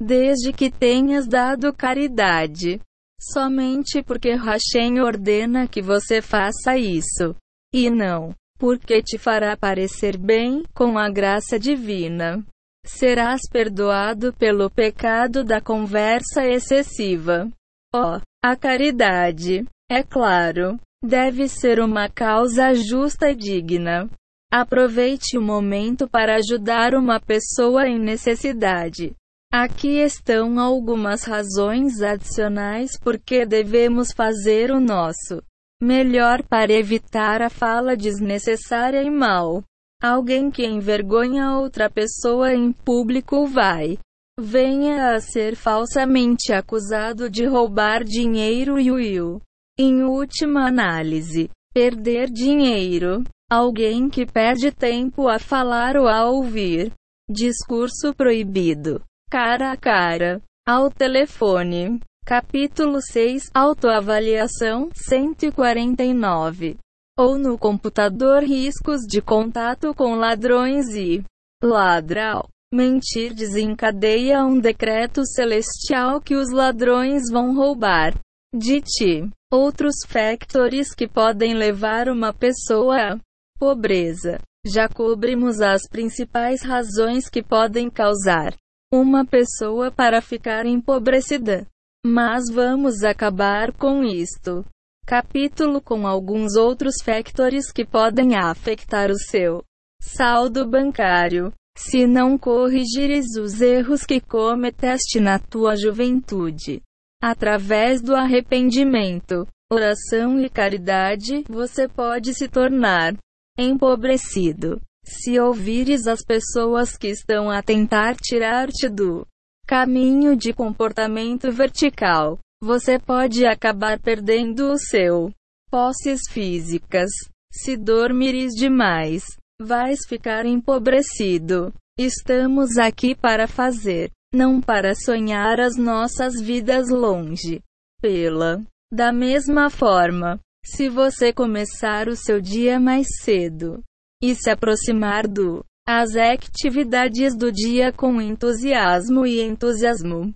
desde 0.02 0.52
que 0.52 0.70
tenhas 0.70 1.28
dado 1.28 1.74
caridade. 1.74 2.80
Somente 3.22 4.04
porque 4.04 4.36
Hashem 4.36 5.00
ordena 5.00 5.68
que 5.68 5.82
você 5.82 6.22
faça 6.22 6.78
isso, 6.78 7.36
e 7.74 7.90
não 7.90 8.36
porque 8.58 9.02
te 9.02 9.18
fará 9.18 9.58
parecer 9.58 10.18
bem, 10.18 10.64
com 10.74 10.98
a 10.98 11.10
graça 11.10 11.60
divina. 11.60 12.46
Serás 12.86 13.42
perdoado 13.52 14.32
pelo 14.34 14.70
pecado 14.70 15.44
da 15.44 15.60
conversa 15.60 16.46
excessiva. 16.46 17.50
Oh, 17.94 18.22
a 18.44 18.56
caridade, 18.56 19.66
é 19.90 20.04
claro, 20.04 20.80
deve 21.04 21.48
ser 21.50 21.80
uma 21.80 22.08
causa 22.08 22.74
justa 22.74 23.32
e 23.32 23.36
digna. 23.36 24.10
Aproveite 24.52 25.38
o 25.38 25.42
momento 25.42 26.08
para 26.08 26.36
ajudar 26.36 26.94
uma 26.94 27.20
pessoa 27.20 27.88
em 27.88 28.00
necessidade. 28.00 29.14
Aqui 29.52 29.98
estão 30.00 30.60
algumas 30.60 31.24
razões 31.24 32.02
adicionais 32.02 33.00
por 33.00 33.18
que 33.20 33.46
devemos 33.46 34.12
fazer 34.12 34.72
o 34.72 34.80
nosso 34.80 35.42
Melhor 35.82 36.42
para 36.42 36.72
evitar 36.72 37.42
a 37.42 37.50
fala 37.50 37.98
desnecessária 37.98 39.04
e 39.04 39.10
mal. 39.10 39.62
Alguém 40.02 40.52
que 40.52 40.66
envergonha 40.66 41.58
outra 41.58 41.90
pessoa 41.90 42.54
em 42.54 42.72
público 42.72 43.48
vai. 43.48 43.98
Venha 44.40 45.16
a 45.16 45.20
ser 45.22 45.56
falsamente 45.56 46.52
acusado 46.52 47.30
de 47.30 47.46
roubar 47.46 48.04
dinheiro 48.04 48.78
e 48.80 48.92
o 48.92 49.40
em 49.78 50.04
última 50.04 50.68
análise, 50.68 51.50
perder 51.74 52.30
dinheiro. 52.30 53.24
Alguém 53.50 54.10
que 54.10 54.26
perde 54.26 54.72
tempo 54.72 55.28
a 55.28 55.40
falar 55.40 55.98
ou 55.98 56.08
a 56.08 56.26
ouvir. 56.30 56.92
Discurso 57.30 58.14
proibido, 58.14 59.02
cara 59.32 59.72
a 59.72 59.78
cara, 59.78 60.42
ao 60.68 60.92
telefone, 60.92 62.00
Capítulo 62.26 63.00
6 63.02 63.50
Autoavaliação 63.54 64.90
149 64.94 66.78
Ou 67.18 67.38
no 67.38 67.58
computador 67.58 68.44
riscos 68.44 69.02
de 69.08 69.22
contato 69.22 69.94
com 69.94 70.16
ladrões 70.16 70.90
e 70.90 71.24
ladrão. 71.64 72.48
Mentir 72.74 73.34
desencadeia 73.34 74.44
um 74.44 74.60
decreto 74.60 75.26
celestial 75.26 76.20
que 76.20 76.36
os 76.36 76.52
ladrões 76.52 77.24
vão 77.32 77.56
roubar 77.56 78.14
de 78.54 78.82
ti. 78.82 79.30
Outros 79.52 79.96
factores 80.06 80.94
que 80.94 81.08
podem 81.08 81.54
levar 81.54 82.10
uma 82.10 82.34
pessoa 82.34 83.14
à 83.14 83.20
pobreza. 83.58 84.42
Já 84.66 84.90
cobrimos 84.90 85.62
as 85.62 85.88
principais 85.88 86.64
razões 86.64 87.30
que 87.30 87.42
podem 87.42 87.90
causar 87.90 88.54
uma 88.92 89.26
pessoa 89.26 89.92
para 89.92 90.22
ficar 90.22 90.66
empobrecida. 90.66 91.66
Mas 92.06 92.44
vamos 92.52 93.04
acabar 93.04 93.72
com 93.72 94.04
isto. 94.04 94.66
Capítulo 95.08 95.82
com 95.82 96.08
alguns 96.08 96.56
outros 96.56 96.96
factores 97.04 97.72
que 97.72 97.86
podem 97.86 98.36
afetar 98.36 99.12
o 99.12 99.20
seu 99.20 99.64
saldo 100.02 100.68
bancário. 100.68 101.54
Se 101.78 102.08
não 102.08 102.40
corrigires 102.40 103.36
os 103.40 103.62
erros 103.62 104.04
que 104.04 104.20
cometeste 104.20 105.20
na 105.20 105.38
tua 105.38 105.76
juventude, 105.76 106.82
através 107.22 108.02
do 108.02 108.16
arrependimento, 108.16 109.46
oração 109.72 110.40
e 110.40 110.50
caridade, 110.50 111.44
você 111.48 111.88
pode 111.88 112.34
se 112.34 112.48
tornar 112.48 113.14
empobrecido. 113.60 114.82
Se 115.04 115.40
ouvires 115.40 116.08
as 116.08 116.24
pessoas 116.24 116.98
que 116.98 117.10
estão 117.10 117.52
a 117.52 117.62
tentar 117.62 118.16
tirar-te 118.16 118.90
do 118.90 119.28
caminho 119.68 120.36
de 120.36 120.52
comportamento 120.52 121.52
vertical, 121.52 122.40
você 122.62 122.98
pode 122.98 123.46
acabar 123.46 124.00
perdendo 124.00 124.72
o 124.72 124.78
seu 124.78 125.32
posses 125.70 126.22
físicas. 126.30 127.10
Se 127.52 127.78
dormires 127.78 128.54
demais, 128.54 129.24
vais 129.62 130.00
ficar 130.08 130.46
empobrecido. 130.46 131.74
Estamos 131.98 132.78
aqui 132.78 133.16
para 133.16 133.48
fazer, 133.48 134.12
não 134.34 134.60
para 134.60 134.94
sonhar 134.96 135.60
as 135.60 135.78
nossas 135.78 136.42
vidas 136.42 136.90
longe. 136.90 137.62
Pela 138.02 138.62
da 138.92 139.12
mesma 139.12 139.70
forma, 139.70 140.40
se 140.66 140.90
você 140.90 141.32
começar 141.32 142.08
o 142.08 142.16
seu 142.16 142.42
dia 142.42 142.80
mais 142.80 143.08
cedo 143.22 143.84
e 144.22 144.36
se 144.36 144.50
aproximar 144.50 145.28
do 145.28 145.64
as 145.88 146.16
atividades 146.16 147.38
do 147.38 147.52
dia 147.52 147.92
com 147.94 148.20
entusiasmo 148.20 149.26
e 149.26 149.42
entusiasmo 149.42 150.34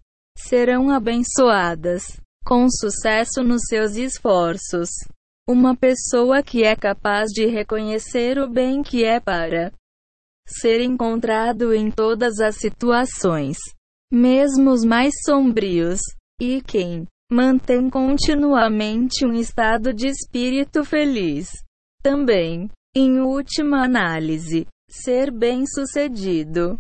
serão 0.47 0.89
abençoadas 0.89 2.19
com 2.45 2.69
sucesso 2.69 3.43
nos 3.43 3.61
seus 3.67 3.95
esforços. 3.95 4.89
Uma 5.47 5.75
pessoa 5.75 6.43
que 6.43 6.63
é 6.63 6.75
capaz 6.75 7.29
de 7.31 7.45
reconhecer 7.45 8.37
o 8.37 8.49
bem 8.49 8.81
que 8.83 9.03
é 9.03 9.19
para 9.19 9.71
ser 10.47 10.81
encontrado 10.81 11.73
em 11.73 11.91
todas 11.91 12.39
as 12.39 12.55
situações, 12.57 13.57
mesmo 14.11 14.71
os 14.71 14.83
mais 14.83 15.13
sombrios, 15.25 15.99
e 16.41 16.61
quem 16.61 17.05
mantém 17.31 17.89
continuamente 17.89 19.25
um 19.25 19.33
estado 19.33 19.93
de 19.93 20.07
espírito 20.07 20.83
feliz. 20.83 21.49
Também, 22.01 22.69
em 22.95 23.19
última 23.19 23.83
análise, 23.83 24.65
Ser 24.91 25.29
bem-sucedido 25.29 26.79